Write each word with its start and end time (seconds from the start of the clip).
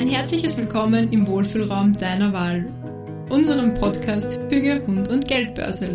Ein 0.00 0.08
herzliches 0.08 0.56
Willkommen 0.56 1.12
im 1.12 1.26
Wohlfühlraum 1.26 1.92
deiner 1.92 2.32
Wahl, 2.32 2.64
unserem 3.28 3.74
Podcast 3.74 4.40
Hüge, 4.48 4.82
Hund 4.86 5.12
und 5.12 5.28
Geldbörsel. 5.28 5.94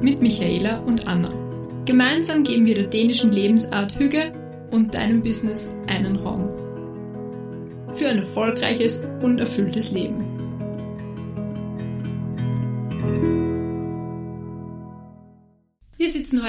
Mit 0.00 0.22
Michaela 0.22 0.78
und 0.82 1.08
Anna. 1.08 1.28
Gemeinsam 1.84 2.44
geben 2.44 2.64
wir 2.64 2.76
der 2.76 2.86
dänischen 2.86 3.32
Lebensart 3.32 3.98
Hüge 3.98 4.32
und 4.70 4.94
deinem 4.94 5.20
Business 5.20 5.68
einen 5.88 6.14
Raum. 6.14 6.48
Für 7.92 8.06
ein 8.06 8.18
erfolgreiches 8.18 9.02
und 9.20 9.40
erfülltes 9.40 9.90
Leben. 9.90 10.31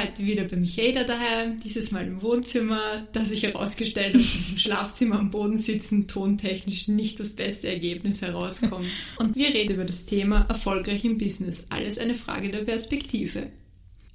Heute 0.04 0.26
wieder 0.26 0.44
bei 0.44 0.58
Michaela 0.58 1.04
daheim, 1.04 1.58
dieses 1.60 1.92
Mal 1.92 2.08
im 2.08 2.22
Wohnzimmer, 2.22 3.08
da 3.12 3.24
sich 3.24 3.44
herausgestellt 3.44 4.14
hat, 4.14 4.22
dass 4.22 4.50
im 4.50 4.58
Schlafzimmer 4.58 5.20
am 5.20 5.32
Boden 5.32 5.58
sitzen 5.58 6.08
tontechnisch 6.08 6.88
nicht 6.88 7.20
das 7.20 7.32
beste 7.32 7.70
Ergebnis 7.70 8.22
herauskommt. 8.22 8.86
Und 9.18 9.36
wir 9.36 9.54
reden 9.54 9.76
über 9.76 9.86
das 9.86 10.06
Thema 10.06 10.46
erfolgreich 10.50 11.06
im 11.06 11.18
Business. 11.18 11.66
Alles 11.70 11.98
eine 11.98 12.16
Frage 12.16 12.50
der 12.50 12.64
Perspektive. 12.64 13.48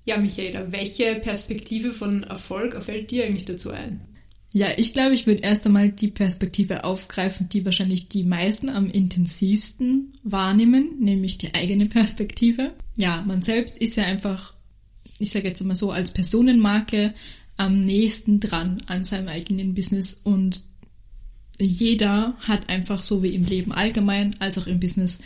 Ja, 0.05 0.19
Michaela, 0.19 0.73
welche 0.73 1.16
Perspektive 1.16 1.93
von 1.93 2.23
Erfolg 2.23 2.82
fällt 2.82 3.10
dir 3.10 3.24
eigentlich 3.24 3.45
dazu 3.45 3.70
ein? 3.70 4.01
Ja, 4.52 4.68
ich 4.77 4.95
glaube, 4.95 5.15
ich 5.15 5.27
würde 5.27 5.43
erst 5.43 5.66
einmal 5.66 5.91
die 5.91 6.09
Perspektive 6.09 6.84
aufgreifen, 6.84 7.48
die 7.51 7.66
wahrscheinlich 7.66 8.09
die 8.09 8.24
meisten 8.24 8.70
am 8.70 8.91
intensivsten 8.91 10.12
wahrnehmen, 10.23 10.96
nämlich 11.01 11.37
die 11.37 11.55
eigene 11.55 11.87
Perspektive. 11.87 12.73
Ja, 12.96 13.23
man 13.27 13.43
selbst 13.43 13.79
ist 13.79 13.96
ja 13.96 14.05
einfach 14.05 14.55
ich 15.18 15.30
sage 15.30 15.48
jetzt 15.48 15.62
mal 15.64 15.74
so, 15.74 15.90
als 15.90 16.12
Personenmarke 16.12 17.14
am 17.56 17.84
nächsten 17.84 18.40
dran 18.40 18.78
an 18.86 19.04
seinem 19.04 19.28
eigenen 19.28 19.74
Business. 19.74 20.20
Und 20.22 20.65
jeder 21.59 22.34
hat 22.40 22.68
einfach 22.68 23.02
so 23.02 23.23
wie 23.23 23.34
im 23.34 23.45
Leben 23.45 23.73
allgemein 23.73 24.34
als 24.40 24.59
auch 24.59 24.66
im 24.66 24.80
Business 24.80 25.18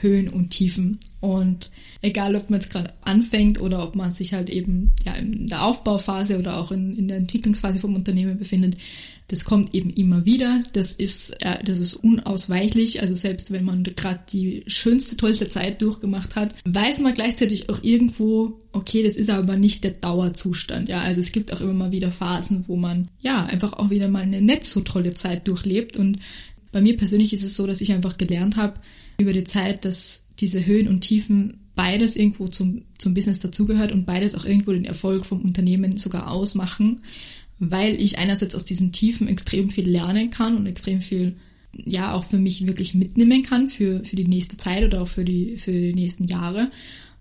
Höhen 0.00 0.28
und 0.28 0.50
Tiefen. 0.50 0.98
Und 1.20 1.70
egal, 2.00 2.36
ob 2.36 2.48
man 2.50 2.60
jetzt 2.60 2.70
gerade 2.70 2.92
anfängt 3.02 3.60
oder 3.60 3.82
ob 3.82 3.96
man 3.96 4.12
sich 4.12 4.34
halt 4.34 4.50
eben 4.50 4.92
ja 5.04 5.14
in 5.14 5.48
der 5.48 5.64
Aufbauphase 5.64 6.38
oder 6.38 6.56
auch 6.56 6.70
in, 6.70 6.94
in 6.96 7.08
der 7.08 7.16
Entwicklungsphase 7.16 7.80
vom 7.80 7.96
Unternehmen 7.96 8.38
befindet, 8.38 8.76
das 9.26 9.44
kommt 9.44 9.74
eben 9.74 9.90
immer 9.90 10.24
wieder. 10.24 10.62
Das 10.72 10.92
ist, 10.92 11.30
äh, 11.42 11.62
das 11.62 11.78
ist 11.78 11.94
unausweichlich. 11.94 13.02
Also 13.02 13.14
selbst 13.14 13.50
wenn 13.50 13.64
man 13.64 13.82
gerade 13.82 14.20
die 14.32 14.62
schönste, 14.68 15.16
tollste 15.16 15.50
Zeit 15.50 15.82
durchgemacht 15.82 16.36
hat, 16.36 16.54
weiß 16.64 17.00
man 17.00 17.14
gleichzeitig 17.14 17.68
auch 17.68 17.82
irgendwo, 17.82 18.58
okay, 18.72 19.02
das 19.02 19.16
ist 19.16 19.28
aber 19.28 19.56
nicht 19.56 19.84
der 19.84 19.92
Dauerzustand. 19.92 20.88
Ja, 20.88 21.00
also 21.00 21.20
es 21.20 21.32
gibt 21.32 21.52
auch 21.52 21.60
immer 21.60 21.74
mal 21.74 21.92
wieder 21.92 22.12
Phasen, 22.12 22.64
wo 22.68 22.76
man 22.76 23.08
ja 23.20 23.44
einfach 23.44 23.74
auch 23.74 23.90
wieder 23.90 24.08
mal 24.08 24.22
eine 24.22 24.40
nicht 24.40 24.64
so 24.64 24.80
tolle 24.80 25.14
Zeit 25.14 25.46
durchlebt. 25.48 25.96
Und 25.96 26.20
bei 26.72 26.80
mir 26.80 26.96
persönlich 26.96 27.32
ist 27.32 27.42
es 27.42 27.54
so, 27.54 27.66
dass 27.66 27.80
ich 27.80 27.92
einfach 27.92 28.16
gelernt 28.16 28.56
habe 28.56 28.80
über 29.18 29.32
die 29.32 29.44
Zeit, 29.44 29.84
dass 29.84 30.22
diese 30.38 30.64
Höhen 30.64 30.88
und 30.88 31.00
Tiefen 31.00 31.68
beides 31.74 32.16
irgendwo 32.16 32.48
zum, 32.48 32.82
zum 32.98 33.14
Business 33.14 33.40
dazugehört 33.40 33.92
und 33.92 34.06
beides 34.06 34.34
auch 34.34 34.44
irgendwo 34.44 34.72
den 34.72 34.84
Erfolg 34.84 35.26
vom 35.26 35.42
Unternehmen 35.42 35.96
sogar 35.96 36.30
ausmachen, 36.30 37.02
weil 37.58 38.00
ich 38.00 38.18
einerseits 38.18 38.54
aus 38.54 38.64
diesen 38.64 38.92
Tiefen 38.92 39.28
extrem 39.28 39.70
viel 39.70 39.88
lernen 39.88 40.30
kann 40.30 40.56
und 40.56 40.66
extrem 40.66 41.00
viel 41.00 41.36
ja 41.72 42.14
auch 42.14 42.24
für 42.24 42.38
mich 42.38 42.66
wirklich 42.66 42.94
mitnehmen 42.94 43.42
kann 43.42 43.68
für, 43.68 44.02
für 44.04 44.16
die 44.16 44.26
nächste 44.26 44.56
Zeit 44.56 44.84
oder 44.84 45.02
auch 45.02 45.08
für 45.08 45.24
die, 45.24 45.58
für 45.58 45.72
die 45.72 45.94
nächsten 45.94 46.24
Jahre. 46.24 46.70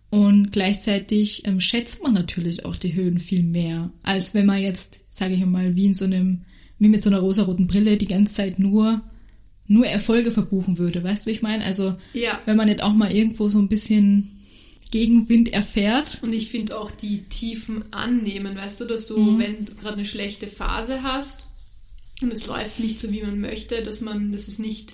Und 0.09 0.51
gleichzeitig 0.51 1.45
ähm, 1.45 1.59
schätzt 1.59 2.01
man 2.01 2.13
natürlich 2.13 2.65
auch 2.65 2.77
die 2.77 2.93
Höhen 2.93 3.19
viel 3.19 3.43
mehr, 3.43 3.91
als 4.03 4.33
wenn 4.33 4.45
man 4.45 4.61
jetzt, 4.61 5.01
sage 5.09 5.33
ich 5.33 5.45
mal, 5.45 5.75
wie 5.75 5.87
in 5.87 5.93
so 5.93 6.05
einem, 6.05 6.43
wie 6.79 6.87
mit 6.87 7.03
so 7.03 7.09
einer 7.09 7.19
rosaroten 7.19 7.67
Brille 7.67 7.97
die 7.97 8.07
ganze 8.07 8.33
Zeit 8.33 8.57
nur 8.57 9.01
nur 9.67 9.85
Erfolge 9.85 10.31
verbuchen 10.31 10.77
würde. 10.77 11.03
Weißt 11.03 11.25
du, 11.25 11.29
wie 11.29 11.33
ich 11.33 11.41
meine? 11.41 11.65
Also, 11.65 11.95
ja. 12.13 12.39
wenn 12.45 12.57
man 12.57 12.67
nicht 12.67 12.81
auch 12.81 12.93
mal 12.93 13.11
irgendwo 13.11 13.49
so 13.49 13.59
ein 13.59 13.67
bisschen 13.67 14.37
Gegenwind 14.91 15.51
erfährt. 15.51 16.19
Und 16.21 16.33
ich 16.33 16.49
finde 16.49 16.77
auch 16.77 16.91
die 16.91 17.23
Tiefen 17.23 17.91
annehmen, 17.91 18.55
weißt 18.55 18.81
du, 18.81 18.85
dass 18.85 19.07
du, 19.07 19.17
mhm. 19.19 19.39
wenn 19.39 19.65
du 19.65 19.75
gerade 19.75 19.95
eine 19.95 20.05
schlechte 20.05 20.47
Phase 20.47 21.03
hast 21.03 21.47
und 22.21 22.31
es 22.31 22.47
läuft 22.47 22.79
nicht 22.79 22.99
so, 22.99 23.11
wie 23.11 23.21
man 23.21 23.39
möchte, 23.39 23.81
dass 23.81 24.01
man, 24.01 24.31
dass 24.31 24.47
es 24.47 24.59
nicht 24.59 24.93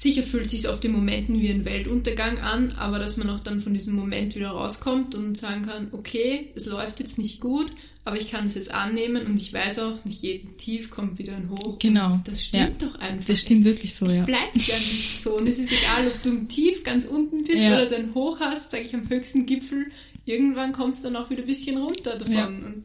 Sicher 0.00 0.22
fühlt 0.22 0.48
sich 0.48 0.66
auf 0.66 0.80
den 0.80 0.92
Momenten 0.92 1.42
wie 1.42 1.50
ein 1.50 1.66
Weltuntergang 1.66 2.38
an, 2.38 2.72
aber 2.78 2.98
dass 2.98 3.18
man 3.18 3.28
auch 3.28 3.40
dann 3.40 3.60
von 3.60 3.74
diesem 3.74 3.94
Moment 3.94 4.34
wieder 4.34 4.48
rauskommt 4.48 5.14
und 5.14 5.36
sagen 5.36 5.66
kann, 5.66 5.88
okay, 5.92 6.48
es 6.54 6.64
läuft 6.64 7.00
jetzt 7.00 7.18
nicht 7.18 7.38
gut, 7.38 7.66
aber 8.02 8.18
ich 8.18 8.30
kann 8.30 8.46
es 8.46 8.54
jetzt 8.54 8.72
annehmen 8.72 9.26
und 9.26 9.38
ich 9.38 9.52
weiß 9.52 9.80
auch, 9.80 10.02
nicht 10.06 10.22
jeden 10.22 10.56
Tief 10.56 10.88
kommt 10.88 11.18
wieder 11.18 11.36
ein 11.36 11.50
Hoch. 11.50 11.78
Genau. 11.78 12.08
Das 12.24 12.46
stimmt 12.46 12.80
ja. 12.80 12.88
doch 12.88 12.98
einfach. 12.98 13.26
Das 13.26 13.42
stimmt 13.42 13.60
es, 13.60 13.66
wirklich 13.66 13.94
so, 13.94 14.06
ja. 14.06 14.20
Es 14.20 14.24
bleibt 14.24 14.56
ja 14.56 14.74
nicht 14.74 15.20
so. 15.20 15.36
Und 15.36 15.46
es 15.46 15.58
ist 15.58 15.70
egal, 15.70 16.06
ob 16.06 16.22
du 16.22 16.30
im 16.30 16.48
Tief 16.48 16.82
ganz 16.82 17.04
unten 17.04 17.44
bist 17.44 17.58
ja. 17.58 17.74
oder 17.74 17.84
dann 17.84 18.14
hoch 18.14 18.40
hast, 18.40 18.70
sage 18.70 18.84
ich 18.84 18.94
am 18.94 19.06
höchsten 19.06 19.44
Gipfel, 19.44 19.84
irgendwann 20.24 20.72
kommst 20.72 21.04
du 21.04 21.08
dann 21.08 21.22
auch 21.22 21.28
wieder 21.28 21.42
ein 21.42 21.46
bisschen 21.46 21.76
runter 21.76 22.16
davon. 22.16 22.34
Ja. 22.34 22.46
Und 22.46 22.84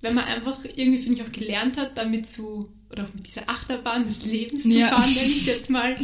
wenn 0.00 0.14
man 0.14 0.26
einfach 0.26 0.64
irgendwie, 0.76 1.02
finde 1.02 1.20
ich, 1.20 1.26
auch 1.26 1.32
gelernt 1.32 1.76
hat, 1.76 1.98
damit 1.98 2.28
zu 2.28 2.70
oder 2.90 3.04
auch 3.04 3.14
mit 3.14 3.26
dieser 3.26 3.48
Achterbahn 3.48 4.04
des 4.04 4.24
Lebens 4.24 4.64
zu 4.64 4.78
ja. 4.78 4.88
fahren, 4.88 5.12
nenne 5.12 5.26
ich 5.26 5.38
es 5.38 5.46
jetzt 5.46 5.70
mal, 5.70 5.96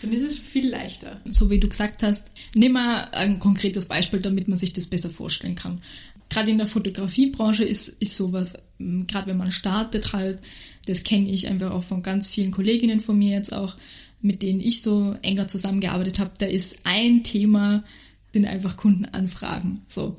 dann 0.00 0.12
ist 0.12 0.22
es 0.22 0.38
viel 0.38 0.68
leichter. 0.68 1.20
So 1.30 1.50
wie 1.50 1.60
du 1.60 1.68
gesagt 1.68 2.02
hast, 2.02 2.30
nimm 2.54 2.72
mal 2.72 3.08
ein 3.12 3.38
konkretes 3.38 3.86
Beispiel, 3.86 4.20
damit 4.20 4.48
man 4.48 4.58
sich 4.58 4.72
das 4.72 4.86
besser 4.86 5.10
vorstellen 5.10 5.54
kann. 5.54 5.82
Gerade 6.28 6.50
in 6.50 6.58
der 6.58 6.66
Fotografiebranche 6.66 7.64
ist, 7.64 7.88
ist 7.88 8.14
sowas, 8.14 8.54
ähm, 8.80 9.06
gerade 9.06 9.28
wenn 9.28 9.36
man 9.36 9.52
startet 9.52 10.12
halt, 10.12 10.40
das 10.86 11.04
kenne 11.04 11.30
ich 11.30 11.48
einfach 11.48 11.70
auch 11.70 11.82
von 11.82 12.02
ganz 12.02 12.26
vielen 12.26 12.50
Kolleginnen 12.50 13.00
von 13.00 13.18
mir 13.18 13.36
jetzt 13.36 13.52
auch, 13.52 13.76
mit 14.20 14.42
denen 14.42 14.60
ich 14.60 14.82
so 14.82 15.16
enger 15.22 15.48
zusammengearbeitet 15.48 16.18
habe, 16.18 16.30
da 16.38 16.46
ist 16.46 16.78
ein 16.84 17.22
Thema, 17.22 17.84
sind 18.32 18.46
einfach 18.46 18.76
Kundenanfragen. 18.76 19.82
So. 19.88 20.16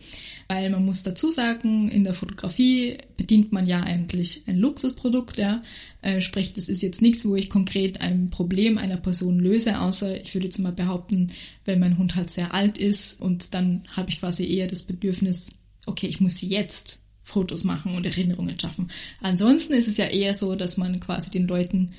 Weil 0.48 0.70
man 0.70 0.86
muss 0.86 1.04
dazu 1.04 1.30
sagen, 1.30 1.90
in 1.90 2.04
der 2.04 2.14
Fotografie 2.14 2.98
bedient 3.18 3.52
man 3.52 3.66
ja 3.66 3.82
eigentlich 3.82 4.44
ein 4.48 4.58
Luxusprodukt, 4.58 5.38
ja. 5.38 5.62
Äh, 6.02 6.22
sprich, 6.22 6.54
das 6.54 6.70
ist 6.70 6.82
jetzt 6.82 7.02
nichts, 7.02 7.26
wo 7.26 7.36
ich 7.36 7.50
konkret 7.50 8.02
ein 8.02 8.30
Problem 8.30 8.78
einer 8.78 8.98
Person 8.98 9.40
löse, 9.40 9.80
außer 9.80 10.22
ich 10.22 10.34
würde 10.36 10.48
jetzt 10.48 10.60
mal 10.60 10.72
behaupten, 10.72 11.32
wenn 11.66 11.80
mein 11.80 11.98
Hund 11.98 12.16
halt 12.16 12.30
sehr 12.30 12.54
alt 12.54 12.78
ist 12.78 13.20
und 13.20 13.54
dann 13.54 13.84
habe 13.96 14.10
ich 14.10 14.20
quasi 14.20 14.46
eher 14.46 14.68
das 14.68 14.84
Bedürfnis, 14.84 15.52
okay, 15.86 16.08
ich 16.08 16.20
muss 16.20 16.42
jetzt 16.42 17.00
Fotos 17.24 17.64
machen 17.64 17.96
und 17.96 18.06
Erinnerungen 18.06 18.60
schaffen. 18.60 18.92
Ansonsten 19.22 19.74
ist 19.74 19.88
es 19.88 19.98
ja 19.98 20.06
eher 20.06 20.34
so, 20.36 20.56
dass 20.56 20.78
man 20.78 21.00
quasi 21.00 21.32
den 21.32 21.48
Leuten 21.48 21.92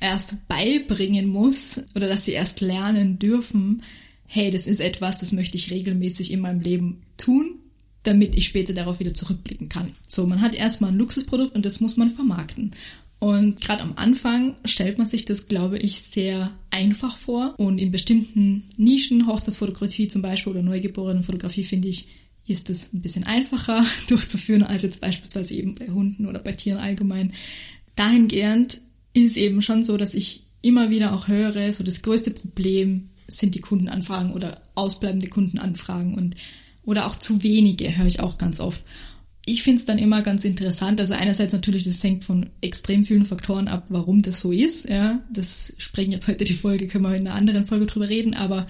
erst 0.00 0.48
beibringen 0.48 1.28
muss 1.28 1.82
oder 1.94 2.08
dass 2.08 2.24
sie 2.24 2.32
erst 2.32 2.62
lernen 2.62 3.18
dürfen, 3.18 3.82
hey, 4.32 4.52
das 4.52 4.68
ist 4.68 4.80
etwas, 4.80 5.18
das 5.18 5.32
möchte 5.32 5.56
ich 5.56 5.72
regelmäßig 5.72 6.32
in 6.32 6.38
meinem 6.38 6.60
Leben 6.60 7.02
tun, 7.16 7.56
damit 8.04 8.36
ich 8.36 8.46
später 8.46 8.72
darauf 8.72 9.00
wieder 9.00 9.12
zurückblicken 9.12 9.68
kann. 9.68 9.96
So, 10.08 10.24
man 10.24 10.40
hat 10.40 10.54
erstmal 10.54 10.92
ein 10.92 10.98
Luxusprodukt 10.98 11.56
und 11.56 11.66
das 11.66 11.80
muss 11.80 11.96
man 11.96 12.10
vermarkten. 12.10 12.70
Und 13.18 13.60
gerade 13.60 13.82
am 13.82 13.94
Anfang 13.96 14.54
stellt 14.64 14.98
man 14.98 15.08
sich 15.08 15.24
das, 15.24 15.48
glaube 15.48 15.78
ich, 15.78 16.02
sehr 16.02 16.52
einfach 16.70 17.16
vor. 17.16 17.56
Und 17.58 17.78
in 17.78 17.90
bestimmten 17.90 18.68
Nischen, 18.76 19.26
Hochzeitsfotografie 19.26 20.06
zum 20.06 20.22
Beispiel 20.22 20.52
oder 20.52 20.62
Neugeborenenfotografie, 20.62 21.64
finde 21.64 21.88
ich, 21.88 22.06
ist 22.46 22.70
es 22.70 22.92
ein 22.94 23.02
bisschen 23.02 23.24
einfacher 23.24 23.84
durchzuführen 24.08 24.62
als 24.62 24.82
jetzt 24.82 25.00
beispielsweise 25.00 25.54
eben 25.54 25.74
bei 25.74 25.88
Hunden 25.88 26.26
oder 26.26 26.38
bei 26.38 26.52
Tieren 26.52 26.78
allgemein. 26.78 27.32
Dahingehend 27.96 28.80
ist 29.12 29.32
es 29.32 29.36
eben 29.36 29.60
schon 29.60 29.82
so, 29.82 29.96
dass 29.96 30.14
ich 30.14 30.44
immer 30.62 30.90
wieder 30.90 31.12
auch 31.12 31.26
höre, 31.26 31.72
so 31.72 31.82
das 31.82 32.02
größte 32.02 32.30
Problem 32.30 33.09
sind 33.30 33.54
die 33.54 33.60
Kundenanfragen 33.60 34.32
oder 34.32 34.60
ausbleibende 34.74 35.28
Kundenanfragen 35.28 36.14
und 36.14 36.36
oder 36.84 37.06
auch 37.06 37.16
zu 37.16 37.42
wenige, 37.42 37.96
höre 37.96 38.06
ich 38.06 38.20
auch 38.20 38.38
ganz 38.38 38.60
oft. 38.60 38.82
Ich 39.46 39.62
finde 39.62 39.80
es 39.80 39.84
dann 39.84 39.98
immer 39.98 40.22
ganz 40.22 40.44
interessant. 40.44 41.00
Also 41.00 41.14
einerseits 41.14 41.52
natürlich, 41.52 41.82
das 41.82 42.02
hängt 42.02 42.24
von 42.24 42.50
extrem 42.60 43.04
vielen 43.04 43.24
Faktoren 43.24 43.68
ab, 43.68 43.86
warum 43.90 44.22
das 44.22 44.40
so 44.40 44.52
ist. 44.52 44.88
Ja, 44.88 45.22
das 45.32 45.72
sprechen 45.78 46.12
jetzt 46.12 46.28
heute 46.28 46.44
die 46.44 46.54
Folge, 46.54 46.86
können 46.86 47.04
wir 47.04 47.14
in 47.14 47.26
einer 47.26 47.36
anderen 47.36 47.66
Folge 47.66 47.86
drüber 47.86 48.08
reden. 48.08 48.34
Aber 48.34 48.66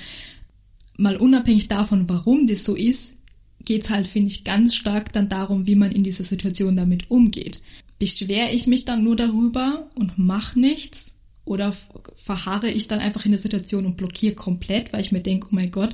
mal 0.96 1.16
unabhängig 1.16 1.68
davon, 1.68 2.08
warum 2.08 2.46
das 2.46 2.64
so 2.64 2.74
ist, 2.74 3.16
geht's 3.64 3.90
halt, 3.90 4.06
finde 4.06 4.30
ich, 4.30 4.44
ganz 4.44 4.74
stark 4.74 5.12
dann 5.12 5.28
darum, 5.28 5.66
wie 5.66 5.76
man 5.76 5.92
in 5.92 6.02
dieser 6.02 6.24
Situation 6.24 6.76
damit 6.76 7.10
umgeht. 7.10 7.62
Beschwere 7.98 8.50
ich 8.50 8.66
mich 8.66 8.84
dann 8.84 9.04
nur 9.04 9.16
darüber 9.16 9.90
und 9.94 10.18
mache 10.18 10.58
nichts 10.58 11.14
oder 11.50 11.74
verharre 12.14 12.70
ich 12.70 12.86
dann 12.86 13.00
einfach 13.00 13.24
in 13.24 13.32
der 13.32 13.40
Situation 13.40 13.84
und 13.84 13.96
blockiere 13.96 14.36
komplett, 14.36 14.92
weil 14.92 15.00
ich 15.00 15.10
mir 15.10 15.20
denke, 15.20 15.48
oh 15.50 15.54
mein 15.54 15.72
Gott, 15.72 15.90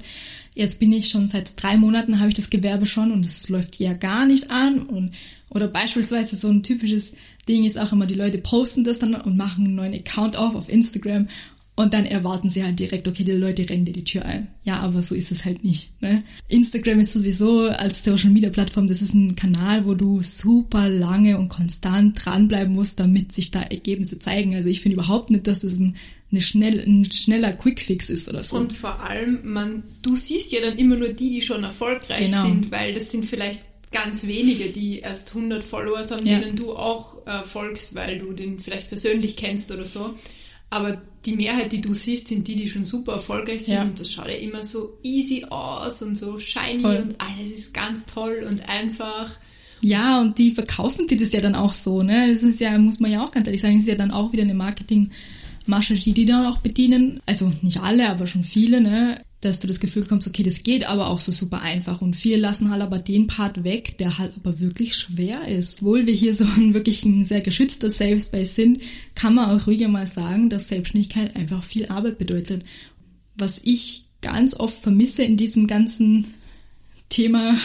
jetzt 0.54 0.80
bin 0.80 0.92
ich 0.92 1.08
schon 1.08 1.28
seit 1.28 1.60
drei 1.60 1.78
Monaten, 1.78 2.18
habe 2.18 2.28
ich 2.28 2.34
das 2.34 2.50
Gewerbe 2.50 2.84
schon 2.84 3.10
und 3.10 3.24
es 3.24 3.48
läuft 3.48 3.80
ja 3.80 3.94
gar 3.94 4.26
nicht 4.26 4.50
an. 4.50 4.82
Und, 4.82 5.12
oder 5.48 5.66
beispielsweise 5.66 6.36
so 6.36 6.48
ein 6.48 6.62
typisches 6.62 7.14
Ding 7.48 7.64
ist 7.64 7.78
auch 7.78 7.90
immer, 7.90 8.04
die 8.04 8.14
Leute 8.14 8.36
posten 8.36 8.84
das 8.84 8.98
dann 8.98 9.14
und 9.14 9.38
machen 9.38 9.64
einen 9.64 9.76
neuen 9.76 9.94
Account 9.94 10.36
auf 10.36 10.54
auf 10.54 10.68
Instagram 10.68 11.28
und 11.76 11.92
dann 11.92 12.06
erwarten 12.06 12.48
sie 12.48 12.64
halt 12.64 12.78
direkt, 12.78 13.06
okay, 13.06 13.22
die 13.22 13.32
Leute 13.32 13.68
rennen 13.68 13.84
dir 13.84 13.92
die 13.92 14.04
Tür 14.04 14.24
ein. 14.24 14.48
Ja, 14.64 14.80
aber 14.80 15.02
so 15.02 15.14
ist 15.14 15.30
es 15.30 15.44
halt 15.44 15.62
nicht. 15.62 15.92
Ne? 16.00 16.24
Instagram 16.48 17.00
ist 17.00 17.12
sowieso 17.12 17.68
als 17.68 18.02
Social 18.02 18.30
Media 18.30 18.50
Plattform, 18.50 18.86
das 18.86 19.02
ist 19.02 19.14
ein 19.14 19.36
Kanal, 19.36 19.84
wo 19.86 19.94
du 19.94 20.22
super 20.22 20.88
lange 20.88 21.38
und 21.38 21.50
konstant 21.50 22.24
dranbleiben 22.24 22.74
musst, 22.74 22.98
damit 22.98 23.32
sich 23.32 23.50
da 23.50 23.60
Ergebnisse 23.60 24.18
zeigen. 24.18 24.54
Also 24.54 24.70
ich 24.70 24.80
finde 24.80 24.94
überhaupt 24.94 25.30
nicht, 25.30 25.46
dass 25.46 25.60
das 25.60 25.78
ein 25.78 25.96
eine 26.32 26.40
schnell, 26.40 26.80
ein 26.80 27.10
schneller 27.12 27.52
Quickfix 27.52 28.10
ist 28.10 28.28
oder 28.28 28.42
so. 28.42 28.56
Und 28.56 28.72
vor 28.72 29.00
allem, 29.00 29.40
man, 29.44 29.84
du 30.02 30.16
siehst 30.16 30.50
ja 30.50 30.60
dann 30.60 30.76
immer 30.76 30.96
nur 30.96 31.10
die, 31.10 31.30
die 31.30 31.42
schon 31.42 31.62
erfolgreich 31.62 32.26
genau. 32.26 32.44
sind, 32.44 32.72
weil 32.72 32.94
das 32.94 33.12
sind 33.12 33.26
vielleicht 33.26 33.62
ganz 33.92 34.26
wenige, 34.26 34.70
die 34.70 34.98
erst 34.98 35.34
100 35.34 35.62
Follower 35.62 36.04
haben, 36.10 36.26
ja. 36.26 36.40
denen 36.40 36.56
du 36.56 36.74
auch 36.74 37.24
äh, 37.26 37.42
folgst, 37.44 37.94
weil 37.94 38.18
du 38.18 38.32
den 38.32 38.58
vielleicht 38.58 38.88
persönlich 38.88 39.36
kennst 39.36 39.70
oder 39.70 39.84
so. 39.84 40.14
Aber 40.70 41.00
die 41.24 41.36
Mehrheit, 41.36 41.72
die 41.72 41.80
du 41.80 41.94
siehst, 41.94 42.28
sind 42.28 42.46
die, 42.48 42.56
die 42.56 42.68
schon 42.68 42.84
super 42.84 43.14
erfolgreich 43.14 43.64
sind. 43.64 43.74
Ja. 43.74 43.82
Und 43.82 43.98
das 43.98 44.10
schaut 44.10 44.28
ja 44.28 44.34
immer 44.34 44.62
so 44.62 44.98
easy 45.02 45.44
aus 45.48 46.02
und 46.02 46.16
so 46.16 46.38
shiny 46.38 46.80
Voll. 46.82 46.96
und 46.96 47.20
alles 47.20 47.52
ist 47.52 47.74
ganz 47.74 48.06
toll 48.06 48.46
und 48.48 48.68
einfach. 48.68 49.30
Ja, 49.80 50.20
und 50.20 50.38
die 50.38 50.52
verkaufen 50.52 51.06
dir 51.06 51.16
das 51.16 51.32
ja 51.32 51.40
dann 51.40 51.54
auch 51.54 51.72
so, 51.72 52.02
ne? 52.02 52.32
Das 52.32 52.42
ist 52.42 52.60
ja, 52.60 52.76
muss 52.78 53.00
man 53.00 53.10
ja 53.10 53.24
auch 53.24 53.30
ganz 53.30 53.46
ehrlich 53.46 53.60
sagen, 53.60 53.74
das 53.74 53.82
ist 53.82 53.88
ja 53.88 53.94
dann 53.96 54.10
auch 54.10 54.32
wieder 54.32 54.42
eine 54.42 54.54
Marketingmasche, 54.54 55.94
die 55.94 56.12
die 56.12 56.24
dann 56.24 56.46
auch 56.46 56.58
bedienen. 56.58 57.20
Also 57.26 57.52
nicht 57.62 57.80
alle, 57.80 58.08
aber 58.08 58.26
schon 58.26 58.44
viele, 58.44 58.80
ne? 58.80 59.20
Dass 59.40 59.60
du 59.60 59.66
das 59.66 59.80
Gefühl 59.80 60.06
kommst, 60.06 60.26
okay, 60.26 60.42
das 60.42 60.62
geht 60.62 60.88
aber 60.88 61.08
auch 61.08 61.20
so 61.20 61.30
super 61.30 61.60
einfach. 61.60 62.00
Und 62.00 62.16
viele 62.16 62.38
lassen 62.38 62.70
halt 62.70 62.82
aber 62.82 62.98
den 62.98 63.26
Part 63.26 63.64
weg, 63.64 63.98
der 63.98 64.18
halt 64.18 64.32
aber 64.36 64.60
wirklich 64.60 64.94
schwer 64.96 65.46
ist. 65.46 65.80
Obwohl 65.80 66.06
wir 66.06 66.14
hier 66.14 66.34
so 66.34 66.44
ein 66.44 66.74
wirklich 66.74 67.04
ein 67.04 67.24
sehr 67.24 67.42
geschützter 67.42 67.90
Safe 67.90 68.20
Space 68.20 68.54
sind, 68.54 68.80
kann 69.14 69.34
man 69.34 69.50
auch 69.50 69.66
ruhiger 69.66 69.88
mal 69.88 70.06
sagen, 70.06 70.48
dass 70.48 70.68
Selbstständigkeit 70.68 71.36
einfach 71.36 71.62
viel 71.62 71.86
Arbeit 71.86 72.18
bedeutet. 72.18 72.64
Was 73.36 73.60
ich 73.62 74.06
ganz 74.22 74.54
oft 74.54 74.80
vermisse 74.80 75.22
in 75.22 75.36
diesem 75.36 75.66
ganzen 75.66 76.26
Thema 77.08 77.56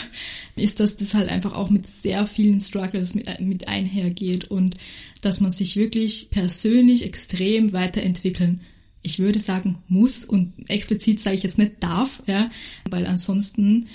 ist, 0.56 0.80
dass 0.80 0.98
das 0.98 1.14
halt 1.14 1.30
einfach 1.30 1.54
auch 1.54 1.70
mit 1.70 1.88
sehr 1.88 2.28
vielen 2.28 2.60
Struggles 2.60 3.16
mit, 3.16 3.40
mit 3.40 3.68
einhergeht 3.68 4.52
und 4.52 4.78
dass 5.22 5.40
man 5.40 5.52
sich 5.52 5.78
wirklich 5.78 6.30
persönlich 6.30 7.04
extrem 7.06 7.74
weiterentwickeln 7.74 8.62
ich 9.04 9.20
würde 9.20 9.40
sagen, 9.40 9.80
muss 9.88 10.26
und 10.26 10.54
explizit 10.70 11.22
sage 11.22 11.36
ich 11.36 11.44
jetzt 11.44 11.58
nicht 11.58 11.74
darf, 11.80 12.22
ja, 12.28 12.52
weil 12.90 13.06
ansonsten 13.06 13.88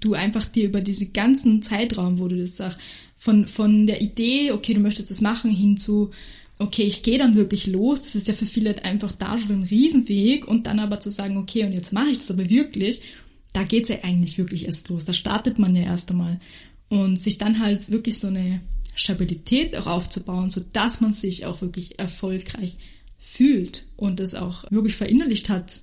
du 0.00 0.14
einfach 0.14 0.46
dir 0.46 0.66
über 0.66 0.80
diesen 0.80 1.12
ganzen 1.12 1.62
Zeitraum, 1.62 2.18
wo 2.18 2.28
du 2.28 2.38
das 2.38 2.56
sagst, 2.56 2.78
von, 3.16 3.46
von 3.46 3.86
der 3.86 4.02
Idee, 4.02 4.52
okay, 4.52 4.74
du 4.74 4.80
möchtest 4.80 5.10
das 5.10 5.20
machen, 5.20 5.50
hin 5.50 5.76
zu, 5.76 6.10
okay, 6.58 6.84
ich 6.84 7.02
gehe 7.02 7.18
dann 7.18 7.36
wirklich 7.36 7.66
los, 7.66 8.02
das 8.02 8.14
ist 8.14 8.28
ja 8.28 8.34
für 8.34 8.46
viele 8.46 8.84
einfach 8.84 9.12
da 9.12 9.38
schon 9.38 9.62
ein 9.62 9.64
Riesenweg 9.64 10.46
und 10.46 10.66
dann 10.66 10.80
aber 10.80 11.00
zu 11.00 11.10
sagen, 11.10 11.36
okay, 11.36 11.64
und 11.64 11.72
jetzt 11.72 11.92
mache 11.92 12.10
ich 12.10 12.18
das 12.18 12.30
aber 12.30 12.48
wirklich, 12.48 13.00
da 13.52 13.62
geht's 13.62 13.88
ja 13.88 13.96
eigentlich 14.02 14.38
wirklich 14.38 14.66
erst 14.66 14.88
los, 14.88 15.04
da 15.04 15.12
startet 15.12 15.58
man 15.58 15.74
ja 15.74 15.82
erst 15.82 16.10
einmal. 16.10 16.40
Und 16.88 17.18
sich 17.18 17.36
dann 17.38 17.58
halt 17.58 17.90
wirklich 17.90 18.18
so 18.18 18.28
eine 18.28 18.60
Stabilität 18.94 19.76
auch 19.76 19.86
aufzubauen, 19.86 20.50
so 20.50 20.62
dass 20.72 21.00
man 21.00 21.12
sich 21.12 21.46
auch 21.46 21.60
wirklich 21.62 21.98
erfolgreich 21.98 22.76
fühlt 23.18 23.86
und 23.96 24.20
das 24.20 24.34
auch 24.34 24.70
wirklich 24.70 24.96
verinnerlicht 24.96 25.48
hat, 25.48 25.82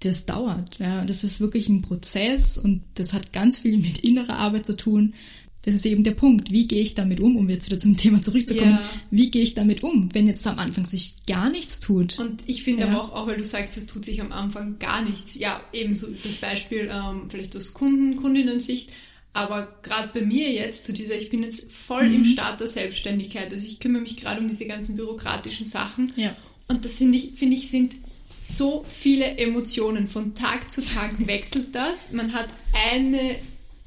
das 0.00 0.26
dauert. 0.26 0.78
Ja, 0.78 1.04
das 1.04 1.24
ist 1.24 1.40
wirklich 1.40 1.68
ein 1.68 1.82
Prozess 1.82 2.56
und 2.58 2.82
das 2.94 3.12
hat 3.12 3.32
ganz 3.32 3.58
viel 3.58 3.78
mit 3.78 3.98
innerer 3.98 4.36
Arbeit 4.36 4.66
zu 4.66 4.76
tun. 4.76 5.14
Das 5.62 5.74
ist 5.74 5.86
eben 5.86 6.04
der 6.04 6.12
Punkt. 6.12 6.52
Wie 6.52 6.68
gehe 6.68 6.80
ich 6.80 6.94
damit 6.94 7.20
um, 7.20 7.36
um 7.36 7.48
jetzt 7.50 7.66
wieder 7.66 7.78
zum 7.78 7.96
Thema 7.96 8.22
zurückzukommen? 8.22 8.78
Ja. 8.80 8.90
Wie 9.10 9.30
gehe 9.30 9.42
ich 9.42 9.54
damit 9.54 9.82
um, 9.82 10.14
wenn 10.14 10.26
jetzt 10.26 10.46
am 10.46 10.58
Anfang 10.58 10.84
sich 10.84 11.26
gar 11.26 11.50
nichts 11.50 11.80
tut? 11.80 12.18
Und 12.18 12.42
ich 12.46 12.62
finde 12.62 12.86
ja. 12.86 12.88
aber 12.88 13.02
auch, 13.02 13.12
auch 13.12 13.26
weil 13.26 13.36
du 13.36 13.44
sagst, 13.44 13.76
es 13.76 13.86
tut 13.86 14.04
sich 14.04 14.20
am 14.20 14.32
Anfang 14.32 14.78
gar 14.78 15.02
nichts. 15.04 15.36
Ja, 15.38 15.60
eben 15.72 15.96
so 15.96 16.06
das 16.22 16.36
Beispiel 16.36 16.90
ähm, 16.92 17.28
vielleicht 17.28 17.56
aus 17.56 17.74
Kunden, 17.74 18.16
Kundinnen-Sicht. 18.16 18.90
Aber 19.34 19.68
gerade 19.82 20.10
bei 20.14 20.22
mir 20.22 20.50
jetzt, 20.50 20.84
zu 20.84 20.92
dieser, 20.92 21.16
ich 21.16 21.28
bin 21.28 21.42
jetzt 21.42 21.70
voll 21.70 22.08
mhm. 22.08 22.14
im 22.16 22.24
Start 22.24 22.60
der 22.60 22.68
Selbstständigkeit. 22.68 23.52
Also 23.52 23.66
ich 23.66 23.78
kümmere 23.78 24.02
mich 24.02 24.16
gerade 24.16 24.40
um 24.40 24.48
diese 24.48 24.66
ganzen 24.66 24.96
bürokratischen 24.96 25.66
Sachen. 25.66 26.12
Ja. 26.16 26.34
Und 26.68 26.84
das 26.84 26.98
finde 26.98 27.18
ich, 27.18 27.32
finde 27.34 27.56
ich, 27.56 27.70
sind 27.70 27.94
so 28.38 28.84
viele 28.86 29.38
Emotionen. 29.38 30.06
Von 30.06 30.34
Tag 30.34 30.70
zu 30.70 30.84
Tag 30.84 31.10
wechselt 31.26 31.74
das. 31.74 32.12
Man 32.12 32.32
hat 32.34 32.48
eine, 32.90 33.36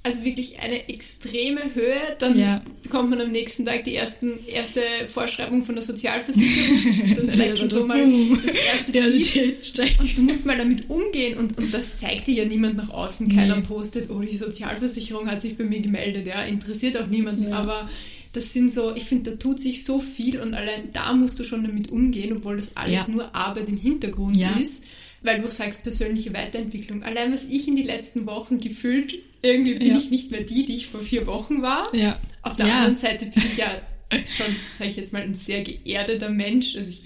also 0.04 0.24
wirklich 0.26 0.60
eine 0.60 0.90
extreme 0.90 1.62
Höhe. 1.74 2.18
Dann 2.20 2.38
ja. 2.38 2.62
bekommt 2.84 3.12
man 3.12 3.22
am 3.22 3.32
nächsten 3.32 3.66
Tag 3.66 3.86
die 3.86 3.96
ersten, 3.96 4.46
erste 4.48 4.82
Vorschreibung 5.08 5.64
von 5.64 5.76
der 5.76 5.84
Sozialversicherung. 5.84 6.84
Das 6.86 6.98
ist 6.98 7.18
dann 7.18 7.30
vielleicht 7.32 7.58
schon 7.60 7.70
so 7.70 7.86
mal 7.86 8.04
das 8.44 8.56
erste 8.56 8.92
Tief. 8.92 10.00
Und 10.00 10.18
du 10.18 10.22
musst 10.24 10.46
mal 10.46 10.58
damit 10.58 10.90
umgehen. 10.90 11.38
Und, 11.38 11.58
und 11.58 11.74
das 11.74 11.96
zeigt 11.96 12.28
dir 12.28 12.44
ja 12.44 12.46
niemand 12.46 12.78
nach 12.78 12.90
außen. 12.90 13.30
Keiner 13.34 13.58
nee. 13.58 13.64
postet, 13.64 14.10
oh, 14.10 14.20
die 14.20 14.38
Sozialversicherung 14.38 15.30
hat 15.30 15.40
sich 15.40 15.56
bei 15.56 15.64
mir 15.64 15.80
gemeldet. 15.80 16.28
Ja, 16.28 16.42
interessiert 16.42 16.98
auch 16.98 17.08
niemanden. 17.08 17.50
Ja. 17.50 17.58
Aber 17.58 17.90
das 18.34 18.54
sind 18.54 18.74
so, 18.74 18.96
ich 18.96 19.04
finde, 19.04 19.32
da 19.32 19.38
tut 19.38 19.60
sich 19.60 19.84
so 19.84 20.00
viel 20.00 20.40
und 20.40 20.54
allein 20.54 20.94
da 20.94 21.14
musst 21.14 21.38
du 21.40 21.44
schon 21.44 21.64
damit 21.64 21.92
umgehen, 21.92 22.38
obwohl 22.38 22.58
das 22.58 22.78
alles 22.78 23.08
ja. 23.08 23.14
nur 23.14 23.36
Arbeit 23.36 23.68
im 23.68 23.78
Hintergrund 23.78 24.38
ja. 24.38 24.52
ist, 24.58 24.86
weil 25.22 25.42
du 25.42 25.50
sagst 25.50 25.84
persönliche 25.84 26.34
Weiterentwicklung. 26.34 27.04
Allein 27.04 27.34
was 27.34 27.44
ich 27.46 27.68
in 27.68 27.76
die 27.76 27.84
letzten 27.84 28.26
Wochen 28.26 28.60
gefühlt, 28.60 29.16
irgendwie 29.42 29.76
bin 29.76 29.90
ja. 29.90 29.98
ich 29.98 30.12
nicht 30.12 30.32
mehr 30.32 30.42
die, 30.42 30.66
die 30.66 30.76
ich 30.76 30.88
vor 30.88 31.02
vier 31.02 31.28
Wochen 31.28 31.62
war. 31.62 31.94
Ja. 31.94 32.20
Auf 32.42 32.56
der 32.56 32.68
anderen 32.68 32.96
Seite 32.96 33.26
bin 33.26 33.44
ich 33.44 33.58
ja 33.58 33.70
schon, 34.12 34.56
sage 34.74 34.90
ich 34.90 34.96
jetzt 34.96 35.14
mal, 35.14 35.22
ein 35.22 35.36
sehr 35.36 35.64
geerdeter 35.64 36.30
Mensch. 36.30 36.76
Also 36.76 36.90
ich 36.90 37.04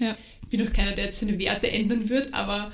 bin 0.48 0.66
auch 0.66 0.72
keiner, 0.72 0.92
der 0.92 1.06
jetzt 1.06 1.20
seine 1.20 1.38
Werte 1.38 1.70
ändern 1.70 2.08
wird, 2.08 2.34
aber 2.34 2.70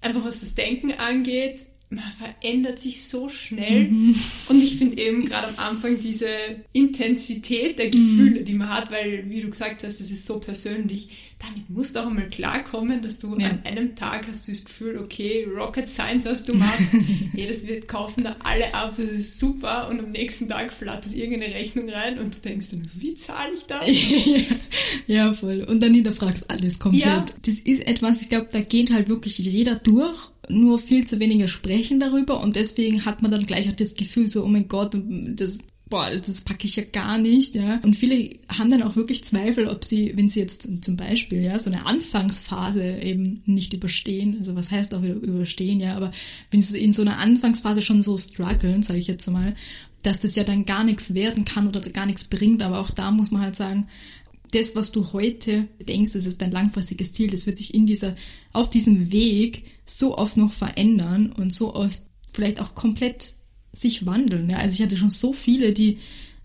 einfach 0.00 0.24
was 0.24 0.40
das 0.40 0.54
Denken 0.54 0.92
angeht, 0.92 1.66
man 1.90 2.04
verändert 2.12 2.78
sich 2.78 3.04
so 3.04 3.30
schnell. 3.30 3.88
Mhm. 3.88 4.14
Und 4.48 4.62
ich 4.62 4.76
finde 4.76 4.98
eben 4.98 5.24
gerade 5.24 5.48
am 5.48 5.58
Anfang 5.58 5.98
diese 5.98 6.28
Intensität 6.72 7.78
der 7.78 7.88
Gefühle, 7.88 8.40
mhm. 8.40 8.44
die 8.44 8.54
man 8.54 8.68
hat, 8.68 8.90
weil, 8.90 9.28
wie 9.30 9.40
du 9.40 9.48
gesagt 9.48 9.82
hast, 9.84 10.00
es 10.00 10.10
ist 10.10 10.26
so 10.26 10.38
persönlich, 10.38 11.08
damit 11.38 11.70
musst 11.70 11.94
du 11.94 12.00
auch 12.00 12.08
einmal 12.08 12.28
klarkommen, 12.28 13.00
dass 13.00 13.20
du 13.20 13.34
ja. 13.38 13.48
an 13.48 13.60
einem 13.64 13.94
Tag 13.94 14.26
hast 14.28 14.46
du 14.46 14.52
das 14.52 14.64
Gefühl, 14.64 14.98
okay, 14.98 15.44
Rocket 15.44 15.88
Science, 15.88 16.26
was 16.26 16.44
du 16.44 16.54
machst, 16.54 16.94
jedes 17.32 17.66
wird 17.66 17.88
kaufen 17.88 18.24
da 18.24 18.36
alle 18.40 18.74
ab, 18.74 18.94
das 18.96 19.06
ist 19.06 19.38
super. 19.38 19.88
Und 19.88 20.00
am 20.00 20.10
nächsten 20.10 20.48
Tag 20.48 20.72
flattert 20.72 21.14
irgendeine 21.14 21.54
Rechnung 21.54 21.88
rein 21.88 22.18
und 22.18 22.34
du 22.34 22.40
denkst 22.40 22.72
dann, 22.72 22.82
wie 22.96 23.14
zahle 23.14 23.54
ich 23.54 23.64
das? 23.64 23.86
ja, 25.06 25.32
voll. 25.32 25.62
Und 25.62 25.80
dann 25.80 25.94
hinterfragst 25.94 26.50
alles 26.50 26.78
komplett. 26.78 27.04
Ja. 27.04 27.24
Das 27.42 27.54
ist 27.60 27.86
etwas, 27.86 28.20
ich 28.20 28.28
glaube, 28.28 28.48
da 28.50 28.60
geht 28.60 28.92
halt 28.92 29.08
wirklich 29.08 29.38
jeder 29.38 29.76
durch 29.76 30.30
nur 30.48 30.78
viel 30.78 31.06
zu 31.06 31.20
wenige 31.20 31.48
sprechen 31.48 32.00
darüber 32.00 32.40
und 32.40 32.56
deswegen 32.56 33.04
hat 33.04 33.22
man 33.22 33.30
dann 33.30 33.46
gleich 33.46 33.68
auch 33.68 33.76
das 33.76 33.94
Gefühl 33.94 34.28
so, 34.28 34.44
oh 34.44 34.48
mein 34.48 34.68
Gott, 34.68 34.96
das 35.36 35.58
boah, 35.88 36.10
das 36.10 36.40
packe 36.42 36.66
ich 36.66 36.76
ja 36.76 36.84
gar 36.84 37.18
nicht, 37.18 37.54
ja. 37.54 37.80
Und 37.82 37.96
viele 37.96 38.36
haben 38.48 38.70
dann 38.70 38.82
auch 38.82 38.96
wirklich 38.96 39.24
Zweifel, 39.24 39.68
ob 39.68 39.84
sie, 39.84 40.12
wenn 40.16 40.28
sie 40.28 40.40
jetzt 40.40 40.68
zum 40.82 40.96
Beispiel, 40.96 41.42
ja, 41.42 41.58
so 41.58 41.70
eine 41.70 41.86
Anfangsphase 41.86 43.00
eben 43.00 43.42
nicht 43.46 43.72
überstehen, 43.72 44.36
also 44.38 44.54
was 44.54 44.70
heißt 44.70 44.94
auch 44.94 45.02
überstehen, 45.02 45.80
ja, 45.80 45.94
aber 45.94 46.12
wenn 46.50 46.60
sie 46.60 46.78
in 46.78 46.92
so 46.92 47.02
einer 47.02 47.18
Anfangsphase 47.18 47.82
schon 47.82 48.02
so 48.02 48.18
strugglen, 48.18 48.82
sage 48.82 48.98
ich 48.98 49.06
jetzt 49.06 49.30
mal, 49.30 49.54
dass 50.02 50.20
das 50.20 50.36
ja 50.36 50.44
dann 50.44 50.64
gar 50.64 50.84
nichts 50.84 51.14
werden 51.14 51.44
kann 51.44 51.66
oder 51.66 51.80
gar 51.80 52.06
nichts 52.06 52.24
bringt, 52.24 52.62
aber 52.62 52.80
auch 52.80 52.90
da 52.90 53.10
muss 53.10 53.30
man 53.30 53.42
halt 53.42 53.56
sagen, 53.56 53.88
das, 54.52 54.76
was 54.76 54.92
du 54.92 55.12
heute 55.12 55.68
denkst, 55.80 56.12
das 56.12 56.26
ist 56.26 56.40
dein 56.40 56.50
langfristiges 56.50 57.12
Ziel, 57.12 57.30
das 57.30 57.46
wird 57.46 57.58
sich 57.58 57.74
in 57.74 57.86
dieser, 57.86 58.16
auf 58.52 58.70
diesem 58.70 59.12
Weg 59.12 59.64
so 59.84 60.16
oft 60.16 60.36
noch 60.36 60.52
verändern 60.52 61.32
und 61.32 61.52
so 61.52 61.74
oft 61.74 62.02
vielleicht 62.32 62.60
auch 62.60 62.74
komplett 62.74 63.34
sich 63.72 64.06
wandeln. 64.06 64.48
Ja? 64.50 64.58
Also 64.58 64.74
ich 64.74 64.82
hatte 64.82 64.96
schon 64.96 65.10
so 65.10 65.32
viele, 65.32 65.72
die 65.72 65.98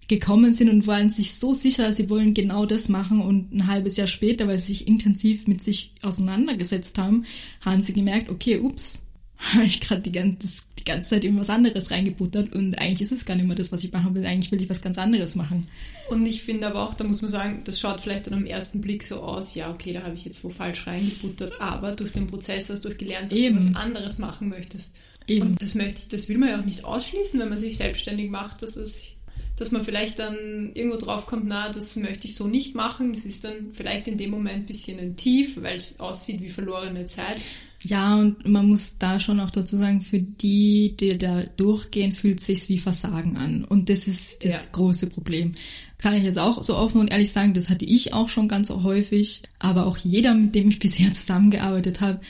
gekommen 0.08 0.54
sind 0.54 0.70
und 0.70 0.86
waren 0.86 1.10
sich 1.10 1.36
so 1.36 1.54
sicher, 1.54 1.94
sie 1.94 2.10
wollen 2.10 2.34
genau 2.34 2.66
das 2.66 2.90
machen 2.90 3.22
und 3.22 3.54
ein 3.54 3.68
halbes 3.68 3.96
Jahr 3.96 4.08
später, 4.08 4.48
weil 4.48 4.58
sie 4.58 4.74
sich 4.74 4.88
intensiv 4.88 5.48
mit 5.48 5.64
sich 5.64 5.94
auseinandergesetzt 6.02 6.98
haben, 6.98 7.26
haben 7.62 7.82
sie 7.82 7.94
gemerkt, 7.94 8.30
okay, 8.30 8.60
ups, 8.60 9.04
habe 9.54 9.66
ich 9.66 9.82
gerade 9.82 10.02
die 10.02 10.12
ganze, 10.12 10.64
die 10.80 10.84
ganze 10.84 11.10
Zeit 11.10 11.24
in 11.24 11.38
was 11.38 11.50
anderes 11.50 11.92
reingebuttert 11.92 12.56
und 12.56 12.80
eigentlich 12.80 13.02
ist 13.02 13.12
es 13.12 13.26
gar 13.26 13.36
nicht 13.36 13.46
mehr 13.46 13.56
das, 13.56 13.72
was 13.72 13.84
ich 13.84 13.92
machen 13.92 14.16
will. 14.16 14.26
Eigentlich 14.26 14.52
will 14.52 14.62
ich 14.62 14.70
was 14.70 14.82
ganz 14.82 14.98
anderes 14.98 15.36
machen. 15.36 15.68
Und 16.10 16.26
ich 16.26 16.44
finde 16.44 16.68
aber 16.68 16.88
auch, 16.88 16.94
da 16.94 17.04
muss 17.04 17.22
man 17.22 17.32
sagen, 17.32 17.62
das 17.66 17.80
schaut 17.80 18.00
vielleicht 18.00 18.28
dann 18.28 18.36
am 18.36 18.46
ersten 18.46 18.82
Blick 18.82 19.04
so 19.04 19.22
aus, 19.22 19.56
ja, 19.56 19.72
okay, 19.72 19.94
da 19.94 20.04
habe 20.04 20.16
ich 20.16 20.26
jetzt 20.26 20.44
wo 20.44 20.50
falsch 20.50 20.88
reingebuttert, 20.88 21.60
aber 21.60 21.92
durch 21.94 22.12
den 22.12 22.28
Prozess 22.28 22.70
hast 22.70 22.86
du 22.86 22.96
gelernt, 22.96 23.32
dass 23.32 23.40
Eben. 23.40 23.60
du 23.60 23.64
was 23.64 23.76
anderes 23.76 24.18
machen 24.18 24.50
möchtest. 24.50 24.96
Eben. 25.28 25.48
Und 25.48 25.62
das 25.62 25.76
möchte 25.76 26.02
ich, 26.02 26.08
das 26.10 26.30
will 26.30 26.38
man 26.38 26.50
ja 26.50 26.60
auch 26.60 26.66
nicht 26.66 26.86
ausschließen, 26.86 27.40
wenn 27.40 27.50
man 27.50 27.58
sich 27.58 27.78
selbstständig 27.78 28.30
macht, 28.30 28.62
dass 28.62 28.76
es 28.76 29.16
dass 29.56 29.70
man 29.70 29.86
vielleicht 29.86 30.18
dann 30.18 30.72
irgendwo 30.74 30.98
drauf 30.98 31.28
kommt, 31.28 31.46
na, 31.46 31.70
das 31.70 31.96
möchte 31.96 32.28
ich 32.28 32.36
so 32.36 32.48
nicht 32.48 32.74
machen. 32.74 33.14
Das 33.14 33.24
ist 33.24 33.44
dann 33.44 33.72
vielleicht 33.72 34.08
in 34.08 34.18
dem 34.18 34.32
Moment 34.32 34.64
ein 34.64 34.66
bisschen 34.66 35.00
ein 35.00 35.16
Tief, 35.16 35.62
weil 35.62 35.78
es 35.78 36.00
aussieht 36.00 36.42
wie 36.42 36.50
verlorene 36.50 37.06
Zeit. 37.06 37.40
Ja, 37.86 38.16
und 38.16 38.48
man 38.48 38.70
muss 38.70 38.98
da 38.98 39.20
schon 39.20 39.40
auch 39.40 39.52
dazu 39.52 39.76
sagen, 39.76 40.02
für 40.02 40.20
die, 40.20 40.96
die 40.98 41.18
da 41.18 41.44
durchgehen, 41.44 42.14
fühlt 42.14 42.42
sich's 42.42 42.70
wie 42.70 42.78
Versagen 42.78 43.36
an. 43.36 43.66
Und 43.66 43.90
das 43.90 44.08
ist 44.08 44.44
das 44.46 44.54
ja. 44.54 44.62
große 44.72 45.08
Problem. 45.08 45.54
Kann 45.98 46.16
ich 46.16 46.24
jetzt 46.24 46.40
auch 46.40 46.64
so 46.64 46.78
offen 46.78 47.02
und 47.02 47.12
ehrlich 47.12 47.32
sagen, 47.32 47.54
das 47.54 47.70
hatte 47.70 47.86
ich 47.86 48.14
auch 48.14 48.30
schon 48.30 48.48
ganz 48.48 48.70
häufig, 48.70 49.44
aber 49.60 49.86
auch 49.86 49.98
jeder, 49.98 50.34
mit 50.34 50.56
dem 50.56 50.70
ich 50.70 50.80
bisher 50.80 51.12
zusammengearbeitet 51.14 52.00
habe, 52.00 52.22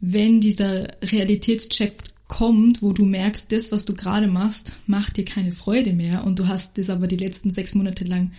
wenn 0.00 0.40
dieser 0.40 0.88
Realitätscheck 1.02 2.02
kommt, 2.28 2.82
wo 2.82 2.92
du 2.92 3.04
merkst, 3.04 3.50
das, 3.52 3.70
was 3.70 3.84
du 3.84 3.94
gerade 3.94 4.26
machst, 4.26 4.76
macht 4.86 5.16
dir 5.16 5.24
keine 5.24 5.52
Freude 5.52 5.92
mehr 5.92 6.24
und 6.24 6.38
du 6.38 6.48
hast 6.48 6.76
das 6.78 6.90
aber 6.90 7.06
die 7.06 7.16
letzten 7.16 7.50
sechs 7.50 7.74
Monate 7.74 8.04
lang 8.04 8.32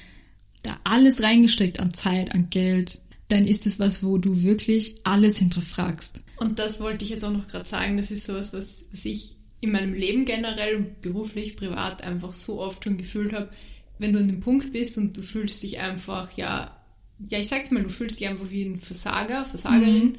da 0.63 0.77
alles 0.83 1.24
reingesteckt 1.24 1.79
an 1.79 1.93
Zeit, 1.93 2.33
an 2.33 2.50
Geld, 2.50 3.00
dann 3.29 3.46
ist 3.46 3.65
es 3.65 3.79
was, 3.79 4.03
wo 4.03 4.17
du 4.17 4.41
wirklich 4.41 5.01
alles 5.03 5.38
hinterfragst. 5.38 6.22
Und 6.38 6.60
das 6.60 6.79
wollte 6.79 7.03
ich 7.03 7.12
jetzt 7.12 7.24
auch 7.24 7.31
noch 7.31 7.48
gerade 7.48 7.67
sagen, 7.67 7.98
das 7.98 8.12
ist 8.12 8.25
sowas, 8.25 8.53
was, 8.53 8.88
was 8.91 9.05
ich 9.05 9.38
in 9.60 9.72
meinem 9.72 9.93
Leben 9.93 10.25
generell, 10.25 10.96
beruflich, 11.01 11.55
privat 11.55 12.03
einfach 12.03 12.34
so 12.34 12.62
oft 12.62 12.84
schon 12.84 12.98
gefühlt 12.98 13.34
habe, 13.34 13.50
wenn 14.00 14.13
du 14.13 14.19
an 14.19 14.27
dem 14.27 14.39
Punkt 14.39 14.72
bist 14.72 14.98
und 14.98 15.17
du 15.17 15.22
fühlst 15.22 15.63
dich 15.63 15.79
einfach, 15.79 16.31
ja, 16.38 16.77
ja, 17.27 17.39
ich 17.39 17.48
sag's 17.48 17.72
mal, 17.72 17.81
du 17.81 17.89
fühlst 17.89 18.19
dich 18.19 18.27
einfach 18.27 18.50
wie 18.51 18.63
ein 18.63 18.77
Versager, 18.77 19.46
Versagerin, 19.46 20.03
mhm. 20.03 20.15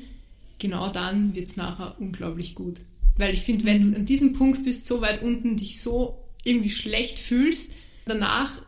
genau 0.59 0.89
dann 0.89 1.35
wird's 1.35 1.57
nachher 1.57 1.95
unglaublich 2.01 2.57
gut. 2.57 2.81
Weil 3.17 3.35
ich 3.35 3.43
finde, 3.43 3.65
wenn 3.65 3.93
du 3.93 3.99
an 3.99 4.07
diesem 4.07 4.33
Punkt 4.33 4.65
bist, 4.65 4.87
so 4.87 5.01
weit 5.01 5.23
unten, 5.23 5.57
dich 5.57 5.81
so 5.81 6.25
irgendwie 6.45 6.71
schlecht 6.71 7.21
fühlst, 7.21 7.73
danach, 8.07 8.63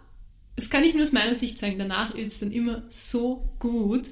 das 0.55 0.71
kann 0.71 0.85
ich 0.85 0.95
nur 0.95 1.03
aus 1.03 1.13
meiner 1.13 1.35
Sicht 1.35 1.59
sagen, 1.59 1.79
danach 1.79 2.17
wird's 2.17 2.41
dann 2.41 2.53
immer 2.53 2.83
so 2.89 3.49
gut. 3.59 4.09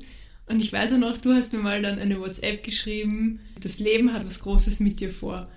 Und 0.49 0.63
ich 0.63 0.73
weiß 0.73 0.93
auch 0.93 0.99
noch, 0.99 1.19
du 1.19 1.33
hast 1.33 1.53
mir 1.53 1.59
mal 1.59 1.83
dann 1.83 1.99
eine 1.99 2.21
WhatsApp 2.21 2.63
geschrieben, 2.63 3.41
das 3.61 3.79
Leben 3.79 4.13
hat 4.13 4.27
was 4.27 4.41
Großes 4.41 4.81
mit 4.81 5.01
dir 5.01 5.11
vor. 5.11 5.49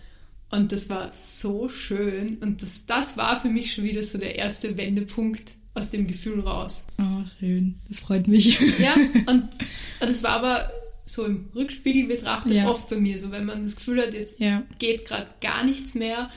Und 0.50 0.72
das 0.74 0.90
war 0.90 1.14
so 1.14 1.70
schön. 1.70 2.38
Und 2.40 2.62
das, 2.62 2.86
das 2.86 3.16
war 3.16 3.40
für 3.40 3.50
mich 3.50 3.74
schon 3.74 3.86
wieder 3.86 4.04
so 4.04 4.18
der 4.18 4.36
erste 4.36 4.78
Wendepunkt 4.78 5.54
aus 5.74 5.92
dem 5.92 6.08
Gefühl 6.08 6.42
raus. 6.42 6.88
Oh, 7.00 7.24
schön. 7.40 7.76
Das 7.88 8.02
freut 8.02 8.28
mich. 8.28 8.60
Ja, 8.80 8.94
und 9.28 9.48
das 10.02 10.24
war 10.24 10.32
aber 10.32 10.72
so 11.06 11.26
im 11.26 11.50
Rückspiegel 11.56 12.08
betrachtet 12.08 12.54
ja. 12.54 12.68
oft 12.68 12.90
bei 12.90 12.98
mir 12.98 13.18
so, 13.18 13.32
wenn 13.32 13.46
man 13.46 13.64
das 13.64 13.76
Gefühl 13.76 14.02
hat, 14.02 14.14
jetzt 14.14 14.40
ja. 14.40 14.64
geht 14.80 15.06
gerade 15.06 15.32
gar 15.42 15.64
nichts 15.64 15.96
mehr, 15.96 16.30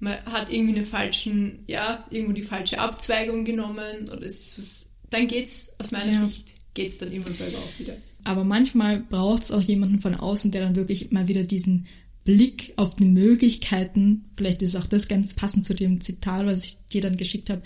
man 0.00 0.16
hat 0.26 0.50
irgendwie 0.52 0.76
eine 0.76 0.84
falschen, 0.84 1.64
ja, 1.66 2.04
irgendwo 2.10 2.32
die 2.32 2.42
falsche 2.42 2.78
Abzweigung 2.78 3.44
genommen 3.44 4.08
oder 4.10 4.22
es 4.22 4.40
ist 4.40 4.58
was, 4.58 4.94
dann 5.10 5.26
geht's 5.26 5.74
aus 5.78 5.90
meiner 5.90 6.12
ja. 6.12 6.24
Sicht 6.24 6.57
geht's 6.78 6.96
dann 6.96 7.10
immer 7.10 7.24
bergauf 7.26 7.78
wieder. 7.78 7.96
Aber 8.22 8.44
manchmal 8.44 9.00
braucht 9.00 9.42
es 9.42 9.50
auch 9.50 9.60
jemanden 9.60 10.00
von 10.00 10.14
außen, 10.14 10.52
der 10.52 10.60
dann 10.60 10.76
wirklich 10.76 11.10
mal 11.10 11.26
wieder 11.26 11.42
diesen 11.42 11.86
Blick 12.24 12.72
auf 12.76 12.94
die 12.94 13.06
Möglichkeiten, 13.06 14.26
vielleicht 14.36 14.62
ist 14.62 14.76
auch 14.76 14.86
das 14.86 15.08
ganz 15.08 15.34
passend 15.34 15.64
zu 15.64 15.74
dem 15.74 16.00
Zitat, 16.00 16.46
was 16.46 16.64
ich 16.64 16.78
dir 16.92 17.00
dann 17.00 17.16
geschickt 17.16 17.50
habe, 17.50 17.62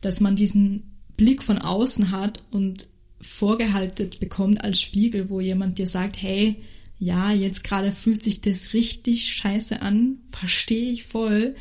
dass 0.00 0.20
man 0.20 0.34
diesen 0.34 0.94
Blick 1.16 1.42
von 1.42 1.58
außen 1.58 2.10
hat 2.10 2.42
und 2.50 2.88
vorgehalten 3.20 4.10
bekommt 4.18 4.62
als 4.62 4.80
Spiegel, 4.80 5.28
wo 5.28 5.40
jemand 5.40 5.78
dir 5.78 5.86
sagt, 5.86 6.20
hey, 6.22 6.56
ja, 6.98 7.32
jetzt 7.32 7.64
gerade 7.64 7.92
fühlt 7.92 8.22
sich 8.22 8.40
das 8.40 8.72
richtig 8.72 9.26
scheiße 9.26 9.82
an, 9.82 10.18
verstehe 10.30 10.92
ich 10.92 11.04
voll, 11.04 11.54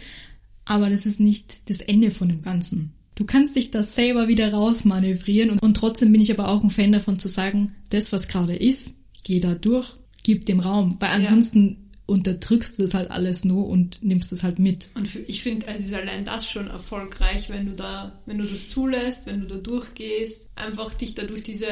aber 0.63 0.89
das 0.89 1.05
ist 1.05 1.19
nicht 1.19 1.69
das 1.69 1.81
Ende 1.81 2.11
von 2.11 2.29
dem 2.29 2.41
Ganzen. 2.41 2.93
Du 3.15 3.25
kannst 3.25 3.55
dich 3.55 3.71
da 3.71 3.83
selber 3.83 4.27
wieder 4.27 4.51
rausmanövrieren 4.51 5.51
und, 5.51 5.61
und 5.61 5.75
trotzdem 5.75 6.11
bin 6.11 6.21
ich 6.21 6.31
aber 6.31 6.49
auch 6.49 6.63
ein 6.63 6.69
Fan 6.69 6.91
davon 6.91 7.19
zu 7.19 7.27
sagen, 7.27 7.73
das, 7.89 8.11
was 8.11 8.27
gerade 8.27 8.55
ist, 8.55 8.95
geh 9.23 9.39
da 9.39 9.53
durch, 9.53 9.93
gib 10.23 10.45
dem 10.45 10.59
Raum, 10.59 10.97
weil 10.99 11.09
ansonsten 11.09 11.67
ja 11.67 11.75
unterdrückst 12.05 12.77
du 12.77 12.81
das 12.83 12.93
halt 12.93 13.11
alles 13.11 13.45
nur 13.45 13.67
und 13.67 14.03
nimmst 14.03 14.31
das 14.31 14.43
halt 14.43 14.59
mit. 14.59 14.89
Und 14.93 15.07
für, 15.07 15.19
ich 15.19 15.41
finde, 15.41 15.67
es 15.67 15.85
ist 15.85 15.93
allein 15.93 16.25
das 16.25 16.49
schon 16.49 16.67
erfolgreich, 16.67 17.49
wenn 17.49 17.65
du 17.65 17.73
da, 17.73 18.21
wenn 18.25 18.39
du 18.39 18.43
das 18.43 18.67
zulässt, 18.67 19.25
wenn 19.25 19.41
du 19.41 19.47
da 19.47 19.55
durchgehst, 19.55 20.49
einfach 20.55 20.93
dich 20.93 21.15
da 21.15 21.23
durch 21.23 21.43
diese, 21.43 21.67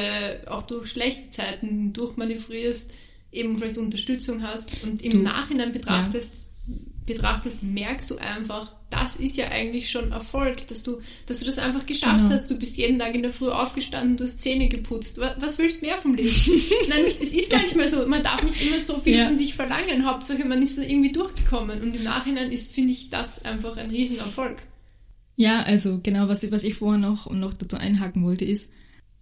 auch 0.46 0.62
durch 0.62 0.90
schlechte 0.90 1.30
Zeiten 1.30 1.92
durchmanövrierst, 1.92 2.92
eben 3.30 3.56
vielleicht 3.58 3.78
Unterstützung 3.78 4.42
hast 4.42 4.82
und 4.84 5.02
im 5.02 5.12
du, 5.12 5.18
Nachhinein 5.18 5.72
betrachtest, 5.72 6.30
ja. 6.34 6.40
Betrachtest, 7.06 7.62
merkst 7.62 8.10
du 8.10 8.18
einfach, 8.18 8.74
das 8.90 9.16
ist 9.16 9.36
ja 9.36 9.48
eigentlich 9.48 9.90
schon 9.90 10.12
Erfolg, 10.12 10.66
dass 10.68 10.82
du, 10.82 11.00
dass 11.26 11.40
du 11.40 11.46
das 11.46 11.58
einfach 11.58 11.86
geschafft 11.86 12.24
genau. 12.24 12.34
hast. 12.34 12.50
Du 12.50 12.58
bist 12.58 12.76
jeden 12.76 12.98
Tag 12.98 13.14
in 13.14 13.22
der 13.22 13.32
Früh 13.32 13.48
aufgestanden, 13.48 14.16
du 14.16 14.24
hast 14.24 14.40
Zähne 14.40 14.68
geputzt. 14.68 15.18
Was, 15.18 15.40
was 15.40 15.58
willst 15.58 15.80
du 15.80 15.86
mehr 15.86 15.96
vom 15.96 16.14
Leben? 16.14 16.30
Nein, 16.88 17.00
es, 17.06 17.20
es, 17.20 17.34
ist 17.34 17.52
manchmal 17.52 17.88
so, 17.88 18.06
man 18.06 18.22
darf 18.22 18.42
nicht 18.42 18.66
immer 18.66 18.80
so 18.80 18.98
viel 18.98 19.16
ja. 19.16 19.26
von 19.26 19.36
sich 19.36 19.54
verlangen. 19.54 20.04
Hauptsache, 20.04 20.46
man 20.46 20.62
ist 20.62 20.76
da 20.78 20.82
irgendwie 20.82 21.12
durchgekommen. 21.12 21.80
Und 21.80 21.96
im 21.96 22.02
Nachhinein 22.02 22.52
ist, 22.52 22.74
finde 22.74 22.92
ich, 22.92 23.08
das 23.08 23.44
einfach 23.44 23.76
ein 23.78 23.90
Riesenerfolg. 23.90 24.62
Ja, 25.36 25.62
also 25.62 25.98
genau, 26.02 26.28
was, 26.28 26.48
was 26.50 26.62
ich 26.62 26.74
vorher 26.74 27.00
noch 27.00 27.26
und 27.26 27.40
noch 27.40 27.54
dazu 27.54 27.76
einhaken 27.76 28.24
wollte, 28.24 28.44
ist, 28.44 28.70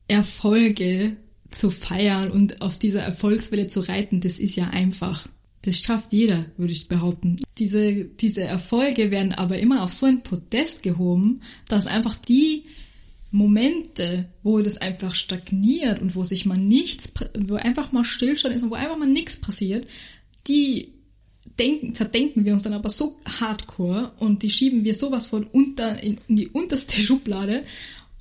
Erfolge 0.08 1.16
zu 1.50 1.70
feiern 1.70 2.30
und 2.30 2.62
auf 2.62 2.76
dieser 2.76 3.02
Erfolgswelle 3.02 3.68
zu 3.68 3.80
reiten, 3.80 4.20
das 4.20 4.40
ist 4.40 4.56
ja 4.56 4.68
einfach. 4.68 5.28
Das 5.62 5.78
schafft 5.78 6.12
jeder, 6.12 6.46
würde 6.56 6.72
ich 6.72 6.88
behaupten. 6.88 7.36
Diese, 7.58 8.04
diese 8.04 8.42
Erfolge 8.42 9.10
werden 9.10 9.32
aber 9.32 9.58
immer 9.58 9.82
auf 9.82 9.92
so 9.92 10.06
ein 10.06 10.22
Podest 10.22 10.82
gehoben, 10.82 11.42
dass 11.68 11.86
einfach 11.86 12.14
die 12.14 12.64
Momente, 13.30 14.28
wo 14.42 14.60
das 14.60 14.78
einfach 14.78 15.14
stagniert 15.14 16.00
und 16.00 16.16
wo 16.16 16.24
sich 16.24 16.46
mal 16.46 16.58
nichts, 16.58 17.12
wo 17.38 17.54
einfach 17.54 17.92
mal 17.92 18.04
Stillstand 18.04 18.54
ist 18.54 18.62
und 18.62 18.70
wo 18.70 18.74
einfach 18.74 18.98
mal 18.98 19.06
nichts 19.06 19.38
passiert, 19.38 19.86
die 20.48 20.94
denken, 21.58 21.94
zerdenken 21.94 22.44
wir 22.44 22.52
uns 22.52 22.62
dann 22.62 22.72
aber 22.72 22.90
so 22.90 23.16
hardcore 23.40 24.12
und 24.18 24.42
die 24.42 24.50
schieben 24.50 24.84
wir 24.84 24.94
sowas 24.94 25.26
von 25.26 25.44
unter, 25.44 26.02
in, 26.02 26.18
in 26.28 26.36
die 26.36 26.48
unterste 26.48 27.00
Schublade 27.00 27.64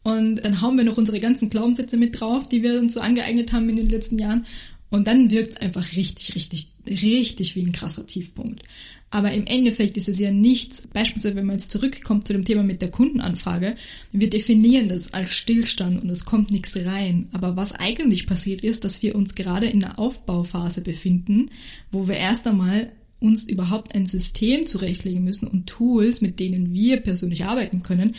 und 0.04 0.38
dann 0.38 0.62
haben 0.62 0.78
wir 0.78 0.84
noch 0.84 0.98
unsere 0.98 1.20
ganzen 1.20 1.50
Glaubenssätze 1.50 1.98
mit 1.98 2.20
drauf, 2.20 2.48
die 2.48 2.64
wir 2.64 2.80
uns 2.80 2.94
so 2.94 3.02
angeeignet 3.02 3.52
haben 3.52 3.70
in 3.70 3.78
den 3.78 3.90
letzten 3.90 4.20
Jahren 4.20 4.46
und 4.90 5.08
dann 5.08 5.30
wirkt 5.30 5.52
es 5.52 5.58
einfach 5.58 5.96
richtig, 5.96 6.36
richtig, 6.36 6.70
richtig 6.90 7.56
wie 7.56 7.62
ein 7.62 7.72
krasser 7.72 8.06
Tiefpunkt. 8.06 8.64
Aber 9.12 9.32
im 9.32 9.48
Endeffekt 9.48 9.98
ist 9.98 10.08
es 10.08 10.20
ja 10.20 10.32
nichts, 10.32 10.84
beispielsweise 10.94 11.36
wenn 11.36 11.48
man 11.48 11.56
jetzt 11.56 11.72
zurückkommt 11.72 12.28
zu 12.28 12.34
dem 12.34 12.46
Thema 12.46 12.62
mit 12.62 12.82
der 12.82 12.92
Kundenanfrage, 12.92 13.76
wir 14.12 14.30
definieren 14.30 14.90
das 14.90 15.14
als 15.14 15.34
Stillstand 15.34 16.04
und 16.04 16.10
es 16.10 16.26
kommt 16.26 16.52
nichts 16.52 16.76
rein. 16.76 17.28
Aber 17.32 17.56
was 17.56 17.74
eigentlich 17.74 18.28
passiert 18.28 18.62
ist, 18.62 18.84
dass 18.84 19.02
wir 19.02 19.16
uns 19.16 19.34
gerade 19.34 19.66
in 19.66 19.80
der 19.80 19.98
Aufbauphase 19.98 20.82
befinden, 20.82 21.50
wo 21.92 22.08
wir 22.08 22.18
erst 22.18 22.46
einmal 22.46 22.92
uns 23.20 23.44
überhaupt 23.44 23.96
ein 23.96 24.06
System 24.06 24.66
zurechtlegen 24.66 25.24
müssen 25.24 25.48
und 25.48 25.68
Tools, 25.68 26.22
mit 26.22 26.40
denen 26.40 26.74
wir 26.74 26.98
persönlich 26.98 27.46
arbeiten 27.46 27.82
können. 27.82 28.16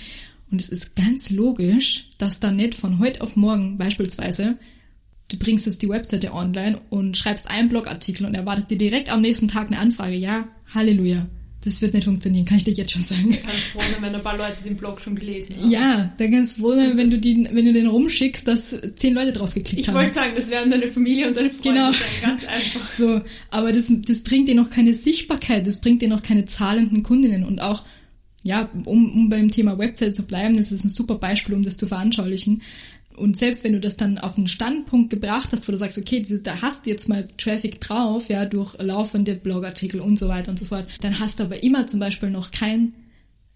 Und 0.50 0.60
es 0.60 0.68
ist 0.68 0.96
ganz 0.96 1.30
logisch, 1.30 2.08
dass 2.18 2.40
da 2.40 2.50
nicht 2.50 2.74
von 2.74 2.98
heute 2.98 3.20
auf 3.20 3.36
morgen 3.36 3.78
beispielsweise 3.78 4.58
du 5.30 5.36
bringst 5.38 5.66
jetzt 5.66 5.82
die 5.82 5.88
Webseite 5.88 6.32
online 6.32 6.78
und 6.90 7.16
schreibst 7.16 7.48
einen 7.48 7.68
Blogartikel 7.68 8.26
und 8.26 8.34
erwartest 8.34 8.70
dir 8.70 8.78
direkt 8.78 9.10
am 9.10 9.20
nächsten 9.20 9.48
Tag 9.48 9.68
eine 9.68 9.78
Anfrage. 9.78 10.18
Ja, 10.18 10.48
Halleluja. 10.74 11.26
Das 11.62 11.82
wird 11.82 11.92
nicht 11.92 12.04
funktionieren, 12.04 12.46
kann 12.46 12.56
ich 12.56 12.64
dir 12.64 12.72
jetzt 12.72 12.92
schon 12.92 13.02
sagen. 13.02 13.32
Ich 13.32 13.42
kann 13.42 13.50
froh 13.50 13.80
sein, 13.80 14.00
wenn 14.00 14.14
ein 14.14 14.22
paar 14.22 14.38
Leute 14.38 14.62
den 14.64 14.76
Blog 14.76 14.98
schon 14.98 15.14
gelesen 15.14 15.56
haben. 15.56 15.70
Ja, 15.70 16.12
dann 16.16 16.30
kannst 16.30 16.56
du 16.56 16.62
froh 16.62 16.74
sein, 16.74 16.96
wenn 16.96 17.10
du, 17.10 17.20
die, 17.20 17.48
wenn 17.52 17.66
du 17.66 17.74
den 17.74 17.86
rumschickst, 17.86 18.48
dass 18.48 18.74
zehn 18.96 19.12
Leute 19.12 19.32
drauf 19.32 19.52
geklickt 19.52 19.80
ich 19.80 19.88
haben. 19.88 19.96
Ich 19.96 20.00
wollte 20.00 20.14
sagen, 20.14 20.32
das 20.34 20.48
werden 20.48 20.70
deine 20.70 20.88
Familie 20.88 21.28
und 21.28 21.36
deine 21.36 21.50
Freunde 21.50 21.80
genau. 21.80 21.92
sein, 21.92 22.08
ganz 22.22 22.44
einfach. 22.44 22.90
So, 22.92 23.20
aber 23.50 23.72
das, 23.72 23.92
das 24.06 24.22
bringt 24.22 24.48
dir 24.48 24.54
noch 24.54 24.70
keine 24.70 24.94
Sichtbarkeit, 24.94 25.66
das 25.66 25.82
bringt 25.82 26.00
dir 26.00 26.08
noch 26.08 26.22
keine 26.22 26.46
zahlenden 26.46 27.02
Kundinnen 27.02 27.44
und 27.44 27.60
auch, 27.60 27.84
ja, 28.42 28.70
um, 28.86 29.12
um 29.12 29.28
beim 29.28 29.50
Thema 29.50 29.76
Website 29.76 30.16
zu 30.16 30.22
bleiben, 30.22 30.56
das 30.56 30.72
ist 30.72 30.84
ein 30.84 30.88
super 30.88 31.16
Beispiel, 31.16 31.54
um 31.54 31.62
das 31.62 31.76
zu 31.76 31.86
veranschaulichen. 31.86 32.62
Und 33.20 33.36
selbst 33.36 33.64
wenn 33.64 33.74
du 33.74 33.80
das 33.80 33.98
dann 33.98 34.16
auf 34.16 34.38
einen 34.38 34.48
Standpunkt 34.48 35.10
gebracht 35.10 35.50
hast, 35.52 35.68
wo 35.68 35.72
du 35.72 35.78
sagst, 35.78 35.98
okay, 35.98 36.24
da 36.42 36.62
hast 36.62 36.86
du 36.86 36.90
jetzt 36.90 37.06
mal 37.06 37.28
Traffic 37.36 37.78
drauf, 37.78 38.30
ja, 38.30 38.46
durch 38.46 38.78
laufende 38.78 39.34
Blogartikel 39.34 40.00
und 40.00 40.18
so 40.18 40.28
weiter 40.28 40.50
und 40.50 40.58
so 40.58 40.64
fort, 40.64 40.86
dann 41.02 41.20
hast 41.20 41.38
du 41.38 41.44
aber 41.44 41.62
immer 41.62 41.86
zum 41.86 42.00
Beispiel 42.00 42.30
noch 42.30 42.50
kein, 42.50 42.94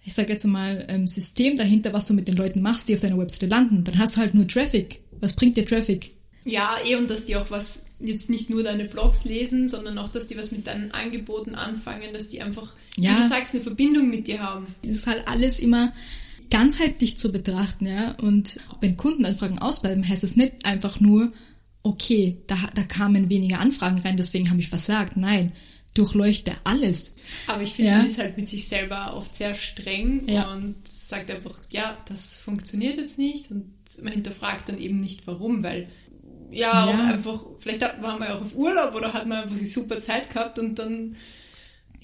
ich 0.04 0.12
sage 0.12 0.34
jetzt 0.34 0.44
mal, 0.44 0.84
ähm, 0.90 1.06
System 1.06 1.56
dahinter, 1.56 1.94
was 1.94 2.04
du 2.04 2.12
mit 2.12 2.28
den 2.28 2.36
Leuten 2.36 2.60
machst, 2.60 2.88
die 2.88 2.94
auf 2.94 3.00
deiner 3.00 3.16
Webseite 3.16 3.46
landen. 3.46 3.84
Dann 3.84 3.98
hast 3.98 4.16
du 4.16 4.20
halt 4.20 4.34
nur 4.34 4.46
Traffic. 4.46 5.00
Was 5.20 5.32
bringt 5.32 5.56
dir 5.56 5.64
Traffic? 5.64 6.12
Ja, 6.44 6.76
eh, 6.84 6.96
und 6.96 7.08
dass 7.08 7.24
die 7.24 7.36
auch 7.36 7.50
was, 7.50 7.86
jetzt 8.00 8.28
nicht 8.28 8.50
nur 8.50 8.62
deine 8.62 8.84
Blogs 8.84 9.24
lesen, 9.24 9.70
sondern 9.70 9.96
auch, 9.96 10.10
dass 10.10 10.26
die 10.26 10.36
was 10.36 10.52
mit 10.52 10.66
deinen 10.66 10.90
Angeboten 10.90 11.54
anfangen, 11.54 12.12
dass 12.12 12.28
die 12.28 12.42
einfach, 12.42 12.74
ja. 12.98 13.12
wie 13.12 13.22
du 13.22 13.26
sagst, 13.26 13.54
eine 13.54 13.62
Verbindung 13.62 14.10
mit 14.10 14.26
dir 14.26 14.42
haben. 14.42 14.66
Es 14.82 14.98
ist 14.98 15.06
halt 15.06 15.26
alles 15.26 15.58
immer 15.58 15.94
ganzheitlich 16.54 17.18
zu 17.18 17.32
betrachten, 17.32 17.86
ja. 17.86 18.12
Und 18.22 18.60
wenn 18.80 18.96
Kundenanfragen 18.96 19.58
ausbleiben, 19.58 20.08
heißt 20.08 20.22
es 20.22 20.36
nicht 20.36 20.64
einfach 20.64 21.00
nur, 21.00 21.32
okay, 21.82 22.38
da, 22.46 22.56
da 22.74 22.82
kamen 22.84 23.28
weniger 23.28 23.58
Anfragen 23.58 23.98
rein, 23.98 24.16
deswegen 24.16 24.50
habe 24.50 24.60
ich 24.60 24.68
versagt. 24.68 25.16
Nein, 25.16 25.52
durchleuchte 25.94 26.52
alles. 26.62 27.14
Aber 27.48 27.62
ich 27.62 27.74
finde, 27.74 27.90
ja. 27.90 27.96
man 27.98 28.06
ist 28.06 28.18
halt 28.18 28.36
mit 28.36 28.48
sich 28.48 28.68
selber 28.68 29.16
oft 29.16 29.34
sehr 29.34 29.54
streng 29.54 30.28
ja. 30.28 30.52
und 30.52 30.76
sagt 30.86 31.30
einfach, 31.30 31.58
ja, 31.72 31.96
das 32.08 32.38
funktioniert 32.38 32.98
jetzt 32.98 33.18
nicht 33.18 33.50
und 33.50 33.72
man 34.02 34.12
hinterfragt 34.12 34.68
dann 34.68 34.78
eben 34.78 35.00
nicht 35.00 35.26
warum, 35.26 35.62
weil 35.64 35.86
ja, 36.50 36.86
ja. 36.86 36.86
auch 36.86 36.98
einfach, 36.98 37.44
vielleicht 37.58 37.80
waren 37.80 38.20
wir 38.20 38.28
ja 38.28 38.36
auch 38.36 38.42
auf 38.42 38.54
Urlaub 38.54 38.94
oder 38.94 39.12
hat 39.12 39.26
man 39.26 39.42
einfach 39.42 39.56
eine 39.56 39.66
super 39.66 39.98
Zeit 39.98 40.30
gehabt 40.30 40.60
und 40.60 40.78
dann 40.78 41.16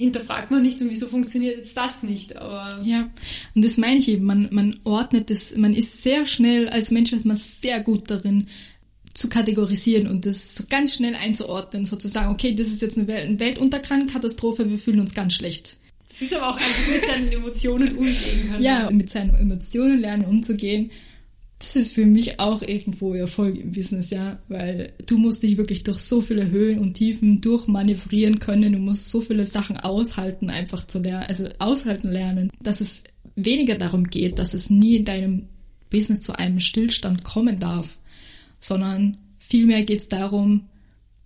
hinterfragt 0.00 0.50
man 0.50 0.62
nicht 0.62 0.80
und 0.80 0.88
wieso 0.88 1.08
funktioniert 1.08 1.58
jetzt 1.58 1.76
das 1.76 2.02
nicht. 2.02 2.34
Aber 2.36 2.80
ja, 2.84 3.10
und 3.54 3.62
das 3.62 3.76
meine 3.76 3.98
ich 3.98 4.08
eben, 4.08 4.24
man, 4.24 4.48
man 4.50 4.80
ordnet 4.84 5.28
das, 5.28 5.54
man 5.56 5.74
ist 5.74 6.02
sehr 6.02 6.24
schnell, 6.24 6.70
als 6.70 6.90
Mensch 6.90 7.12
ist 7.12 7.26
man 7.26 7.36
sehr 7.36 7.80
gut 7.80 8.10
darin, 8.10 8.46
zu 9.12 9.28
kategorisieren 9.28 10.06
und 10.06 10.24
das 10.24 10.54
so 10.54 10.64
ganz 10.70 10.94
schnell 10.94 11.14
einzuordnen, 11.14 11.84
sozusagen, 11.84 12.30
okay, 12.30 12.54
das 12.54 12.68
ist 12.68 12.80
jetzt 12.80 12.96
eine, 12.96 13.08
Welt, 13.08 13.26
eine 13.26 13.40
Weltuntergangskatastrophe, 13.40 14.70
wir 14.70 14.78
fühlen 14.78 15.00
uns 15.00 15.12
ganz 15.12 15.34
schlecht. 15.34 15.76
Das 16.08 16.22
ist 16.22 16.32
aber 16.32 16.48
auch 16.48 16.56
einfach 16.56 16.88
mit 16.90 17.04
seinen 17.04 17.28
Emotionen 17.28 17.96
umgehen 17.96 18.50
können. 18.50 18.62
Ja, 18.62 18.90
mit 18.90 19.10
seinen 19.10 19.34
Emotionen 19.34 20.00
lernen 20.00 20.24
umzugehen. 20.24 20.90
Das 21.60 21.76
ist 21.76 21.92
für 21.92 22.06
mich 22.06 22.40
auch 22.40 22.62
irgendwo 22.62 23.12
Erfolg 23.12 23.58
im 23.58 23.72
Business, 23.72 24.08
ja, 24.08 24.38
weil 24.48 24.94
du 25.04 25.18
musst 25.18 25.42
dich 25.42 25.58
wirklich 25.58 25.84
durch 25.84 25.98
so 25.98 26.22
viele 26.22 26.50
Höhen 26.50 26.78
und 26.78 26.94
Tiefen 26.94 27.38
durchmanövrieren 27.42 28.38
können, 28.38 28.72
du 28.72 28.78
musst 28.78 29.10
so 29.10 29.20
viele 29.20 29.44
Sachen 29.44 29.76
aushalten, 29.76 30.48
einfach 30.48 30.86
zu 30.86 31.00
lernen, 31.00 31.26
also 31.28 31.48
aushalten 31.58 32.10
lernen, 32.10 32.50
dass 32.62 32.80
es 32.80 33.04
weniger 33.36 33.74
darum 33.74 34.04
geht, 34.04 34.38
dass 34.38 34.54
es 34.54 34.70
nie 34.70 34.96
in 34.96 35.04
deinem 35.04 35.48
Business 35.90 36.22
zu 36.22 36.38
einem 36.38 36.60
Stillstand 36.60 37.24
kommen 37.24 37.60
darf, 37.60 37.98
sondern 38.58 39.18
vielmehr 39.38 39.84
geht 39.84 39.98
es 39.98 40.08
darum, 40.08 40.62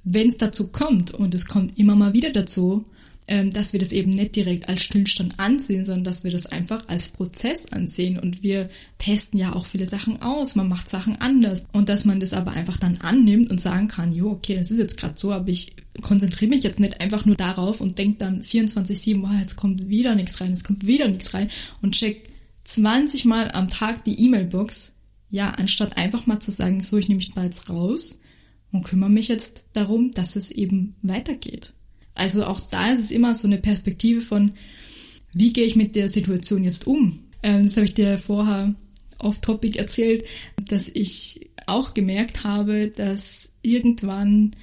wenn 0.02 0.30
es 0.30 0.36
dazu 0.36 0.66
kommt, 0.66 1.14
und 1.14 1.32
es 1.36 1.46
kommt 1.46 1.78
immer 1.78 1.94
mal 1.94 2.12
wieder 2.12 2.30
dazu, 2.30 2.82
dass 3.26 3.72
wir 3.72 3.80
das 3.80 3.92
eben 3.92 4.10
nicht 4.10 4.36
direkt 4.36 4.68
als 4.68 4.82
Stillstand 4.82 5.40
ansehen, 5.40 5.84
sondern 5.84 6.04
dass 6.04 6.24
wir 6.24 6.30
das 6.30 6.44
einfach 6.46 6.88
als 6.88 7.08
Prozess 7.08 7.66
ansehen. 7.72 8.18
Und 8.18 8.42
wir 8.42 8.68
testen 8.98 9.40
ja 9.40 9.54
auch 9.54 9.66
viele 9.66 9.86
Sachen 9.86 10.20
aus, 10.20 10.56
man 10.56 10.68
macht 10.68 10.90
Sachen 10.90 11.16
anders. 11.20 11.66
Und 11.72 11.88
dass 11.88 12.04
man 12.04 12.20
das 12.20 12.34
aber 12.34 12.52
einfach 12.52 12.76
dann 12.76 12.98
annimmt 12.98 13.50
und 13.50 13.60
sagen 13.60 13.88
kann, 13.88 14.12
jo, 14.12 14.30
okay, 14.30 14.56
das 14.56 14.70
ist 14.70 14.78
jetzt 14.78 14.98
gerade 14.98 15.14
so, 15.16 15.32
aber 15.32 15.48
ich 15.48 15.74
konzentriere 16.02 16.50
mich 16.50 16.64
jetzt 16.64 16.80
nicht 16.80 17.00
einfach 17.00 17.24
nur 17.24 17.36
darauf 17.36 17.80
und 17.80 17.98
denke 17.98 18.18
dann 18.18 18.42
24-7, 18.42 19.22
oh, 19.24 19.40
jetzt 19.40 19.56
kommt 19.56 19.88
wieder 19.88 20.14
nichts 20.14 20.40
rein, 20.40 20.52
es 20.52 20.64
kommt 20.64 20.86
wieder 20.86 21.08
nichts 21.08 21.32
rein 21.32 21.48
und 21.82 21.94
check 21.94 22.28
20 22.64 23.24
Mal 23.24 23.50
am 23.52 23.68
Tag 23.68 24.04
die 24.04 24.20
E-Mail-Box. 24.24 24.92
Ja, 25.30 25.50
anstatt 25.50 25.96
einfach 25.96 26.26
mal 26.26 26.40
zu 26.40 26.50
sagen, 26.50 26.80
so, 26.80 26.98
ich 26.98 27.08
nehme 27.08 27.18
mich 27.18 27.34
mal 27.34 27.46
jetzt 27.46 27.70
raus 27.70 28.18
und 28.70 28.84
kümmere 28.84 29.10
mich 29.10 29.28
jetzt 29.28 29.64
darum, 29.72 30.12
dass 30.12 30.36
es 30.36 30.50
eben 30.50 30.94
weitergeht. 31.02 31.72
Also 32.14 32.44
auch 32.44 32.60
da 32.60 32.92
ist 32.92 33.00
es 33.00 33.10
immer 33.10 33.34
so 33.34 33.48
eine 33.48 33.58
Perspektive 33.58 34.20
von, 34.20 34.52
wie 35.32 35.52
gehe 35.52 35.64
ich 35.64 35.76
mit 35.76 35.96
der 35.96 36.08
Situation 36.08 36.64
jetzt 36.64 36.86
um? 36.86 37.20
Ähm, 37.42 37.64
das 37.64 37.76
habe 37.76 37.84
ich 37.84 37.94
dir 37.94 38.18
vorher 38.18 38.74
off-topic 39.18 39.78
erzählt, 39.78 40.24
dass 40.68 40.88
ich 40.88 41.50
auch 41.66 41.94
gemerkt 41.94 42.44
habe, 42.44 42.88
dass 42.88 43.50
irgendwann 43.62 44.54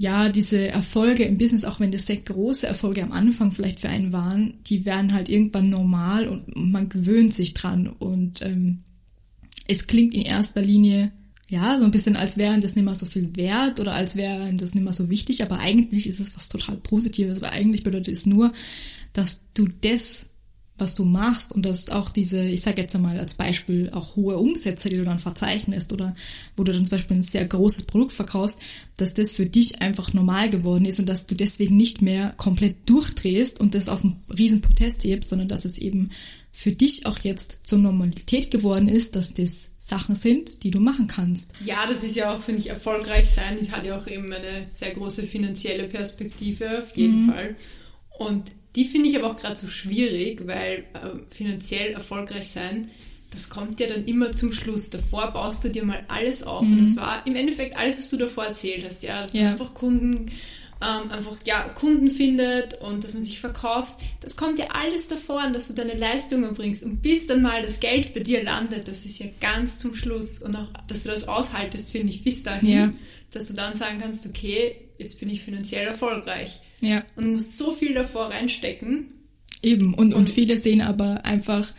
ja, 0.00 0.28
diese 0.28 0.68
Erfolge 0.68 1.24
im 1.24 1.38
Business, 1.38 1.64
auch 1.64 1.80
wenn 1.80 1.90
das 1.90 2.06
sehr 2.06 2.18
große 2.18 2.68
Erfolge 2.68 3.02
am 3.02 3.10
Anfang 3.10 3.50
vielleicht 3.50 3.80
für 3.80 3.88
einen 3.88 4.12
waren, 4.12 4.54
die 4.68 4.84
werden 4.84 5.12
halt 5.12 5.28
irgendwann 5.28 5.70
normal 5.70 6.28
und 6.28 6.56
man 6.56 6.88
gewöhnt 6.88 7.34
sich 7.34 7.52
dran. 7.52 7.88
Und 7.88 8.40
ähm, 8.42 8.84
es 9.66 9.88
klingt 9.88 10.14
in 10.14 10.22
erster 10.22 10.62
Linie 10.62 11.10
ja, 11.50 11.78
so 11.78 11.84
ein 11.84 11.90
bisschen 11.90 12.16
als 12.16 12.36
wären 12.36 12.60
das 12.60 12.74
nicht 12.74 12.84
mehr 12.84 12.94
so 12.94 13.06
viel 13.06 13.34
wert 13.34 13.80
oder 13.80 13.94
als 13.94 14.16
wären 14.16 14.58
das 14.58 14.74
nicht 14.74 14.84
mehr 14.84 14.92
so 14.92 15.08
wichtig, 15.08 15.42
aber 15.42 15.58
eigentlich 15.58 16.06
ist 16.06 16.20
es 16.20 16.36
was 16.36 16.48
total 16.48 16.76
Positives, 16.76 17.40
weil 17.40 17.50
eigentlich 17.50 17.82
bedeutet 17.82 18.14
es 18.14 18.26
nur, 18.26 18.52
dass 19.14 19.40
du 19.54 19.66
das, 19.80 20.26
was 20.76 20.94
du 20.94 21.04
machst 21.04 21.52
und 21.52 21.64
dass 21.64 21.88
auch 21.88 22.10
diese, 22.10 22.42
ich 22.42 22.60
sage 22.60 22.82
jetzt 22.82 22.94
einmal 22.94 23.18
als 23.18 23.34
Beispiel, 23.34 23.90
auch 23.94 24.14
hohe 24.14 24.36
Umsätze, 24.36 24.90
die 24.90 24.98
du 24.98 25.04
dann 25.04 25.18
verzeichnest 25.18 25.92
oder 25.94 26.14
wo 26.54 26.64
du 26.64 26.72
dann 26.72 26.84
zum 26.84 26.90
Beispiel 26.90 27.16
ein 27.16 27.22
sehr 27.22 27.46
großes 27.46 27.84
Produkt 27.84 28.12
verkaufst, 28.12 28.60
dass 28.98 29.14
das 29.14 29.32
für 29.32 29.46
dich 29.46 29.80
einfach 29.80 30.12
normal 30.12 30.50
geworden 30.50 30.84
ist 30.84 31.00
und 31.00 31.08
dass 31.08 31.26
du 31.26 31.34
deswegen 31.34 31.78
nicht 31.78 32.02
mehr 32.02 32.34
komplett 32.36 32.76
durchdrehst 32.88 33.58
und 33.58 33.74
das 33.74 33.88
auf 33.88 34.04
einen 34.04 34.18
riesen 34.36 34.60
Protest 34.60 35.02
hebst, 35.02 35.30
sondern 35.30 35.48
dass 35.48 35.64
es 35.64 35.78
eben 35.78 36.10
für 36.52 36.72
dich 36.72 37.06
auch 37.06 37.18
jetzt 37.20 37.60
zur 37.62 37.78
Normalität 37.78 38.50
geworden 38.50 38.88
ist, 38.88 39.16
dass 39.16 39.32
das 39.32 39.72
Sachen 39.88 40.14
sind, 40.14 40.64
die 40.64 40.70
du 40.70 40.80
machen 40.80 41.06
kannst. 41.06 41.52
Ja, 41.64 41.86
das 41.86 42.04
ist 42.04 42.14
ja 42.14 42.34
auch, 42.34 42.42
finde 42.42 42.60
ich, 42.60 42.68
erfolgreich 42.68 43.30
sein. 43.30 43.56
Das 43.58 43.72
hat 43.72 43.86
ja 43.86 43.96
auch 43.96 44.06
eben 44.06 44.30
eine 44.30 44.66
sehr 44.72 44.90
große 44.90 45.22
finanzielle 45.22 45.84
Perspektive, 45.84 46.82
auf 46.82 46.94
jeden 46.94 47.24
mhm. 47.24 47.30
Fall. 47.30 47.56
Und 48.18 48.52
die 48.76 48.84
finde 48.84 49.08
ich 49.08 49.16
aber 49.16 49.30
auch 49.30 49.36
gerade 49.36 49.56
so 49.56 49.66
schwierig, 49.66 50.46
weil 50.46 50.84
äh, 50.92 51.34
finanziell 51.34 51.92
erfolgreich 51.92 52.50
sein, 52.50 52.90
das 53.30 53.48
kommt 53.48 53.80
ja 53.80 53.86
dann 53.86 54.04
immer 54.04 54.32
zum 54.32 54.52
Schluss. 54.52 54.90
Davor 54.90 55.32
baust 55.32 55.64
du 55.64 55.70
dir 55.70 55.84
mal 55.84 56.04
alles 56.08 56.42
auf. 56.42 56.66
Mhm. 56.66 56.72
Und 56.72 56.82
das 56.82 56.96
war 56.96 57.26
im 57.26 57.34
Endeffekt 57.34 57.74
alles, 57.76 57.98
was 57.98 58.10
du 58.10 58.18
davor 58.18 58.44
erzählt 58.44 58.84
hast. 58.86 59.02
Ja, 59.02 59.22
dass 59.22 59.32
ja. 59.32 59.48
einfach 59.48 59.72
Kunden 59.72 60.26
ähm, 60.80 61.10
einfach 61.10 61.36
ja, 61.44 61.62
Kunden 61.68 62.10
findet 62.10 62.80
und 62.80 63.02
dass 63.02 63.14
man 63.14 63.22
sich 63.22 63.40
verkauft. 63.40 63.94
Das 64.20 64.36
kommt 64.36 64.58
ja 64.58 64.66
alles 64.70 65.08
davor 65.08 65.40
an, 65.40 65.52
dass 65.52 65.68
du 65.68 65.74
deine 65.74 65.94
Leistungen 65.94 66.54
bringst. 66.54 66.84
Und 66.84 67.02
bis 67.02 67.26
dann 67.26 67.42
mal 67.42 67.62
das 67.62 67.80
Geld 67.80 68.14
bei 68.14 68.20
dir 68.20 68.44
landet, 68.44 68.86
das 68.86 69.04
ist 69.04 69.18
ja 69.18 69.26
ganz 69.40 69.78
zum 69.78 69.94
Schluss. 69.94 70.40
Und 70.40 70.54
auch, 70.54 70.68
dass 70.86 71.02
du 71.02 71.10
das 71.10 71.26
aushaltest, 71.26 71.90
finde 71.90 72.12
ich, 72.12 72.22
bis 72.22 72.44
dahin, 72.44 72.68
ja. 72.68 72.90
dass 73.32 73.46
du 73.46 73.54
dann 73.54 73.74
sagen 73.74 73.98
kannst, 74.00 74.26
okay, 74.26 74.76
jetzt 74.98 75.18
bin 75.18 75.30
ich 75.30 75.42
finanziell 75.42 75.86
erfolgreich. 75.86 76.60
Ja. 76.80 77.04
Und 77.16 77.24
du 77.24 77.30
musst 77.32 77.56
so 77.56 77.72
viel 77.72 77.94
davor 77.94 78.30
reinstecken. 78.30 79.14
Eben, 79.62 79.94
und, 79.94 80.08
und, 80.08 80.14
und 80.14 80.30
viele 80.30 80.58
sehen 80.58 80.80
aber 80.80 81.24
einfach, 81.24 81.72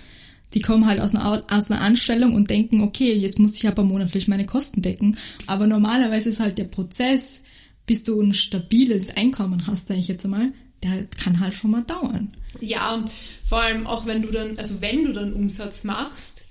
die 0.54 0.60
kommen 0.60 0.86
halt 0.88 1.00
aus 1.00 1.16
einer, 1.16 1.42
aus 1.50 1.72
einer 1.72 1.80
Anstellung 1.80 2.34
und 2.34 2.50
denken, 2.50 2.82
okay, 2.82 3.14
jetzt 3.14 3.40
muss 3.40 3.56
ich 3.56 3.68
aber 3.68 3.84
monatlich 3.84 4.28
meine 4.28 4.46
Kosten 4.46 4.82
decken. 4.82 5.18
Aber 5.48 5.68
normalerweise 5.68 6.30
ist 6.30 6.42
halt 6.42 6.58
der 6.58 6.66
Prozess, 6.66 7.44
bis 7.90 8.04
du 8.04 8.22
ein 8.22 8.36
stabiles 8.36 9.18
Einkommen 9.18 9.66
hast, 9.66 9.88
sage 9.88 10.00
ich 10.00 10.08
jetzt 10.08 10.24
einmal, 10.24 10.54
der 10.84 11.06
kann 11.06 11.40
halt 11.40 11.56
schon 11.56 11.72
mal 11.72 11.82
dauern. 11.82 12.30
Ja, 12.62 12.94
und 12.94 13.10
vor 13.44 13.64
allem 13.64 13.88
auch 13.88 14.06
wenn 14.06 14.22
du 14.22 14.28
dann, 14.30 14.56
also 14.60 14.80
wenn 14.80 15.06
du 15.06 15.12
dann 15.12 15.34
Umsatz 15.34 15.84
machst, 15.84 16.46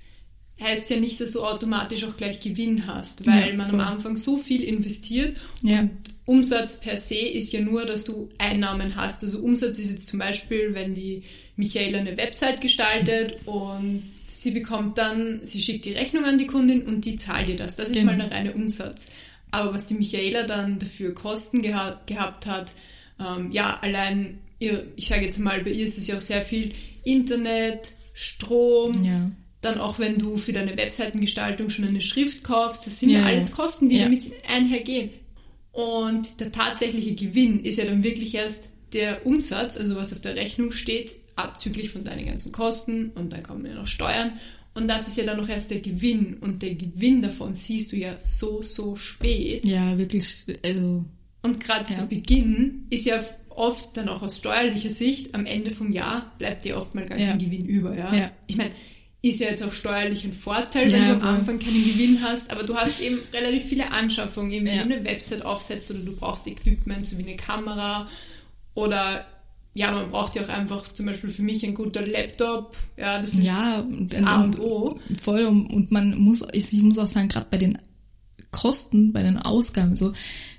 heißt 0.59 0.89
ja 0.89 0.99
nicht, 0.99 1.21
dass 1.21 1.31
du 1.31 1.45
automatisch 1.45 2.03
auch 2.03 2.17
gleich 2.17 2.41
Gewinn 2.41 2.87
hast, 2.87 3.25
weil 3.25 3.51
ja, 3.51 3.55
man 3.55 3.69
am 3.69 3.79
Anfang 3.79 4.17
so 4.17 4.35
viel 4.35 4.65
investiert 4.65 5.37
ja. 5.61 5.79
und 5.79 5.91
Umsatz 6.25 6.81
per 6.81 6.97
se 6.97 7.15
ist 7.15 7.53
ja 7.53 7.61
nur, 7.61 7.85
dass 7.85 8.03
du 8.03 8.27
Einnahmen 8.37 8.97
hast. 8.97 9.23
Also 9.23 9.39
Umsatz 9.39 9.79
ist 9.79 9.91
jetzt 9.91 10.07
zum 10.07 10.19
Beispiel, 10.19 10.73
wenn 10.73 10.93
die 10.93 11.23
Michaela 11.55 11.99
eine 11.99 12.17
Website 12.17 12.59
gestaltet 12.59 13.37
und 13.45 14.03
sie 14.21 14.51
bekommt 14.51 14.97
dann, 14.97 15.39
sie 15.43 15.61
schickt 15.61 15.85
die 15.85 15.93
Rechnung 15.93 16.25
an 16.25 16.37
die 16.37 16.47
Kundin 16.47 16.81
und 16.81 17.05
die 17.05 17.15
zahlt 17.15 17.47
dir 17.47 17.55
das. 17.55 17.77
Das 17.77 17.87
ist 17.87 17.95
genau. 17.95 18.11
mal 18.11 18.17
der 18.17 18.29
reine 18.29 18.51
Umsatz. 18.51 19.07
Aber 19.51 19.73
was 19.73 19.87
die 19.87 19.95
Michaela 19.95 20.43
dann 20.43 20.79
dafür 20.79 21.13
Kosten 21.13 21.61
geha 21.61 21.99
gehabt 22.05 22.45
hat, 22.45 22.71
ähm, 23.19 23.51
ja, 23.51 23.79
allein, 23.81 24.39
ihr, 24.59 24.85
ich 24.95 25.07
sage 25.07 25.23
jetzt 25.23 25.39
mal, 25.39 25.63
bei 25.63 25.71
ihr 25.71 25.85
ist 25.85 25.97
es 25.97 26.07
ja 26.07 26.17
auch 26.17 26.21
sehr 26.21 26.41
viel 26.41 26.73
Internet, 27.03 27.95
Strom, 28.13 29.03
ja. 29.03 29.31
dann 29.61 29.79
auch 29.79 29.97
wenn 29.97 30.17
du 30.17 30.37
für 30.37 30.51
deine 30.51 30.75
Webseitengestaltung 30.75 31.69
schon 31.69 31.85
eine 31.85 32.01
Schrift 32.01 32.43
kaufst, 32.43 32.85
das 32.85 32.99
sind 32.99 33.09
ja, 33.09 33.21
ja 33.21 33.25
alles 33.25 33.51
Kosten, 33.51 33.87
die 33.87 33.97
ja. 33.97 34.03
damit 34.03 34.31
einhergehen. 34.47 35.11
Und 35.71 36.39
der 36.39 36.51
tatsächliche 36.51 37.15
Gewinn 37.15 37.63
ist 37.63 37.77
ja 37.77 37.85
dann 37.85 38.03
wirklich 38.03 38.35
erst 38.35 38.73
der 38.93 39.25
Umsatz, 39.25 39.77
also 39.77 39.95
was 39.95 40.13
auf 40.13 40.21
der 40.21 40.35
Rechnung 40.35 40.71
steht, 40.71 41.11
abzüglich 41.35 41.91
von 41.91 42.03
deinen 42.03 42.25
ganzen 42.25 42.51
Kosten 42.51 43.11
und 43.11 43.31
dann 43.31 43.43
kommen 43.43 43.65
ja 43.65 43.75
noch 43.75 43.87
Steuern 43.87 44.33
und 44.79 44.87
das 44.87 45.07
ist 45.07 45.17
ja 45.17 45.25
dann 45.25 45.37
noch 45.37 45.49
erst 45.49 45.71
der 45.71 45.79
Gewinn. 45.79 46.37
Und 46.41 46.61
der 46.61 46.75
Gewinn 46.75 47.21
davon 47.21 47.55
siehst 47.55 47.91
du 47.91 47.97
ja 47.97 48.17
so, 48.17 48.61
so 48.63 48.95
spät. 48.95 49.65
Ja, 49.65 49.97
wirklich. 49.97 50.45
Also, 50.63 51.05
und 51.41 51.59
gerade 51.59 51.89
ja. 51.89 51.97
zu 51.97 52.07
Beginn 52.07 52.87
ist 52.89 53.05
ja 53.05 53.23
oft 53.49 53.97
dann 53.97 54.09
auch 54.09 54.21
aus 54.21 54.37
steuerlicher 54.37 54.89
Sicht, 54.89 55.35
am 55.35 55.45
Ende 55.45 55.71
vom 55.71 55.91
Jahr 55.91 56.31
bleibt 56.37 56.65
dir 56.65 56.77
oft 56.77 56.95
mal 56.95 57.05
gar 57.05 57.17
kein 57.17 57.39
Gewinn 57.39 57.65
über. 57.65 57.95
Ja? 57.95 58.13
ja. 58.13 58.31
Ich 58.47 58.55
meine, 58.55 58.71
ist 59.21 59.41
ja 59.41 59.49
jetzt 59.49 59.63
auch 59.63 59.73
steuerlich 59.73 60.23
ein 60.23 60.31
Vorteil, 60.31 60.91
wenn 60.91 61.01
ja, 61.01 61.15
du 61.15 61.21
am 61.21 61.35
Anfang 61.35 61.59
keinen 61.59 61.83
Gewinn 61.83 62.19
hast, 62.23 62.51
aber 62.51 62.63
du 62.63 62.77
hast 62.77 63.01
eben 63.01 63.19
relativ 63.33 63.65
viele 63.65 63.91
Anschaffungen, 63.91 64.51
eben 64.51 64.65
wenn 64.65 64.77
ja. 64.77 64.83
du 64.85 64.93
eine 64.95 65.05
Website 65.05 65.43
aufsetzt 65.43 65.91
oder 65.91 65.99
du 65.99 66.15
brauchst 66.15 66.47
Equipment, 66.47 67.05
so 67.05 67.17
wie 67.17 67.23
eine 67.23 67.35
Kamera 67.35 68.07
oder 68.75 69.25
ja, 69.73 69.91
man 69.91 70.09
braucht 70.09 70.35
ja 70.35 70.43
auch 70.43 70.49
einfach 70.49 70.91
zum 70.91 71.05
Beispiel 71.05 71.29
für 71.29 71.41
mich 71.41 71.65
ein 71.65 71.73
guter 71.73 72.05
Laptop. 72.05 72.75
Ja, 72.97 73.19
das 73.19 73.33
ist 73.33 73.45
ja, 73.45 73.79
und, 73.79 74.11
das 74.11 74.23
A 74.23 74.41
und 74.41 74.59
O. 74.59 74.99
Voll 75.21 75.45
und 75.45 75.91
man 75.91 76.17
muss, 76.17 76.45
ich 76.51 76.73
muss 76.81 76.97
auch 76.97 77.07
sagen, 77.07 77.29
gerade 77.29 77.47
bei 77.49 77.57
den 77.57 77.77
Kosten, 78.51 79.13
bei 79.13 79.21
den 79.21 79.37
Ausgaben 79.37 79.95
so, 79.95 80.13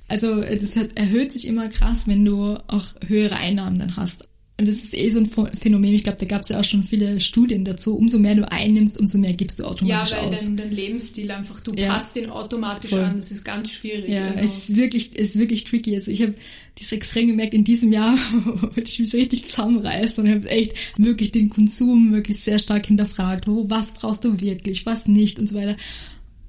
also 0.08 0.40
das 0.40 0.76
erhöht 0.76 1.32
sich 1.32 1.46
immer 1.46 1.68
krass, 1.68 2.06
wenn 2.06 2.24
du 2.24 2.56
auch 2.66 2.86
höhere 3.06 3.36
Einnahmen 3.36 3.78
dann 3.78 3.96
hast. 3.96 4.28
Und 4.60 4.68
das 4.68 4.76
ist 4.76 4.94
eh 4.94 5.08
so 5.08 5.20
ein 5.20 5.26
Phänomen, 5.58 5.94
ich 5.94 6.02
glaube, 6.02 6.18
da 6.18 6.26
gab 6.26 6.42
es 6.42 6.50
ja 6.50 6.60
auch 6.60 6.64
schon 6.64 6.84
viele 6.84 7.18
Studien 7.18 7.64
dazu. 7.64 7.96
Umso 7.96 8.18
mehr 8.18 8.34
du 8.34 8.52
einnimmst, 8.52 9.00
umso 9.00 9.16
mehr 9.16 9.32
gibst 9.32 9.58
du 9.58 9.64
automatisch 9.64 10.12
aus. 10.12 10.18
Ja, 10.18 10.22
weil 10.22 10.32
aus. 10.32 10.40
Dein, 10.40 10.56
dein 10.58 10.70
Lebensstil 10.70 11.30
einfach, 11.30 11.62
du 11.62 11.72
ja. 11.72 11.94
passt 11.94 12.14
den 12.14 12.28
automatisch 12.28 12.90
Voll. 12.90 13.00
an, 13.00 13.16
das 13.16 13.30
ist 13.30 13.42
ganz 13.42 13.70
schwierig. 13.70 14.10
Ja, 14.10 14.26
also. 14.26 14.40
es 14.40 14.68
ist 14.68 14.76
wirklich, 14.76 15.12
es 15.14 15.28
ist 15.28 15.38
wirklich 15.38 15.64
tricky. 15.64 15.94
Also 15.94 16.10
ich 16.10 16.20
habe 16.20 16.34
das 16.78 16.92
extrem 16.92 17.28
gemerkt 17.28 17.54
in 17.54 17.64
diesem 17.64 17.90
Jahr, 17.90 18.18
wo 18.44 18.68
ich 18.76 18.98
mich 18.98 19.10
so 19.10 19.16
richtig 19.16 19.48
zusammenreiße 19.48 20.20
und 20.20 20.28
habe 20.28 20.50
echt 20.50 20.74
wirklich 20.98 21.32
den 21.32 21.48
Konsum 21.48 22.12
wirklich 22.12 22.38
sehr 22.38 22.58
stark 22.58 22.84
hinterfragt. 22.84 23.48
Wo, 23.48 23.64
was 23.70 23.92
brauchst 23.94 24.26
du 24.26 24.42
wirklich, 24.42 24.84
was 24.84 25.08
nicht 25.08 25.38
und 25.38 25.48
so 25.48 25.54
weiter. 25.56 25.76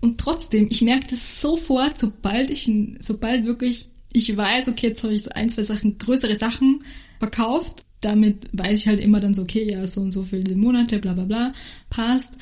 Und 0.01 0.17
trotzdem, 0.17 0.67
ich 0.69 0.81
merke 0.81 1.07
das 1.11 1.39
sofort, 1.39 1.97
sobald 1.97 2.51
ich, 2.51 2.69
sobald 2.99 3.45
wirklich 3.45 3.87
ich 4.11 4.35
weiß, 4.35 4.67
okay, 4.67 4.87
jetzt 4.87 5.01
habe 5.03 5.13
ich 5.13 5.23
so 5.23 5.29
ein, 5.29 5.47
zwei 5.47 5.63
Sachen, 5.63 5.97
größere 5.97 6.35
Sachen 6.35 6.83
verkauft 7.19 7.85
damit 8.01 8.47
weiß 8.53 8.79
ich 8.79 8.87
halt 8.87 8.99
immer 8.99 9.19
dann 9.19 9.33
so, 9.33 9.43
okay, 9.43 9.71
ja, 9.71 9.85
so 9.87 10.01
und 10.01 10.11
so 10.11 10.23
viele 10.23 10.55
Monate, 10.55 10.99
bla 10.99 11.13
bla 11.13 11.25
bla, 11.25 11.53
passt. 11.89 12.33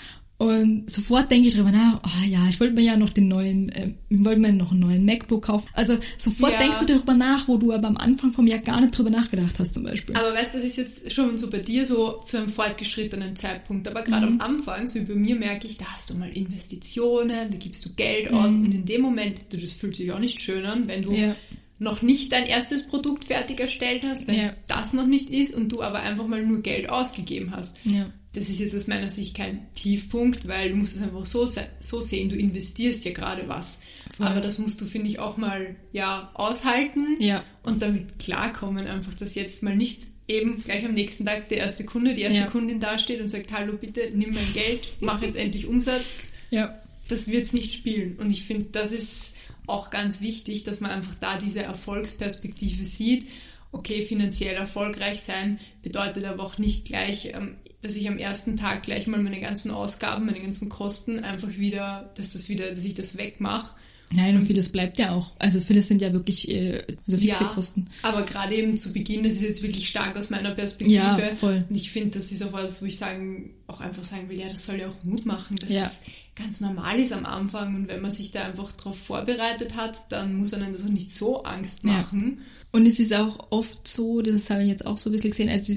Und 0.41 0.89
sofort 0.89 1.29
denke 1.29 1.49
ich 1.49 1.55
drüber 1.55 1.71
nach, 1.71 1.99
oh 2.01 2.25
ja, 2.25 2.47
ich 2.47 2.57
wollte 2.61 2.73
mir 2.73 2.83
ja 2.83 2.95
noch 2.95 3.09
den 3.09 3.27
neuen, 3.27 3.67
äh, 3.73 3.91
wollte 4.09 4.39
mir 4.39 4.53
noch 4.53 4.71
einen 4.71 4.79
neuen 4.79 5.03
MacBook 5.03 5.43
kaufen. 5.43 5.67
Also 5.73 5.97
sofort 6.17 6.53
Ja. 6.53 6.59
denkst 6.59 6.79
du 6.79 6.85
darüber 6.85 7.13
nach, 7.13 7.49
wo 7.49 7.57
du 7.57 7.73
aber 7.73 7.89
am 7.89 7.97
Anfang 7.97 8.31
vom 8.31 8.47
Jahr 8.47 8.59
gar 8.59 8.79
nicht 8.79 8.97
drüber 8.97 9.09
nachgedacht 9.09 9.59
hast 9.59 9.73
zum 9.73 9.83
Beispiel. 9.83 10.15
Aber 10.15 10.33
weißt 10.33 10.53
du, 10.53 10.59
das 10.59 10.65
ist 10.65 10.77
jetzt 10.77 11.11
schon 11.11 11.37
so 11.37 11.49
bei 11.49 11.59
dir 11.59 11.85
so 11.85 12.21
zu 12.25 12.37
einem 12.37 12.47
fortgeschrittenen 12.47 13.35
Zeitpunkt. 13.35 13.89
Aber 13.89 14.01
gerade 14.01 14.27
am 14.27 14.39
Anfang, 14.39 14.87
so 14.87 15.01
wie 15.01 15.03
bei 15.03 15.15
mir, 15.15 15.35
merke 15.35 15.67
ich, 15.67 15.75
da 15.77 15.83
hast 15.87 16.09
du 16.09 16.17
mal 16.17 16.29
Investitionen, 16.29 17.51
da 17.51 17.57
gibst 17.57 17.85
du 17.85 17.89
Geld 17.97 18.31
aus 18.31 18.55
und 18.55 18.71
in 18.71 18.85
dem 18.85 19.01
Moment, 19.01 19.41
das 19.49 19.73
fühlt 19.73 19.97
sich 19.97 20.09
auch 20.13 20.19
nicht 20.19 20.39
schön 20.39 20.65
an, 20.65 20.87
wenn 20.87 21.01
du 21.01 21.13
Ja. 21.13 21.35
Noch 21.79 22.01
nicht 22.01 22.31
dein 22.33 22.45
erstes 22.45 22.85
Produkt 22.87 23.25
fertig 23.25 23.59
erstellt 23.59 24.03
hast, 24.03 24.27
wenn 24.27 24.35
Ja. 24.37 24.55
das 24.67 24.93
noch 24.93 25.07
nicht 25.07 25.29
ist 25.29 25.55
und 25.55 25.69
du 25.71 25.81
aber 25.81 25.99
einfach 26.01 26.27
mal 26.27 26.45
nur 26.45 26.61
Geld 26.61 26.89
ausgegeben 26.89 27.51
hast. 27.55 27.77
Ja. 27.85 28.11
Das 28.33 28.47
ist 28.49 28.59
jetzt 28.59 28.75
aus 28.75 28.85
meiner 28.87 29.09
Sicht 29.09 29.35
kein 29.35 29.73
Tiefpunkt, 29.73 30.47
weil 30.47 30.69
du 30.69 30.75
musst 30.75 30.95
es 30.95 31.01
einfach 31.01 31.25
so, 31.25 31.47
so 31.79 32.01
sehen, 32.01 32.29
du 32.29 32.35
investierst 32.35 33.03
ja 33.05 33.11
gerade 33.11 33.47
was. 33.47 33.81
Voll. 34.15 34.27
Aber 34.27 34.39
das 34.41 34.59
musst 34.59 34.79
du, 34.81 34.85
finde 34.85 35.07
ich, 35.09 35.17
auch 35.19 35.37
mal 35.37 35.75
ja, 35.93 36.29
aushalten 36.35 37.15
Ja. 37.19 37.43
und 37.63 37.81
damit 37.81 38.19
klarkommen, 38.19 38.85
einfach, 38.85 39.13
dass 39.15 39.33
jetzt 39.35 39.63
mal 39.63 39.75
nicht 39.75 40.01
eben 40.27 40.63
gleich 40.63 40.85
am 40.85 40.93
nächsten 40.93 41.25
Tag 41.25 41.49
der 41.49 41.57
erste 41.59 41.85
Kunde, 41.85 42.13
die 42.13 42.21
erste 42.21 42.41
Ja. 42.41 42.45
Kundin 42.47 42.79
dasteht 42.79 43.19
und 43.19 43.29
sagt, 43.29 43.51
hallo 43.51 43.73
bitte, 43.79 44.11
nimm 44.13 44.33
mein 44.35 44.53
Geld, 44.53 44.89
mach 44.99 45.21
jetzt 45.23 45.35
endlich 45.35 45.65
Umsatz. 45.65 46.17
Ja. 46.51 46.73
Das 47.07 47.27
wird's 47.29 47.53
nicht 47.53 47.73
spielen. 47.73 48.17
Und 48.19 48.31
ich 48.31 48.43
finde, 48.43 48.67
das 48.71 48.91
ist 48.91 49.33
auch 49.69 49.89
ganz 49.89 50.21
wichtig, 50.21 50.63
dass 50.63 50.79
man 50.79 50.91
einfach 50.91 51.15
da 51.15 51.37
diese 51.37 51.63
Erfolgsperspektive 51.63 52.83
sieht. 52.83 53.27
Okay, 53.71 54.03
finanziell 54.03 54.55
erfolgreich 54.55 55.21
sein 55.21 55.59
bedeutet 55.83 56.25
aber 56.25 56.43
auch 56.43 56.57
nicht 56.57 56.85
gleich, 56.85 57.33
ähm, 57.33 57.55
dass 57.81 57.95
ich 57.95 58.07
am 58.07 58.17
ersten 58.17 58.57
Tag 58.57 58.83
gleich 58.83 59.07
mal 59.07 59.21
meine 59.21 59.39
ganzen 59.39 59.71
Ausgaben, 59.71 60.25
meine 60.25 60.41
ganzen 60.41 60.69
Kosten 60.69 61.19
einfach 61.23 61.49
wieder, 61.57 62.11
dass 62.15 62.31
das 62.31 62.49
wieder, 62.49 62.71
dass 62.71 62.83
ich 62.83 62.95
das 62.95 63.17
wegmache. 63.17 63.75
Nein, 64.11 64.37
und 64.37 64.45
vieles 64.47 64.69
bleibt 64.69 64.97
ja 64.97 65.11
auch. 65.11 65.35
Also 65.37 65.59
vieles 65.61 65.87
sind 65.87 66.01
ja 66.01 66.11
wirklich 66.13 66.49
äh, 66.49 66.83
also 67.05 67.17
fixe 67.19 67.45
Kosten. 67.45 67.85
aber 68.01 68.23
gerade 68.23 68.55
eben 68.55 68.75
zu 68.75 68.91
Beginn, 68.91 69.23
das 69.23 69.35
ist 69.35 69.43
jetzt 69.43 69.61
wirklich 69.61 69.87
stark 69.87 70.17
aus 70.17 70.29
meiner 70.31 70.51
Perspektive. 70.55 70.95
Ja, 71.03 71.17
voll. 71.35 71.63
Und 71.69 71.75
ich 71.75 71.91
finde, 71.91 72.17
das 72.17 72.31
ist 72.31 72.41
auch 72.43 72.51
was, 72.53 72.81
wo 72.81 72.87
ich 72.87 72.97
sagen, 72.97 73.51
auch 73.67 73.81
einfach 73.81 74.03
sagen 74.03 74.27
will, 74.29 74.39
ja, 74.39 74.47
das 74.47 74.65
soll 74.65 74.79
ja 74.79 74.87
auch 74.89 75.03
Mut 75.03 75.25
machen, 75.27 75.57
dass 75.57 75.71
Ja. 75.71 75.81
das 75.83 76.01
ganz 76.35 76.59
normal 76.59 76.99
ist 76.99 77.13
am 77.13 77.25
Anfang. 77.25 77.75
Und 77.75 77.87
wenn 77.87 78.01
man 78.01 78.09
sich 78.11 78.31
da 78.31 78.41
einfach 78.43 78.71
darauf 78.71 78.97
vorbereitet 78.97 79.75
hat, 79.75 80.11
dann 80.11 80.35
muss 80.35 80.53
einem 80.55 80.71
das 80.71 80.85
auch 80.85 80.89
nicht 80.89 81.13
so 81.13 81.43
Angst 81.43 81.83
Ja. 81.83 81.91
machen. 81.91 82.39
Und 82.71 82.85
es 82.87 82.99
ist 82.99 83.13
auch 83.13 83.47
oft 83.51 83.87
so, 83.87 84.21
das 84.21 84.49
habe 84.49 84.63
ich 84.63 84.69
jetzt 84.69 84.85
auch 84.87 84.97
so 84.97 85.09
ein 85.09 85.13
bisschen 85.13 85.31
gesehen, 85.31 85.49
also 85.49 85.73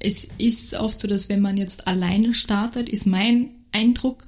es 0.00 0.26
ist 0.38 0.74
oft 0.74 1.00
so, 1.00 1.08
dass 1.08 1.28
wenn 1.28 1.40
man 1.40 1.56
jetzt 1.56 1.86
alleine 1.86 2.34
startet, 2.34 2.88
ist 2.88 3.06
mein 3.06 3.50
Eindruck, 3.72 4.26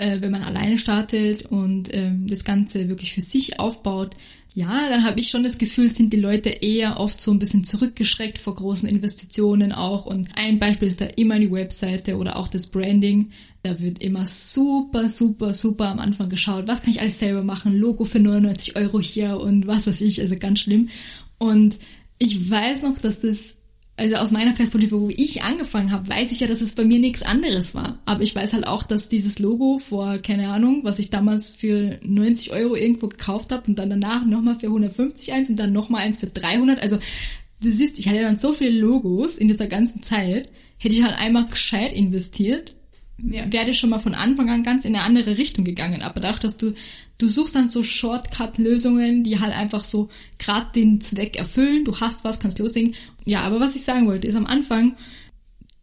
äh, 0.00 0.20
wenn 0.20 0.32
man 0.32 0.42
alleine 0.42 0.78
startet 0.78 1.46
und 1.46 1.92
ähm, 1.92 2.26
das 2.26 2.44
Ganze 2.44 2.88
wirklich 2.88 3.12
für 3.12 3.20
sich 3.20 3.60
aufbaut, 3.60 4.16
ja, 4.54 4.88
dann 4.88 5.04
habe 5.04 5.20
ich 5.20 5.28
schon 5.28 5.44
das 5.44 5.58
Gefühl, 5.58 5.90
sind 5.90 6.12
die 6.12 6.20
Leute 6.20 6.48
eher 6.48 6.98
oft 6.98 7.20
so 7.20 7.30
ein 7.30 7.38
bisschen 7.38 7.62
zurückgeschreckt 7.62 8.38
vor 8.38 8.56
großen 8.56 8.88
Investitionen 8.88 9.70
auch. 9.70 10.06
Und 10.06 10.28
ein 10.34 10.58
Beispiel 10.58 10.88
ist 10.88 11.00
da 11.00 11.04
immer 11.04 11.38
die 11.38 11.52
Webseite 11.52 12.16
oder 12.16 12.36
auch 12.36 12.48
das 12.48 12.66
Branding. 12.66 13.30
Da 13.62 13.78
wird 13.78 14.02
immer 14.02 14.26
super, 14.26 15.08
super, 15.08 15.54
super 15.54 15.88
am 15.88 16.00
Anfang 16.00 16.28
geschaut, 16.28 16.66
was 16.66 16.82
kann 16.82 16.90
ich 16.90 17.00
alles 17.00 17.20
selber 17.20 17.44
machen, 17.44 17.76
Logo 17.76 18.04
für 18.04 18.18
99 18.18 18.76
Euro 18.76 19.00
hier 19.00 19.38
und 19.38 19.66
was 19.66 19.86
weiß 19.86 20.00
ich, 20.00 20.20
also 20.20 20.36
ganz 20.36 20.60
schlimm. 20.60 20.88
Und 21.38 21.78
ich 22.18 22.50
weiß 22.50 22.82
noch, 22.82 22.98
dass 22.98 23.20
das, 23.20 23.56
also 24.00 24.16
aus 24.16 24.30
meiner 24.30 24.54
Perspektive, 24.54 24.98
wo 24.98 25.10
ich 25.10 25.42
angefangen 25.42 25.90
habe, 25.92 26.08
weiß 26.08 26.32
ich 26.32 26.40
ja, 26.40 26.46
dass 26.46 26.62
es 26.62 26.74
bei 26.74 26.86
mir 26.86 26.98
nichts 26.98 27.20
anderes 27.20 27.74
war. 27.74 27.98
Aber 28.06 28.22
ich 28.22 28.34
weiß 28.34 28.54
halt 28.54 28.66
auch, 28.66 28.82
dass 28.82 29.10
dieses 29.10 29.38
Logo 29.38 29.76
vor, 29.76 30.16
keine 30.16 30.50
Ahnung, 30.50 30.80
was 30.84 30.98
ich 30.98 31.10
damals 31.10 31.54
für 31.54 31.98
90 32.02 32.52
Euro 32.52 32.76
irgendwo 32.76 33.08
gekauft 33.08 33.52
habe 33.52 33.64
und 33.68 33.78
dann 33.78 33.90
danach 33.90 34.24
nochmal 34.24 34.58
für 34.58 34.68
150 34.68 35.34
eins 35.34 35.50
und 35.50 35.58
dann 35.58 35.72
nochmal 35.72 36.00
eins 36.00 36.16
für 36.16 36.28
300. 36.28 36.82
Also 36.82 36.96
du 37.62 37.70
siehst, 37.70 37.98
ich 37.98 38.08
hatte 38.08 38.22
dann 38.22 38.38
so 38.38 38.54
viele 38.54 38.70
Logos 38.70 39.34
in 39.34 39.48
dieser 39.48 39.66
ganzen 39.66 40.02
Zeit, 40.02 40.48
hätte 40.78 40.94
ich 40.94 41.02
halt 41.02 41.18
einmal 41.18 41.44
gescheit 41.44 41.92
investiert, 41.92 42.76
Ja. 43.22 43.52
wäre 43.52 43.74
schon 43.74 43.90
mal 43.90 43.98
von 43.98 44.14
Anfang 44.14 44.50
an 44.50 44.62
ganz 44.62 44.84
in 44.84 44.94
eine 44.94 45.04
andere 45.04 45.38
Richtung 45.38 45.64
gegangen. 45.64 46.02
Aber 46.02 46.20
dadurch, 46.20 46.40
dass 46.40 46.56
du, 46.56 46.74
du 47.18 47.28
suchst 47.28 47.54
dann 47.54 47.68
so 47.68 47.82
Shortcut-Lösungen, 47.82 49.22
die 49.22 49.40
halt 49.40 49.54
einfach 49.54 49.84
so 49.84 50.08
gerade 50.38 50.66
den 50.74 51.00
Zweck 51.00 51.36
erfüllen. 51.36 51.84
Du 51.84 51.98
hast 52.00 52.24
was, 52.24 52.40
kannst 52.40 52.58
loslegen. 52.58 52.94
Ja, 53.24 53.40
aber 53.40 53.60
was 53.60 53.76
ich 53.76 53.82
sagen 53.82 54.06
wollte, 54.06 54.26
ist 54.26 54.36
am 54.36 54.46
Anfang, 54.46 54.96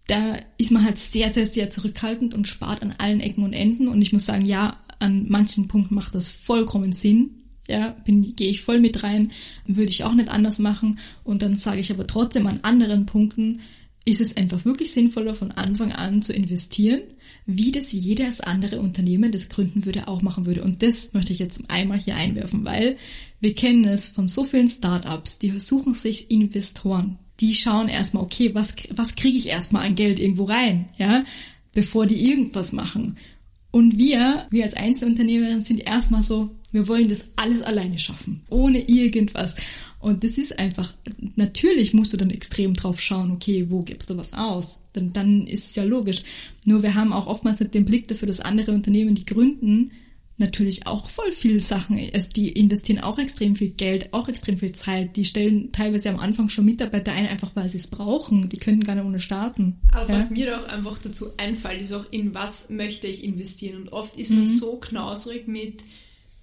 da 0.08 0.38
ist 0.58 0.72
man 0.72 0.84
halt 0.84 0.98
sehr, 0.98 1.30
sehr, 1.30 1.46
sehr 1.46 1.70
zurückhaltend 1.70 2.34
und 2.34 2.48
spart 2.48 2.82
an 2.82 2.96
allen 2.98 3.20
Ecken 3.20 3.44
und 3.44 3.54
Enden. 3.54 3.88
Und 3.88 4.02
ich 4.02 4.14
muss 4.14 4.26
sagen, 4.26 4.46
ja, 4.46 4.78
an 5.00 5.26
manchen 5.28 5.68
Punkten 5.68 5.96
macht 5.96 6.16
das 6.16 6.30
vollkommen 6.30 6.94
Sinn. 6.94 7.44
Ja, 7.68 7.90
bin, 8.06 8.36
gehe 8.36 8.50
ich 8.50 8.62
voll 8.62 8.80
mit 8.80 9.04
rein, 9.04 9.32
würde 9.66 9.90
ich 9.90 10.06
auch 10.06 10.14
nicht 10.14 10.30
anders 10.30 10.58
machen. 10.58 11.00
Und 11.26 11.42
dann 11.42 11.56
sage 11.56 11.82
ich 11.82 11.92
aber 11.92 12.08
trotzdem 12.08 12.48
an 12.48 12.60
anderen 12.62 13.06
Punkten, 13.06 13.60
ist 14.08 14.22
es 14.22 14.38
einfach 14.38 14.64
wirklich 14.64 14.92
sinnvoller, 14.92 15.34
von 15.34 15.52
Anfang 15.52 15.92
an 15.92 16.22
zu 16.22 16.32
investieren, 16.32 17.02
wie 17.46 17.74
das 17.74 17.92
jedes 17.92 18.40
andere 18.40 18.80
Unternehmen, 18.80 19.34
das 19.34 19.50
gründen 19.50 19.84
würde, 19.84 20.08
auch 20.08 20.22
machen 20.22 20.46
würde. 20.46 20.64
Und 20.64 20.82
das 20.82 21.14
möchte 21.14 21.34
ich 21.34 21.40
jetzt 21.40 21.70
einmal 21.70 22.00
hier 22.00 22.16
einwerfen, 22.16 22.64
weil 22.64 22.96
wir 23.42 23.54
kennen 23.54 23.84
es 23.84 24.08
von 24.08 24.30
so 24.30 24.46
vielen 24.46 24.70
Startups, 24.70 25.40
die 25.40 25.60
suchen 25.60 25.94
sich 25.94 26.32
Investoren. 26.32 27.20
Die 27.42 27.54
schauen 27.54 27.90
erstmal, 27.90 28.24
okay, 28.24 28.56
was, 28.56 28.76
was 28.92 29.16
kriege 29.16 29.38
ich 29.38 29.48
erstmal 29.48 29.86
an 29.86 29.96
Geld 29.96 30.20
irgendwo 30.20 30.46
rein, 30.46 30.88
ja, 30.98 31.26
bevor 31.74 32.08
die 32.08 32.32
irgendwas 32.32 32.72
machen. 32.72 33.18
Und 33.72 33.98
wir, 33.98 34.48
wir 34.50 34.64
als 34.64 34.74
Einzelunternehmerin 34.74 35.64
sind 35.64 35.86
erstmal 35.86 36.24
so, 36.24 36.56
wir 36.72 36.88
wollen 36.88 37.08
das 37.08 37.30
alles 37.36 37.62
alleine 37.62 37.98
schaffen, 37.98 38.44
ohne 38.50 38.90
irgendwas. 38.90 39.56
Und 40.00 40.24
das 40.24 40.38
ist 40.38 40.60
einfach, 40.60 40.94
natürlich 41.36 41.94
musst 41.94 42.14
du 42.14 42.18
dann 42.18 42.30
extrem 42.30 42.74
drauf 42.74 43.02
schauen, 43.02 43.32
okay, 43.32 43.68
wo 43.70 43.82
gibst 43.82 44.10
du 44.10 44.18
was 44.18 44.34
aus? 44.34 44.80
Dann, 44.94 45.14
dann 45.14 45.48
ist 45.48 45.70
es 45.70 45.76
ja 45.76 45.84
logisch. 45.84 46.24
Nur 46.66 46.84
wir 46.84 46.96
haben 46.96 47.14
auch 47.14 47.28
oftmals 47.28 47.60
nicht 47.60 47.74
den 47.74 47.86
Blick 47.86 48.08
dafür, 48.08 48.28
dass 48.28 48.40
andere 48.40 48.74
Unternehmen, 48.74 49.16
die 49.16 49.26
gründen, 49.26 49.92
natürlich 50.38 50.86
auch 50.86 51.10
voll 51.10 51.32
viel 51.32 51.60
Sachen, 51.60 52.00
also 52.14 52.30
die 52.32 52.50
investieren 52.50 53.00
auch 53.00 53.18
extrem 53.18 53.56
viel 53.56 53.70
Geld, 53.70 54.14
auch 54.14 54.28
extrem 54.28 54.58
viel 54.58 54.72
Zeit, 54.72 55.16
die 55.16 55.26
stellen 55.26 55.72
teilweise 55.72 56.10
am 56.10 56.20
Anfang 56.20 56.50
schon 56.50 56.66
Mitarbeiter 56.66 57.12
ein, 57.12 57.26
einfach 57.26 57.56
weil 57.56 57.70
sie 57.70 57.78
es 57.78 57.88
brauchen, 57.88 58.48
die 58.50 58.58
können 58.58 58.84
gar 58.84 58.94
nicht 58.94 59.06
ohne 59.06 59.20
starten. 59.20 59.80
Aber 59.92 60.10
ja? 60.10 60.16
was 60.16 60.30
mir 60.30 60.46
da 60.46 60.62
auch 60.62 60.68
einfach 60.68 61.00
dazu 61.00 61.30
einfällt, 61.38 61.82
ist 61.82 61.92
auch, 61.94 62.06
in 62.12 62.36
was 62.36 62.70
möchte 62.70 63.08
ich 63.08 63.24
investieren? 63.24 63.82
Und 63.82 63.94
oft 63.94 64.16
ist 64.18 64.30
man 64.30 64.42
Mhm. 64.42 64.48
so 64.48 64.78
knausrig 64.78 65.48
mit 65.48 65.84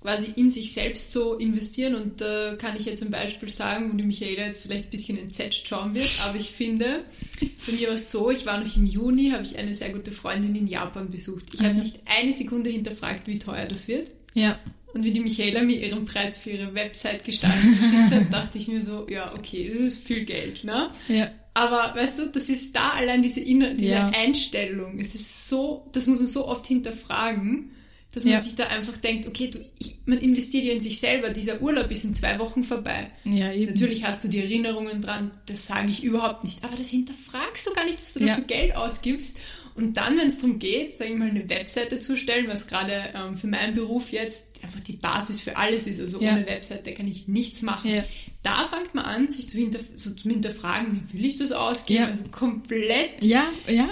quasi 0.05 0.33
in 0.37 0.51
sich 0.51 0.75
selbst 0.75 1.13
so 1.13 1.35
investieren 1.39 1.95
und 1.95 2.21
da 2.21 2.57
kann 2.57 2.77
ich 2.79 2.85
jetzt 2.85 3.03
ein 3.03 3.11
Beispiel 3.11 3.51
sagen, 3.51 3.91
wo 3.91 3.97
die 3.97 4.05
Michaela 4.05 4.45
jetzt 4.45 4.61
vielleicht 4.61 4.85
ein 4.85 4.91
bisschen 4.91 5.17
entsetzt 5.19 5.67
schauen 5.67 5.95
wird, 5.95 6.11
aber 6.29 6.39
ich 6.39 6.51
finde, 6.51 7.03
bei 7.41 7.73
mir 7.73 7.89
war 7.89 7.95
es 7.95 8.11
so, 8.11 8.31
ich 8.31 8.45
war 8.45 8.63
noch 8.63 8.77
im 8.77 8.85
Juni, 8.85 9.31
habe 9.31 9.43
ich 9.45 9.57
eine 9.57 9.75
sehr 9.75 9.91
gute 9.95 10.11
Freundin 10.11 10.55
in 10.55 10.67
Japan 10.67 11.09
besucht. 11.09 11.45
Ich 11.55 11.61
Ah, 11.61 11.65
habe 11.65 11.77
nicht 11.77 12.01
eine 12.05 12.35
Sekunde 12.35 12.69
hinterfragt, 12.69 13.27
wie 13.27 13.39
teuer 13.39 13.65
das 13.65 13.89
wird. 13.89 14.11
ja, 14.35 14.59
Und 14.93 15.05
wie 15.05 15.11
die 15.11 15.21
Michaela 15.21 15.63
mir 15.63 15.81
ihren 15.83 16.05
Preis 16.05 16.37
für 16.37 16.51
ihre 16.51 16.75
Website 16.75 17.25
geschickt 17.25 17.47
hat, 17.47 18.31
dachte 18.31 18.59
ich 18.59 18.69
mir 18.69 18.83
so, 18.83 19.07
ja, 19.09 19.33
okay, 19.35 19.71
das 19.73 19.81
ist 19.81 20.07
viel 20.07 20.25
Geld, 20.27 20.65
ne? 20.65 20.89
ja, 21.09 21.31
Aber 21.55 21.95
weißt 21.99 22.19
du, 22.19 22.27
das 22.27 22.51
ist 22.51 22.77
da 22.77 22.91
allein 22.91 23.23
diese, 23.23 23.41
Inner 23.41 23.73
diese 23.73 23.93
Ja. 23.93 24.09
Einstellung. 24.11 24.99
Es 25.01 25.15
ist 25.15 25.49
so, 25.49 25.87
das 25.93 26.07
muss 26.07 26.19
man 26.19 26.29
so 26.29 26.47
oft 26.47 26.67
hinterfragen, 26.67 27.71
dass 28.15 28.25
man 28.25 28.35
Ja. 28.35 28.41
sich 28.41 28.55
da 28.55 28.67
einfach 28.69 28.97
denkt, 28.97 29.27
okay, 29.27 29.49
du, 29.49 29.59
ich, 29.79 29.97
man 30.07 30.19
investiert 30.19 30.65
ja 30.65 30.73
in 30.73 30.81
sich 30.81 30.99
selber. 31.01 31.31
Dieser 31.31 31.61
Urlaub 31.61 31.91
ist 31.91 32.05
in 32.05 32.15
zwei 32.15 32.39
Wochen 32.39 32.63
vorbei. 32.65 33.07
ja, 33.25 33.53
eben. 33.53 33.73
Natürlich 33.73 34.05
hast 34.05 34.23
du 34.25 34.29
die 34.29 34.39
Erinnerungen 34.39 35.01
dran, 35.03 35.33
das 35.47 35.67
sage 35.67 35.91
ich 35.91 36.03
überhaupt 36.05 36.45
nicht. 36.45 36.63
Aber 36.65 36.77
das 36.77 36.89
hinterfragst 36.91 37.67
du 37.67 37.73
gar 37.75 37.85
nicht, 37.85 38.01
was 38.03 38.15
du 38.15 38.25
Ja. 38.25 38.37
für 38.37 38.43
Geld 38.43 38.77
ausgibst. 38.77 39.37
Und 39.77 39.97
dann, 39.97 40.17
wenn 40.17 40.29
es 40.29 40.39
darum 40.39 40.61
geht, 40.61 40.97
sage 40.97 41.11
ich 41.11 41.19
mal, 41.19 41.29
eine 41.29 41.49
Webseite 41.51 41.99
zu 41.99 42.13
erstellen, 42.13 42.47
was 42.47 42.69
gerade 42.69 42.93
ähm, 43.13 43.35
für 43.35 43.49
meinen 43.49 43.75
Beruf 43.75 44.13
jetzt 44.13 44.47
einfach 44.63 44.79
die 44.79 44.93
Basis 44.93 45.41
für 45.41 45.57
alles 45.57 45.89
ist. 45.89 46.01
Also 46.01 46.21
Ja. 46.23 46.31
ohne 46.33 46.47
Webseite 46.47 46.93
kann 46.95 47.09
ich 47.09 47.27
nichts 47.27 47.61
machen. 47.63 47.91
Ja. 47.93 48.05
Da 48.45 48.67
fängt 48.67 48.95
man 48.95 49.05
an, 49.05 49.29
sich 49.29 49.49
zu, 49.51 49.59
hinter, 49.59 49.81
so 49.97 50.11
zu 50.11 50.29
hinterfragen, 50.29 51.01
wie 51.11 51.19
will 51.19 51.25
ich 51.25 51.39
das 51.39 51.51
ausgeben? 51.51 52.05
Also 52.05 52.23
komplett 52.31 53.25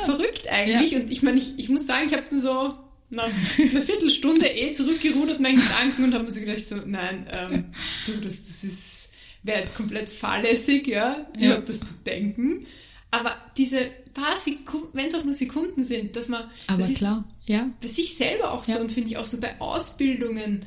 verrückt 0.04 0.46
eigentlich. 0.48 0.94
Und 0.94 1.10
ich 1.10 1.22
meine, 1.22 1.38
ich, 1.38 1.58
ich 1.58 1.68
muss 1.68 1.86
sagen, 1.86 2.06
ich 2.06 2.12
habe 2.12 2.24
dann 2.30 2.38
so 2.38 2.72
nach 3.12 3.24
einer 3.58 3.82
Viertelstunde 3.82 4.46
eh 4.46 4.72
zurückgerudert, 4.72 5.40
meinen 5.40 5.60
Gedanken, 5.60 6.04
und 6.04 6.14
habe 6.14 6.24
mir 6.24 6.30
so 6.30 6.40
gedacht, 6.40 6.66
so, 6.66 6.76
nein, 6.86 7.26
ähm, 7.30 7.64
du, 8.06 8.12
das, 8.20 8.42
das 8.44 8.64
ist, 8.64 9.12
wäre 9.42 9.60
jetzt 9.60 9.74
komplett 9.74 10.08
fahrlässig, 10.08 10.86
ja, 10.86 11.26
Ja. 11.38 11.46
überhaupt 11.46 11.68
das 11.68 11.80
zu 11.80 11.94
denken. 12.04 12.66
Aber 13.10 13.36
diese 13.58 13.90
paar 14.14 14.36
Sekunden, 14.36 14.88
wenn 14.94 15.06
es 15.06 15.14
auch 15.14 15.24
nur 15.24 15.34
Sekunden 15.34 15.84
sind, 15.84 16.16
dass 16.16 16.28
man, 16.28 16.44
Aber 16.66 16.78
das 16.78 16.90
ist 16.90 16.98
klar, 16.98 17.24
ja. 17.44 17.68
bei 17.80 17.88
sich 17.88 18.14
selber 18.14 18.52
auch 18.52 18.64
so 18.64 18.72
Ja. 18.72 18.78
und 18.80 18.90
finde 18.92 19.08
ich 19.10 19.16
auch 19.18 19.26
so 19.26 19.38
bei 19.40 19.60
Ausbildungen, 19.60 20.60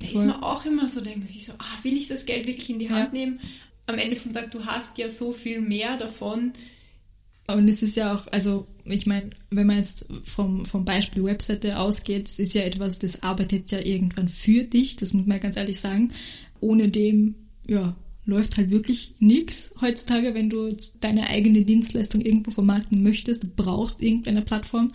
da 0.00 0.06
Voll. 0.08 0.20
ist 0.22 0.26
man 0.28 0.42
auch 0.42 0.66
immer 0.66 0.88
so, 0.88 1.00
denkt 1.00 1.18
man 1.20 1.26
sich 1.26 1.46
so, 1.46 1.54
ah, 1.58 1.78
will 1.82 1.96
ich 1.96 2.08
das 2.08 2.26
Geld 2.26 2.46
wirklich 2.46 2.68
in 2.68 2.78
die 2.78 2.90
Hand 2.90 3.14
Ja. 3.14 3.18
nehmen? 3.20 3.40
Am 3.86 3.98
Ende 3.98 4.16
vom 4.16 4.32
Tag, 4.32 4.50
du 4.50 4.66
hast 4.66 4.98
ja 4.98 5.08
so 5.08 5.32
viel 5.32 5.60
mehr 5.60 5.96
davon, 5.96 6.52
Und 7.48 7.68
es 7.68 7.82
ist 7.82 7.96
ja 7.96 8.14
auch, 8.14 8.26
also 8.32 8.66
ich 8.84 9.06
meine, 9.06 9.30
wenn 9.50 9.66
man 9.66 9.76
jetzt 9.76 10.06
vom, 10.24 10.64
vom 10.64 10.84
Beispiel 10.84 11.24
Webseite 11.24 11.78
ausgeht, 11.78 12.28
es 12.28 12.38
ist 12.38 12.54
ja 12.54 12.62
etwas, 12.62 12.98
das 12.98 13.22
arbeitet 13.22 13.70
ja 13.70 13.78
irgendwann 13.78 14.28
für 14.28 14.64
dich, 14.64 14.96
das 14.96 15.12
muss 15.12 15.26
man 15.26 15.40
ganz 15.40 15.56
ehrlich 15.56 15.80
sagen. 15.80 16.12
Ohne 16.60 16.88
dem, 16.88 17.34
ja, 17.68 17.96
läuft 18.24 18.56
halt 18.56 18.70
wirklich 18.70 19.14
nichts 19.20 19.72
heutzutage, 19.80 20.34
wenn 20.34 20.50
du 20.50 20.76
deine 21.00 21.28
eigene 21.28 21.62
Dienstleistung 21.62 22.20
irgendwo 22.20 22.50
vermarkten 22.50 23.02
möchtest, 23.02 23.54
brauchst 23.54 24.02
irgendeine 24.02 24.42
Plattform. 24.42 24.92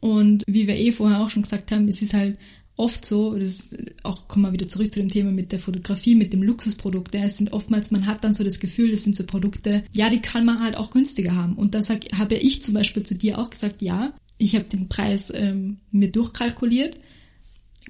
Und 0.00 0.44
wie 0.46 0.68
wir 0.68 0.76
eh 0.76 0.92
vorher 0.92 1.20
auch 1.20 1.30
schon 1.30 1.42
gesagt 1.42 1.72
haben, 1.72 1.88
es 1.88 2.02
ist 2.02 2.14
halt 2.14 2.38
oft 2.78 3.04
so, 3.04 3.36
das 3.36 3.70
auch 4.04 4.28
kommen 4.28 4.46
wir 4.46 4.52
wieder 4.52 4.68
zurück 4.68 4.92
zu 4.92 5.00
dem 5.00 5.08
Thema 5.08 5.32
mit 5.32 5.52
der 5.52 5.58
Fotografie, 5.58 6.14
mit 6.14 6.32
dem 6.32 6.42
Luxusprodukt. 6.42 7.14
Ja, 7.14 7.24
es 7.24 7.36
sind 7.36 7.52
oftmals, 7.52 7.90
man 7.90 8.06
hat 8.06 8.24
dann 8.24 8.34
so 8.34 8.44
das 8.44 8.60
Gefühl, 8.60 8.92
das 8.92 9.02
sind 9.02 9.16
so 9.16 9.24
Produkte, 9.24 9.84
ja, 9.92 10.08
die 10.08 10.20
kann 10.20 10.46
man 10.46 10.60
halt 10.60 10.76
auch 10.76 10.90
günstiger 10.90 11.34
haben. 11.34 11.54
Und 11.54 11.74
da 11.74 11.80
habe 12.16 12.36
ich 12.36 12.62
zum 12.62 12.74
Beispiel 12.74 13.02
zu 13.02 13.14
dir 13.14 13.38
auch 13.38 13.50
gesagt, 13.50 13.82
ja, 13.82 14.12
ich 14.38 14.54
habe 14.54 14.64
den 14.64 14.88
Preis 14.88 15.32
ähm, 15.34 15.78
mir 15.90 16.10
durchkalkuliert. 16.10 16.98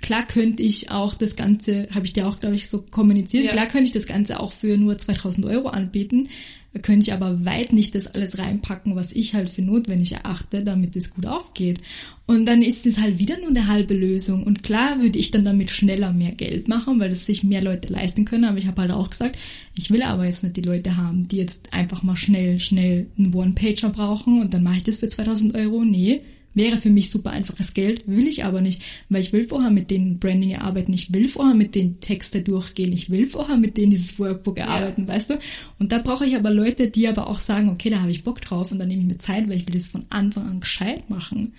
Klar 0.01 0.27
könnte 0.27 0.63
ich 0.63 0.91
auch 0.91 1.15
das 1.15 1.37
Ganze, 1.37 1.89
habe 1.91 2.07
ich 2.07 2.15
dir 2.15 2.27
auch, 2.27 2.41
glaube 2.41 2.55
ich, 2.55 2.69
so 2.69 2.81
kommuniziert, 2.81 3.45
ja. 3.45 3.51
klar 3.51 3.67
könnte 3.67 3.85
ich 3.85 3.93
das 3.93 4.07
Ganze 4.07 4.41
auch 4.41 4.53
für 4.53 4.79
nur 4.79 4.97
2000 4.97 5.47
Euro 5.47 5.69
anbieten. 5.69 6.29
Könnte 6.83 7.07
ich 7.07 7.13
aber 7.13 7.45
weit 7.45 7.73
nicht 7.73 7.95
das 7.95 8.07
alles 8.07 8.39
reinpacken, 8.39 8.97
was 8.97 9.13
ich 9.13 9.35
halt 9.35 9.51
für 9.51 9.63
notwendig 9.63 10.13
erachte, 10.13 10.63
damit 10.63 10.97
es 10.97 11.15
gut 11.15 11.27
aufgeht. 11.27 11.81
Und 12.27 12.47
dann 12.47 12.63
ist 12.63 12.87
es 12.87 12.99
halt 12.99 13.19
wieder 13.19 13.39
nur 13.39 13.49
eine 13.49 13.69
halbe 13.69 13.95
Lösung. 13.95 14.43
Und 14.43 14.63
klar 14.63 15.01
würde 15.01 15.19
ich 15.19 15.31
dann 15.31 15.45
damit 15.45 15.71
schneller 15.71 16.13
mehr 16.13 16.33
Geld 16.33 16.69
machen, 16.69 17.01
weil 17.01 17.11
das 17.11 17.27
sich 17.27 17.45
mehr 17.45 17.63
Leute 17.63 17.93
leisten 17.93 18.25
können. 18.25 18.45
Aber 18.45 18.59
ich 18.59 18.67
habe 18.67 18.83
halt 18.83 18.91
auch 18.91 19.11
gesagt, 19.11 19.39
ich 19.75 19.91
will 19.91 20.03
aber 20.03 20.27
jetzt 20.27 20.43
nicht 20.43 20.57
die 20.57 20.63
Leute 20.63 20.97
haben, 20.97 21.29
die 21.29 21.37
jetzt 21.37 21.73
einfach 21.73 22.03
mal 22.03 22.17
schnell, 22.17 22.61
schnell 22.61 23.07
einen 23.19 23.35
One-Pager 23.35 23.91
brauchen 23.91 24.41
und 24.41 24.55
dann 24.55 24.63
mache 24.63 24.79
ich 24.79 24.85
das 24.85 24.99
für 24.99 25.09
2000 25.09 25.55
Euro. 25.55 25.85
Nee, 25.85 26.23
Wäre 26.59 26.77
für 26.77 26.91
mich 26.91 27.09
super 27.09 27.31
einfaches 27.31 27.73
Geld, 27.73 28.03
will 28.07 28.27
ich 28.27 28.45
aber 28.45 28.61
nicht, 28.61 28.83
weil 29.09 29.21
ich 29.21 29.33
will 29.33 29.47
vorher 29.47 29.71
mit 29.71 29.93
denen 29.93 30.19
Branding 30.19 30.51
erarbeiten, 30.51 30.93
ich 30.93 31.15
will 31.15 31.29
vorher 31.29 31.55
mit 31.55 31.77
den 31.77 32.01
Texte 32.01 32.43
durchgehen, 32.43 32.93
ich 32.93 33.11
will 33.11 33.29
vorher 33.29 33.57
mit 33.57 33.77
denen 33.77 33.93
dieses 33.93 34.19
Workbook 34.19 34.59
erarbeiten, 34.59 35.07
ja. 35.07 35.15
weißt 35.15 35.31
du? 35.31 35.39
Und 35.79 35.93
da 35.93 35.99
brauche 35.99 36.27
ich 36.27 36.35
aber 36.35 36.51
Leute, 36.51 36.91
die 36.91 37.07
aber 37.07 37.29
auch 37.29 37.39
sagen, 37.39 37.69
okay, 37.69 37.91
da 37.91 38.01
habe 38.01 38.11
ich 38.11 38.25
Bock 38.25 38.41
drauf 38.41 38.73
und 38.73 38.81
dann 38.81 38.89
nehme 38.89 39.03
ich 39.03 39.09
mir 39.09 39.19
Zeit, 39.19 39.49
weil 39.49 39.57
ich 39.57 39.69
will 39.69 39.75
das 39.75 39.87
von 39.87 40.07
Anfang 40.11 40.49
an 40.49 40.59
gescheit 40.59 41.09
machen. 41.09 41.53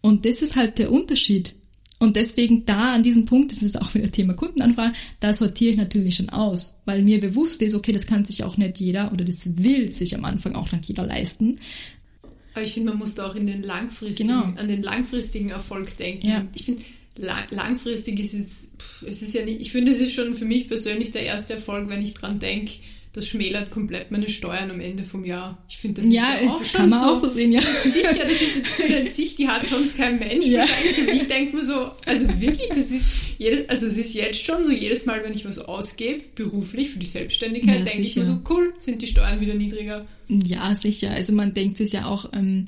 Und 0.00 0.24
das 0.24 0.42
ist 0.42 0.56
halt 0.56 0.78
der 0.80 0.90
Unterschied. 0.90 1.54
Und 2.00 2.16
deswegen 2.16 2.66
da 2.66 2.94
an 2.94 3.04
diesem 3.04 3.26
Punkt, 3.26 3.52
das 3.52 3.62
ist 3.62 3.80
auch 3.80 3.94
wieder 3.94 4.10
Thema 4.10 4.32
Kundenanfragen, 4.32 4.96
da 5.20 5.32
sortiere 5.32 5.72
ich 5.72 5.76
natürlich 5.76 6.16
schon 6.16 6.30
aus, 6.30 6.74
weil 6.86 7.02
mir 7.02 7.20
bewusst 7.20 7.62
ist, 7.62 7.74
okay, 7.76 7.92
das 7.92 8.06
kann 8.06 8.24
sich 8.24 8.42
auch 8.42 8.56
nicht 8.56 8.80
jeder 8.80 9.12
oder 9.12 9.24
das 9.24 9.58
will 9.58 9.92
sich 9.92 10.16
am 10.16 10.24
Anfang 10.24 10.56
auch 10.56 10.72
nicht 10.72 10.86
jeder 10.86 11.06
leisten. 11.06 11.58
Aber 12.52 12.64
ich 12.64 12.74
finde, 12.74 12.90
man 12.90 12.98
muss 12.98 13.14
da 13.14 13.26
auch 13.26 13.34
in 13.34 13.46
den 13.46 13.62
langfristigen, 13.62 14.28
genau. 14.28 14.52
an 14.56 14.68
den 14.68 14.82
langfristigen 14.82 15.50
Erfolg 15.50 15.96
denken. 15.96 16.26
Ja. 16.26 16.46
Ich 16.54 16.64
finde, 16.64 16.82
lang, 17.16 17.44
langfristig 17.50 18.18
ist 18.18 18.34
es, 18.34 18.70
es 19.06 19.22
ist 19.22 19.34
ja 19.34 19.44
nicht, 19.44 19.60
ich 19.60 19.72
finde, 19.72 19.92
es 19.92 20.00
ist 20.00 20.14
schon 20.14 20.34
für 20.34 20.44
mich 20.44 20.68
persönlich 20.68 21.12
der 21.12 21.22
erste 21.22 21.54
Erfolg, 21.54 21.88
wenn 21.88 22.02
ich 22.02 22.14
dran 22.14 22.38
denke, 22.38 22.72
das 23.12 23.26
schmälert 23.26 23.72
komplett 23.72 24.12
meine 24.12 24.28
Steuern 24.28 24.70
am 24.70 24.80
Ende 24.80 25.02
vom 25.02 25.24
Jahr. 25.24 25.58
Ich 25.68 25.78
finde, 25.78 26.00
das 26.00 26.12
ja, 26.12 26.34
ist 26.34 26.44
ja 26.44 26.50
auch 26.50 26.58
das 26.58 26.70
schon 26.70 26.80
kann 26.80 26.90
man 26.90 26.98
so. 27.00 27.06
Auch 27.06 27.20
so 27.20 27.32
sehen, 27.32 27.50
ja. 27.50 27.60
Sicher, 27.82 28.22
das 28.22 28.40
ist 28.40 28.56
jetzt 28.56 28.76
so 28.76 28.84
eine 28.84 29.06
Sicht, 29.06 29.38
die 29.38 29.48
hat 29.48 29.66
sonst 29.66 29.96
kein 29.96 30.18
Mensch 30.18 30.46
ja. 30.46 30.60
wahrscheinlich. 30.60 31.22
ich 31.22 31.28
denke 31.28 31.56
mir 31.56 31.64
so, 31.64 31.90
also 32.06 32.28
wirklich, 32.40 32.68
das 32.68 32.90
ist 32.90 33.10
jedes, 33.38 33.68
also 33.68 33.86
es 33.86 33.96
ist 33.96 34.14
jetzt 34.14 34.44
schon 34.44 34.64
so, 34.64 34.70
jedes 34.70 35.06
Mal, 35.06 35.24
wenn 35.24 35.32
ich 35.32 35.44
was 35.44 35.58
ausgebe, 35.58 36.22
beruflich 36.36 36.90
für 36.90 37.00
die 37.00 37.06
Selbstständigkeit, 37.06 37.80
ja, 37.80 37.84
denke 37.84 38.02
ich 38.02 38.14
mir 38.14 38.26
so, 38.26 38.40
cool, 38.48 38.74
sind 38.78 39.02
die 39.02 39.08
Steuern 39.08 39.40
wieder 39.40 39.54
niedriger. 39.54 40.06
Ja, 40.28 40.72
sicher. 40.76 41.10
Also 41.10 41.32
man 41.32 41.52
denkt 41.52 41.78
sich 41.78 41.92
ja 41.92 42.06
auch, 42.06 42.30
ähm, 42.32 42.66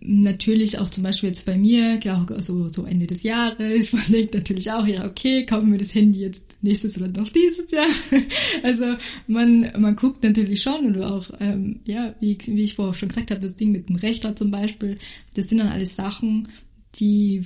natürlich 0.00 0.78
auch 0.78 0.88
zum 0.88 1.04
Beispiel 1.04 1.28
jetzt 1.28 1.44
bei 1.44 1.56
mir, 1.56 1.98
klar, 1.98 2.26
also 2.34 2.68
so 2.72 2.84
Ende 2.84 3.06
des 3.06 3.22
Jahres, 3.22 3.92
man 3.92 4.10
denkt 4.10 4.34
natürlich 4.34 4.72
auch, 4.72 4.86
ja, 4.86 5.06
okay, 5.06 5.46
kaufen 5.46 5.70
wir 5.70 5.78
das 5.78 5.94
Handy 5.94 6.20
jetzt 6.20 6.47
nächstes 6.60 6.96
oder 6.96 7.08
noch 7.08 7.28
dieses 7.28 7.70
Jahr. 7.70 7.86
Also 8.62 8.84
man, 9.26 9.70
man 9.78 9.94
guckt 9.94 10.22
natürlich 10.24 10.62
schon 10.62 10.86
oder 10.86 11.14
auch, 11.14 11.30
ähm, 11.40 11.80
ja, 11.84 12.14
wie, 12.20 12.36
wie 12.46 12.64
ich 12.64 12.74
vorher 12.74 12.94
schon 12.94 13.08
gesagt 13.08 13.30
habe, 13.30 13.40
das 13.40 13.56
Ding 13.56 13.70
mit 13.70 13.88
dem 13.88 13.96
Rechner 13.96 14.34
zum 14.34 14.50
Beispiel, 14.50 14.98
das 15.34 15.48
sind 15.48 15.58
dann 15.58 15.68
alles 15.68 15.94
Sachen, 15.94 16.48
die 16.96 17.44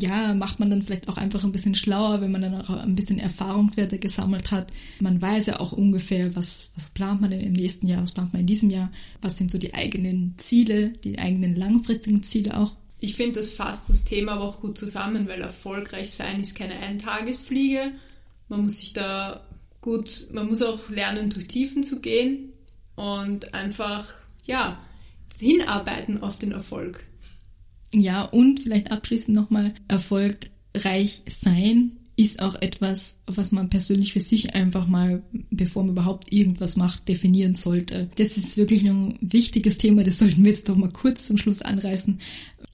ja, 0.00 0.34
macht 0.34 0.60
man 0.60 0.70
dann 0.70 0.82
vielleicht 0.82 1.08
auch 1.08 1.16
einfach 1.16 1.44
ein 1.44 1.52
bisschen 1.52 1.74
schlauer, 1.74 2.20
wenn 2.20 2.30
man 2.30 2.42
dann 2.42 2.54
auch 2.54 2.70
ein 2.70 2.94
bisschen 2.94 3.18
Erfahrungswerte 3.18 3.98
gesammelt 3.98 4.50
hat. 4.50 4.72
Man 5.00 5.20
weiß 5.20 5.46
ja 5.46 5.60
auch 5.60 5.72
ungefähr, 5.72 6.36
was, 6.36 6.70
was 6.74 6.86
plant 6.90 7.20
man 7.20 7.30
denn 7.30 7.40
im 7.40 7.54
nächsten 7.54 7.88
Jahr, 7.88 8.02
was 8.02 8.12
plant 8.12 8.32
man 8.32 8.40
in 8.40 8.46
diesem 8.46 8.70
Jahr, 8.70 8.92
was 9.20 9.36
sind 9.36 9.50
so 9.50 9.58
die 9.58 9.74
eigenen 9.74 10.34
Ziele, 10.36 10.90
die 10.90 11.18
eigenen 11.18 11.56
langfristigen 11.56 12.22
Ziele 12.22 12.56
auch. 12.56 12.74
Ich 13.00 13.14
finde, 13.14 13.40
das 13.40 13.48
fasst 13.48 13.88
das 13.88 14.04
Thema 14.04 14.32
aber 14.32 14.44
auch 14.44 14.60
gut 14.60 14.76
zusammen, 14.76 15.28
weil 15.28 15.40
erfolgreich 15.40 16.10
sein 16.10 16.40
ist 16.40 16.56
keine 16.56 16.78
Eintagesfliege. 16.78 17.92
Man 18.48 18.62
muss 18.62 18.78
sich 18.78 18.92
da 18.92 19.46
gut, 19.80 20.28
man 20.32 20.48
muss 20.48 20.62
auch 20.62 20.88
lernen, 20.88 21.30
durch 21.30 21.46
Tiefen 21.46 21.82
zu 21.82 22.00
gehen 22.00 22.52
und 22.96 23.54
einfach, 23.54 24.14
ja, 24.44 24.78
hinarbeiten 25.38 26.22
auf 26.22 26.38
den 26.38 26.52
Erfolg. 26.52 27.04
Ja, 27.92 28.22
und 28.22 28.60
vielleicht 28.60 28.90
abschließend 28.90 29.36
nochmal, 29.36 29.74
erfolgreich 29.88 31.22
sein 31.26 31.92
ist 32.18 32.42
auch 32.42 32.56
etwas, 32.56 33.18
was 33.26 33.52
man 33.52 33.70
persönlich 33.70 34.12
für 34.12 34.20
sich 34.20 34.56
einfach 34.56 34.88
mal, 34.88 35.22
bevor 35.50 35.84
man 35.84 35.92
überhaupt 35.92 36.32
irgendwas 36.32 36.74
macht, 36.74 37.06
definieren 37.06 37.54
sollte. 37.54 38.10
Das 38.16 38.36
ist 38.36 38.56
wirklich 38.56 38.82
ein 38.84 39.16
wichtiges 39.20 39.78
Thema, 39.78 40.02
das 40.02 40.18
sollten 40.18 40.44
wir 40.44 40.50
jetzt 40.50 40.68
doch 40.68 40.74
mal 40.74 40.90
kurz 40.90 41.26
zum 41.26 41.36
Schluss 41.36 41.62
anreißen. 41.62 42.18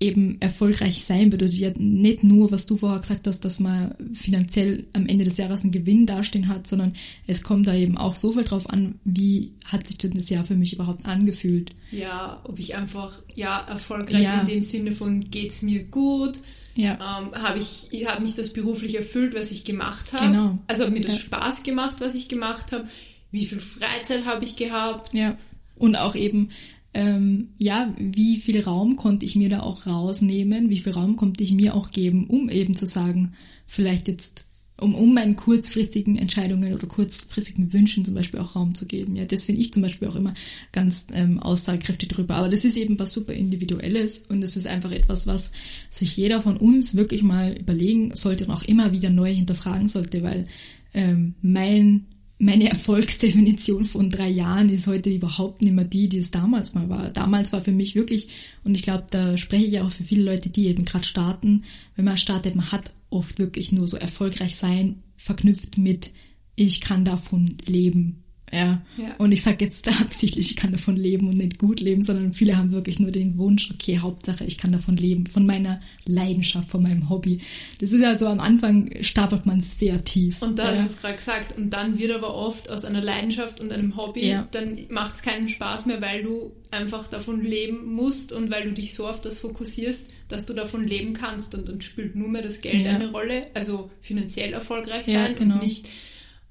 Eben 0.01 0.41
erfolgreich 0.41 1.05
sein 1.05 1.31
bedeutet 1.31 1.59
ja 1.59 1.71
nicht 1.77 2.25
nur, 2.25 2.51
was 2.51 2.67
du 2.67 2.77
vorher 2.77 3.01
gesagt 3.01 3.27
hast, 3.27 3.45
dass 3.45 3.61
man 3.61 3.95
finanziell 4.13 4.87
am 4.93 5.07
Ende 5.07 5.25
des 5.25 5.37
Jahres 5.37 5.63
einen 5.63 5.73
Gewinn 5.73 6.05
dastehen 6.05 6.49
hat, 6.49 6.67
sondern 6.67 6.95
es 7.27 7.43
kommt 7.43 7.69
da 7.69 7.75
eben 7.75 7.97
auch 7.97 8.17
so 8.17 8.33
viel 8.33 8.45
drauf 8.45 8.69
an, 8.69 8.99
wie 9.05 9.53
hat 9.65 9.87
sich 9.87 9.97
denn 9.99 10.13
das 10.13 10.29
Jahr 10.31 10.45
für 10.45 10.57
mich 10.57 10.75
überhaupt 10.75 11.07
angefühlt. 11.07 11.71
Ja, 11.93 12.41
ob 12.45 12.59
ich 12.59 12.75
einfach, 12.75 13.23
ja, 13.35 13.61
erfolgreich 13.61 14.23
ja. 14.23 14.41
in 14.41 14.47
dem 14.47 14.63
Sinne 14.63 14.93
von 14.93 15.31
geht's 15.31 15.63
mir 15.63 15.85
gut, 15.85 16.41
ja. 16.75 16.95
ähm, 16.95 17.41
habe 17.41 17.59
ich 17.59 18.07
hab 18.07 18.21
mich 18.21 18.35
das 18.35 18.53
beruflich 18.53 18.97
erfüllt, 18.97 19.35
was 19.35 19.53
ich 19.53 19.65
gemacht 19.65 20.13
habe. 20.13 20.33
Genau. 20.33 20.59
Also 20.67 20.85
hat 20.85 20.93
mir 20.93 21.01
das 21.01 21.13
ja. 21.13 21.19
Spaß 21.21 21.63
gemacht, 21.63 22.01
was 22.01 22.15
ich 22.15 22.29
gemacht 22.29 22.73
habe. 22.73 22.89
Wie 23.31 23.47
viel 23.47 23.61
Freizeit 23.61 24.27
habe 24.27 24.45
ich 24.45 24.57
gehabt? 24.57 25.15
Ja. 25.15 25.37
Und 25.77 25.97
auch 25.97 26.15
eben, 26.15 26.51
ähm, 26.95 27.49
ja, 27.59 27.93
wie 27.99 28.39
viel 28.39 28.61
Raum 28.63 28.97
konnte 28.97 29.27
ich 29.27 29.37
mir 29.37 29.49
da 29.49 29.61
auch 29.61 29.87
rausnehmen? 29.87 30.71
Wie 30.71 30.79
viel 30.79 30.93
Raum 30.93 31.17
konnte 31.17 31.43
ich 31.43 31.53
mir 31.53 31.75
auch 31.75 31.91
geben, 31.91 32.27
um 32.29 32.49
eben 32.49 32.77
zu 32.77 32.87
sagen, 32.87 33.33
vielleicht 33.67 34.09
jetzt 34.09 34.47
um, 34.81 34.95
um 34.95 35.15
meinen 35.15 35.37
kurzfristigen 35.37 36.19
Entscheidungen 36.19 36.75
oder 36.75 36.87
kurzfristigen 36.87 37.73
Wünschen 37.73 38.05
zum 38.05 38.15
Beispiel 38.15 38.41
auch 38.41 38.57
Raum 38.57 38.75
zu 38.75 38.87
geben. 38.87 39.15
Ja, 39.17 39.25
das 39.25 39.45
finde 39.45 39.61
ich 39.61 39.73
zum 39.73 39.83
Beispiel 39.83 40.09
auch 40.09 40.17
immer 40.17 40.35
ganz 40.73 41.07
ähm, 41.13 41.39
aussagekräftig 41.39 42.09
drüber. 42.09 42.35
Aber 42.37 42.49
das 42.49 42.65
ist 42.65 42.77
eben 42.77 42.99
was 42.99 43.13
super 43.13 43.33
Individuelles 43.33 44.25
und 44.29 44.41
das 44.41 44.57
ist 44.57 44.67
einfach 44.67 44.91
etwas, 44.91 45.27
was 45.27 45.53
sich 45.91 46.17
jeder 46.17 46.41
von 46.41 46.57
uns 46.57 46.97
wirklich 46.97 47.23
mal 47.23 47.57
überlegen 47.57 48.15
sollte 48.15 48.47
und 48.47 48.51
auch 48.51 48.63
immer 48.63 48.93
wieder 48.93 49.11
neu 49.11 49.33
hinterfragen 49.33 49.89
sollte, 49.89 50.23
weil 50.23 50.47
ähm, 50.93 51.35
mein 51.41 52.07
meine 52.45 52.69
Erfolgsdefinition 52.69 53.85
von 53.85 54.11
drei 54.11 54.29
Jahren 54.29 54.69
ist 54.69 54.87
heute 54.87 55.11
überhaupt 55.11 55.63
nicht 55.63 55.73
mehr 55.73 55.87
die, 55.87 56.09
die 56.09 56.19
es 56.19 56.31
damals 56.31 56.75
mal 56.75 56.89
war. 56.89 57.11
Damals 57.11 57.53
war 57.53 57.63
für 57.63 57.73
mich 57.73 57.95
wirklich, 57.95 58.29
und 58.65 58.75
ich 58.75 58.83
glaube, 58.83 59.07
da 59.11 59.37
spreche 59.37 59.65
ich 59.65 59.81
auch 59.81 59.91
für 59.91 60.05
viele 60.05 60.25
Leute, 60.25 60.51
die 60.51 60.67
eben 60.67 60.85
gerade 60.85 61.05
starten, 61.05 61.63
wenn 61.97 62.05
man 62.05 62.19
startet, 62.19 62.55
man 62.55 62.71
hat 62.71 62.93
oft 63.09 63.39
wirklich 63.39 63.73
nur 63.73 63.87
so 63.87 63.97
erfolgreich 63.97 64.57
sein 64.57 65.03
verknüpft 65.17 65.79
mit, 65.79 66.13
ich 66.55 66.81
kann 66.81 67.05
davon 67.05 67.57
leben. 67.65 68.24
Ja. 68.53 68.83
ja. 68.97 69.15
Und 69.19 69.33
ich 69.33 69.43
sage 69.43 69.65
jetzt 69.65 69.89
absichtlich, 70.01 70.51
ich 70.51 70.57
kann 70.57 70.73
davon 70.73 70.97
leben 70.97 71.29
und 71.29 71.37
nicht 71.37 71.59
gut 71.59 71.81
leben, 71.81 72.03
sondern 72.03 72.33
viele 72.33 72.57
haben 72.57 72.73
wirklich 72.73 72.99
nur 72.99 73.11
den 73.11 73.37
Wunsch, 73.39 73.71
okay, 73.73 73.99
Hauptsache, 73.99 74.45
ich 74.45 74.59
kann 74.59 74.73
davon 74.73 74.97
leben, 74.97 75.27
von 75.27 75.47
meiner 75.47 75.81
Leidenschaft, 76.07 76.71
von 76.71 76.83
meinem 76.83 77.09
Hobby. 77.09 77.41
Das 77.81 77.93
ist 77.93 78.01
ja 78.01 78.17
so 78.17 78.27
am 78.27 78.41
Anfang 78.41 78.91
stapelt 79.03 79.47
man 79.47 79.61
sehr 79.61 80.05
tief. 80.05 80.43
Und 80.43 80.59
da 80.59 80.65
ja. 80.65 80.71
hast 80.71 80.81
du 80.81 80.87
es 80.87 81.01
gerade 81.01 81.17
gesagt. 81.17 81.57
Und 81.57 81.71
dann 81.71 81.99
wird 81.99 82.13
aber 82.13 82.35
oft 82.35 82.71
aus 82.71 82.85
einer 82.85 83.03
Leidenschaft 83.03 83.61
und 83.61 83.73
einem 83.73 83.97
Hobby, 83.97 84.29
ja. 84.29 84.47
dann 84.51 84.79
macht 84.91 85.17
es 85.17 85.23
keinen 85.23 85.49
Spaß 85.49 85.87
mehr, 85.87 86.01
weil 86.01 86.23
du 86.23 86.53
einfach 86.71 87.07
davon 87.07 87.43
leben 87.43 87.87
musst 87.93 88.33
und 88.33 88.51
weil 88.51 88.65
du 88.65 88.73
dich 88.73 88.95
so 88.95 89.07
auf 89.07 89.21
das 89.21 89.39
fokussierst, 89.39 90.09
dass 90.29 90.47
du 90.47 90.55
davon 90.55 90.85
leben 90.85 91.13
kannst. 91.13 91.55
Und 91.55 91.69
dann 91.69 91.81
spielt 91.81 92.17
nur 92.17 92.29
mehr 92.29 92.43
das 92.43 92.61
Geld 92.61 92.87
eine 92.87 93.11
Rolle, 93.11 93.47
also 93.55 93.91
finanziell 94.01 94.53
erfolgreich 94.53 95.07
sein 95.07 95.35
genau. 95.37 95.55
und 95.55 95.63
nicht 95.63 95.87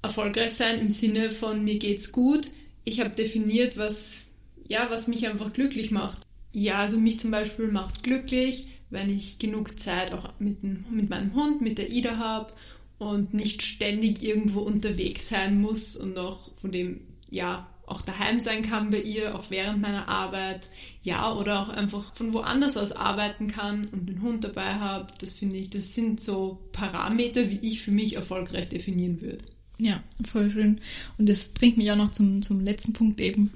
erfolgreich 0.04 0.52
sein 0.52 0.78
im 0.78 0.90
Sinne 0.90 1.30
von 1.30 1.64
mir 1.64 1.78
geht's 1.78 2.12
gut. 2.12 2.50
Ich 2.84 3.00
habe 3.00 3.10
definiert, 3.10 3.76
was 3.76 4.24
ja, 4.66 4.86
was 4.90 5.08
mich 5.08 5.26
einfach 5.28 5.52
glücklich 5.52 5.90
macht. 5.90 6.22
Ja, 6.52 6.76
also 6.76 6.98
mich 6.98 7.20
zum 7.20 7.30
Beispiel 7.30 7.68
macht 7.68 8.02
glücklich, 8.02 8.68
wenn 8.90 9.10
ich 9.10 9.38
genug 9.38 9.78
Zeit 9.78 10.12
auch 10.14 10.32
mit, 10.38 10.62
mit 10.62 11.10
meinem 11.10 11.34
Hund, 11.34 11.60
mit 11.60 11.78
der 11.78 11.90
Ida 11.90 12.16
habe 12.18 12.52
und 12.98 13.34
nicht 13.34 13.62
ständig 13.62 14.22
irgendwo 14.22 14.60
unterwegs 14.60 15.28
sein 15.28 15.60
muss 15.60 15.96
und 15.96 16.16
auch 16.18 16.54
von 16.54 16.70
dem 16.70 17.00
ja 17.30 17.68
auch 17.86 18.00
daheim 18.00 18.40
sein 18.40 18.62
kann 18.62 18.88
bei 18.88 19.00
ihr, 19.00 19.34
auch 19.34 19.50
während 19.50 19.82
meiner 19.82 20.08
Arbeit, 20.08 20.70
ja, 21.02 21.34
oder 21.34 21.60
auch 21.60 21.68
einfach 21.68 22.14
von 22.14 22.32
woanders 22.32 22.78
aus 22.78 22.92
arbeiten 22.92 23.48
kann 23.48 23.88
und 23.88 24.06
den 24.06 24.22
Hund 24.22 24.42
dabei 24.42 24.76
habe, 24.76 25.12
das 25.20 25.32
finde 25.32 25.56
ich, 25.56 25.68
das 25.68 25.94
sind 25.94 26.18
so 26.18 26.60
Parameter, 26.72 27.50
wie 27.50 27.58
ich 27.60 27.82
für 27.82 27.90
mich 27.90 28.16
erfolgreich 28.16 28.70
definieren 28.70 29.20
würde. 29.20 29.44
Ja, 29.78 30.02
voll 30.24 30.50
schön. 30.50 30.80
Und 31.18 31.28
das 31.28 31.46
bringt 31.46 31.76
mich 31.76 31.90
auch 31.90 31.96
noch 31.96 32.10
zum, 32.10 32.42
zum 32.42 32.60
letzten 32.60 32.92
Punkt 32.92 33.20
eben. 33.20 33.52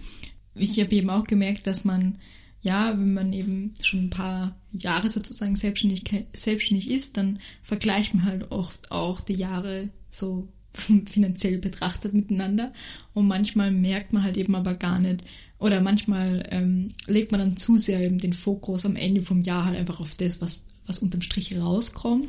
Ich 0.54 0.80
habe 0.80 0.94
eben 0.94 1.10
auch 1.10 1.24
gemerkt, 1.24 1.66
dass 1.66 1.84
man, 1.84 2.18
ja, 2.60 2.90
wenn 2.98 3.14
man 3.14 3.32
eben 3.32 3.72
schon 3.80 4.06
ein 4.06 4.10
paar 4.10 4.56
Jahre 4.72 5.08
sozusagen 5.08 5.54
selbstständig, 5.54 6.04
selbstständig 6.32 6.90
ist, 6.90 7.16
dann 7.16 7.38
vergleicht 7.62 8.14
man 8.14 8.24
halt 8.24 8.50
oft 8.50 8.90
auch 8.90 9.20
die 9.20 9.34
Jahre 9.34 9.90
so 10.10 10.48
finanziell 10.72 11.58
betrachtet 11.58 12.14
miteinander. 12.14 12.72
Und 13.14 13.28
manchmal 13.28 13.70
merkt 13.70 14.12
man 14.12 14.24
halt 14.24 14.36
eben 14.36 14.56
aber 14.56 14.74
gar 14.74 14.98
nicht, 14.98 15.22
oder 15.58 15.80
manchmal 15.80 16.44
ähm, 16.50 16.88
legt 17.06 17.32
man 17.32 17.40
dann 17.40 17.56
zu 17.56 17.78
sehr 17.78 18.00
eben 18.00 18.18
den 18.18 18.32
Fokus 18.32 18.86
am 18.86 18.94
Ende 18.96 19.22
vom 19.22 19.42
Jahr 19.42 19.64
halt 19.64 19.76
einfach 19.76 19.98
auf 19.98 20.14
das, 20.14 20.40
was, 20.40 20.66
was 20.86 21.00
unterm 21.00 21.20
Strich 21.20 21.56
rauskommt. 21.58 22.28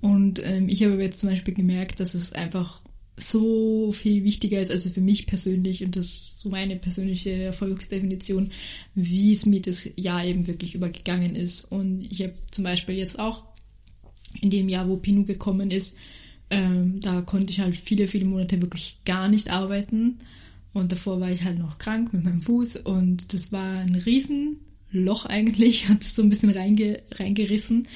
Und 0.00 0.40
ähm, 0.44 0.68
ich 0.68 0.84
habe 0.84 1.02
jetzt 1.02 1.18
zum 1.18 1.30
Beispiel 1.30 1.54
gemerkt, 1.54 1.98
dass 1.98 2.14
es 2.14 2.32
einfach 2.32 2.80
so 3.18 3.92
viel 3.92 4.24
wichtiger 4.24 4.60
ist, 4.60 4.70
also 4.70 4.90
für 4.90 5.00
mich 5.00 5.26
persönlich 5.26 5.84
und 5.84 5.96
das 5.96 6.06
ist 6.06 6.38
so 6.38 6.48
meine 6.48 6.76
persönliche 6.76 7.32
Erfolgsdefinition, 7.32 8.50
wie 8.94 9.32
es 9.32 9.46
mir 9.46 9.60
das 9.60 9.88
Jahr 9.96 10.24
eben 10.24 10.46
wirklich 10.46 10.74
übergegangen 10.74 11.34
ist. 11.34 11.64
Und 11.64 12.00
ich 12.00 12.22
habe 12.22 12.34
zum 12.50 12.64
Beispiel 12.64 12.96
jetzt 12.96 13.18
auch 13.18 13.44
in 14.40 14.50
dem 14.50 14.68
Jahr, 14.68 14.88
wo 14.88 14.96
Pinu 14.96 15.24
gekommen 15.24 15.70
ist, 15.70 15.96
ähm, 16.50 17.00
da 17.00 17.20
konnte 17.22 17.50
ich 17.50 17.60
halt 17.60 17.76
viele, 17.76 18.08
viele 18.08 18.24
Monate 18.24 18.62
wirklich 18.62 18.98
gar 19.04 19.28
nicht 19.28 19.50
arbeiten. 19.50 20.18
Und 20.72 20.92
davor 20.92 21.20
war 21.20 21.30
ich 21.30 21.44
halt 21.44 21.58
noch 21.58 21.78
krank 21.78 22.12
mit 22.12 22.24
meinem 22.24 22.42
Fuß 22.42 22.76
und 22.76 23.32
das 23.32 23.52
war 23.52 23.80
ein 23.80 23.94
Riesenloch 23.94 25.26
eigentlich, 25.26 25.88
hat 25.88 26.02
es 26.02 26.14
so 26.14 26.22
ein 26.22 26.28
bisschen 26.28 26.50
reinge 26.50 27.02
reingerissen. 27.12 27.88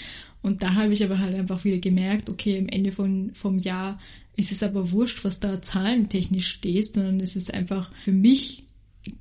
Und 0.43 0.63
da 0.63 0.75
habe 0.75 0.93
ich 0.93 1.05
aber 1.05 1.21
halt 1.21 1.35
einfach 1.35 1.65
wieder 1.65 1.79
gemerkt, 1.79 2.29
okay, 2.29 2.59
am 2.59 2.69
Ende 2.69 2.91
von, 2.91 3.31
vom 3.33 3.61
Jahr 3.61 4.01
ist 4.37 4.53
es 4.53 4.63
aber 4.63 4.91
wurscht, 4.93 5.25
was 5.25 5.41
da 5.41 5.61
zahlentechnisch 5.61 6.49
steht, 6.49 6.95
sondern 6.95 7.21
es 7.21 7.37
ist 7.37 7.53
einfach 7.53 7.91
für 8.05 8.13
mich 8.13 8.65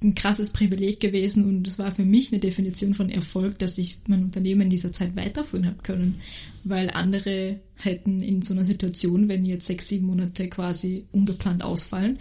ein 0.03 0.15
krasses 0.15 0.51
Privileg 0.51 0.99
gewesen 0.99 1.45
und 1.45 1.67
es 1.67 1.79
war 1.79 1.91
für 1.93 2.05
mich 2.05 2.31
eine 2.31 2.39
Definition 2.39 2.93
von 2.93 3.09
Erfolg, 3.09 3.57
dass 3.59 3.77
ich 3.77 3.97
mein 4.07 4.23
Unternehmen 4.23 4.61
in 4.61 4.69
dieser 4.69 4.91
Zeit 4.91 5.15
weiterführen 5.15 5.65
habe 5.65 5.81
können, 5.81 6.21
weil 6.63 6.91
andere 6.91 7.59
hätten 7.75 8.21
in 8.21 8.43
so 8.43 8.53
einer 8.53 8.65
Situation, 8.65 9.27
wenn 9.27 9.45
jetzt 9.45 9.65
sechs, 9.65 9.87
sieben 9.87 10.05
Monate 10.05 10.47
quasi 10.49 11.05
ungeplant 11.11 11.63
ausfallen, 11.63 12.19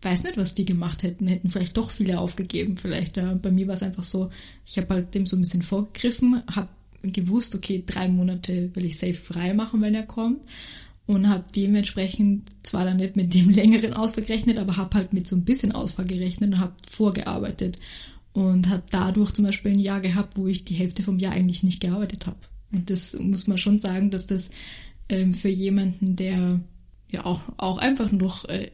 weiß 0.00 0.24
nicht, 0.24 0.38
was 0.38 0.54
die 0.54 0.64
gemacht 0.64 1.02
hätten, 1.02 1.26
hätten 1.26 1.50
vielleicht 1.50 1.76
doch 1.76 1.90
viele 1.90 2.20
aufgegeben. 2.20 2.76
Vielleicht 2.76 3.16
äh, 3.16 3.34
bei 3.34 3.50
mir 3.50 3.66
war 3.66 3.74
es 3.74 3.82
einfach 3.82 4.04
so, 4.04 4.30
ich 4.64 4.78
habe 4.78 4.94
halt 4.94 5.14
dem 5.14 5.26
so 5.26 5.36
ein 5.36 5.40
bisschen 5.40 5.62
vorgegriffen, 5.62 6.42
habe 6.50 6.68
gewusst, 7.02 7.54
okay, 7.54 7.82
drei 7.84 8.08
Monate 8.08 8.70
will 8.74 8.84
ich 8.84 8.98
safe 8.98 9.14
frei 9.14 9.54
machen, 9.54 9.82
wenn 9.82 9.94
er 9.94 10.06
kommt 10.06 10.40
und 11.08 11.30
habe 11.30 11.44
dementsprechend 11.56 12.50
zwar 12.62 12.84
dann 12.84 12.98
nicht 12.98 13.16
mit 13.16 13.32
dem 13.32 13.48
längeren 13.50 13.94
Ausfall 13.94 14.24
gerechnet, 14.24 14.58
aber 14.58 14.76
habe 14.76 14.94
halt 14.94 15.14
mit 15.14 15.26
so 15.26 15.36
ein 15.36 15.44
bisschen 15.44 15.72
Ausfall 15.72 16.04
gerechnet 16.04 16.52
und 16.52 16.60
habe 16.60 16.74
vorgearbeitet 16.88 17.78
und 18.34 18.68
habe 18.68 18.82
dadurch 18.90 19.32
zum 19.32 19.46
Beispiel 19.46 19.72
ein 19.72 19.80
Jahr 19.80 20.02
gehabt, 20.02 20.36
wo 20.36 20.46
ich 20.46 20.64
die 20.64 20.74
Hälfte 20.74 21.02
vom 21.02 21.18
Jahr 21.18 21.32
eigentlich 21.32 21.62
nicht 21.62 21.80
gearbeitet 21.80 22.26
habe. 22.26 22.36
Und 22.72 22.90
das 22.90 23.18
muss 23.18 23.46
man 23.46 23.56
schon 23.56 23.78
sagen, 23.78 24.10
dass 24.10 24.26
das 24.26 24.50
ähm, 25.08 25.32
für 25.32 25.48
jemanden, 25.48 26.14
der 26.14 26.60
ja 27.10 27.24
auch, 27.24 27.40
auch 27.56 27.78
einfach 27.78 28.12
noch 28.12 28.44
äh, 28.44 28.70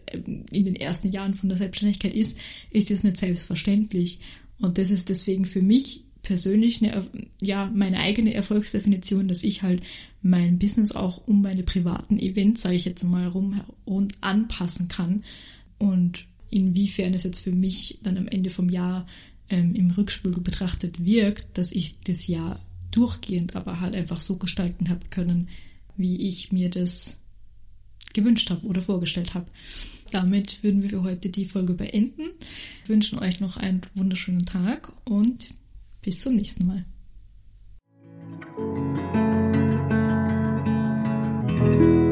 in 0.50 0.64
den 0.64 0.74
ersten 0.74 1.12
Jahren 1.12 1.34
von 1.34 1.48
der 1.48 1.56
Selbstständigkeit 1.56 2.14
ist, 2.14 2.36
ist 2.70 2.90
das 2.90 3.04
nicht 3.04 3.16
selbstverständlich. 3.16 4.18
Und 4.60 4.78
das 4.78 4.90
ist 4.90 5.08
deswegen 5.08 5.44
für 5.44 5.62
mich 5.62 6.02
persönlich 6.24 6.82
eine, 6.82 7.06
ja, 7.40 7.70
meine 7.72 8.00
eigene 8.00 8.34
Erfolgsdefinition, 8.34 9.28
dass 9.28 9.44
ich 9.44 9.62
halt 9.62 9.82
mein 10.22 10.58
Business 10.58 10.92
auch 10.92 11.26
um 11.28 11.42
meine 11.42 11.62
privaten 11.62 12.18
Events, 12.18 12.62
sage 12.62 12.74
ich 12.74 12.84
jetzt 12.84 13.04
mal, 13.04 13.28
rum 13.28 13.60
und 13.84 14.14
anpassen 14.22 14.88
kann. 14.88 15.22
Und 15.78 16.26
inwiefern 16.50 17.14
es 17.14 17.22
jetzt 17.22 17.40
für 17.40 17.52
mich 17.52 18.00
dann 18.02 18.16
am 18.16 18.26
Ende 18.26 18.50
vom 18.50 18.68
Jahr 18.68 19.06
ähm, 19.48 19.74
im 19.74 19.90
Rückspiegel 19.90 20.42
betrachtet 20.42 21.04
wirkt, 21.04 21.58
dass 21.58 21.70
ich 21.70 22.00
das 22.00 22.26
Jahr 22.26 22.60
durchgehend 22.90 23.56
aber 23.56 23.80
halt 23.80 23.94
einfach 23.94 24.20
so 24.20 24.36
gestalten 24.36 24.88
habe 24.88 25.06
können, 25.10 25.48
wie 25.96 26.28
ich 26.28 26.52
mir 26.52 26.70
das 26.70 27.18
gewünscht 28.12 28.50
habe 28.50 28.64
oder 28.66 28.80
vorgestellt 28.82 29.34
habe. 29.34 29.46
Damit 30.12 30.62
würden 30.62 30.82
wir 30.82 30.90
für 30.90 31.02
heute 31.02 31.28
die 31.28 31.44
Folge 31.44 31.74
beenden. 31.74 32.30
Wir 32.86 32.94
wünschen 32.94 33.18
euch 33.18 33.40
noch 33.40 33.56
einen 33.56 33.80
wunderschönen 33.94 34.46
Tag 34.46 34.92
und 35.04 35.48
bis 36.04 36.20
zum 36.20 36.34
nächsten 36.36 36.66
Mal. 36.66 36.84
thank 41.56 41.80
you 41.80 42.03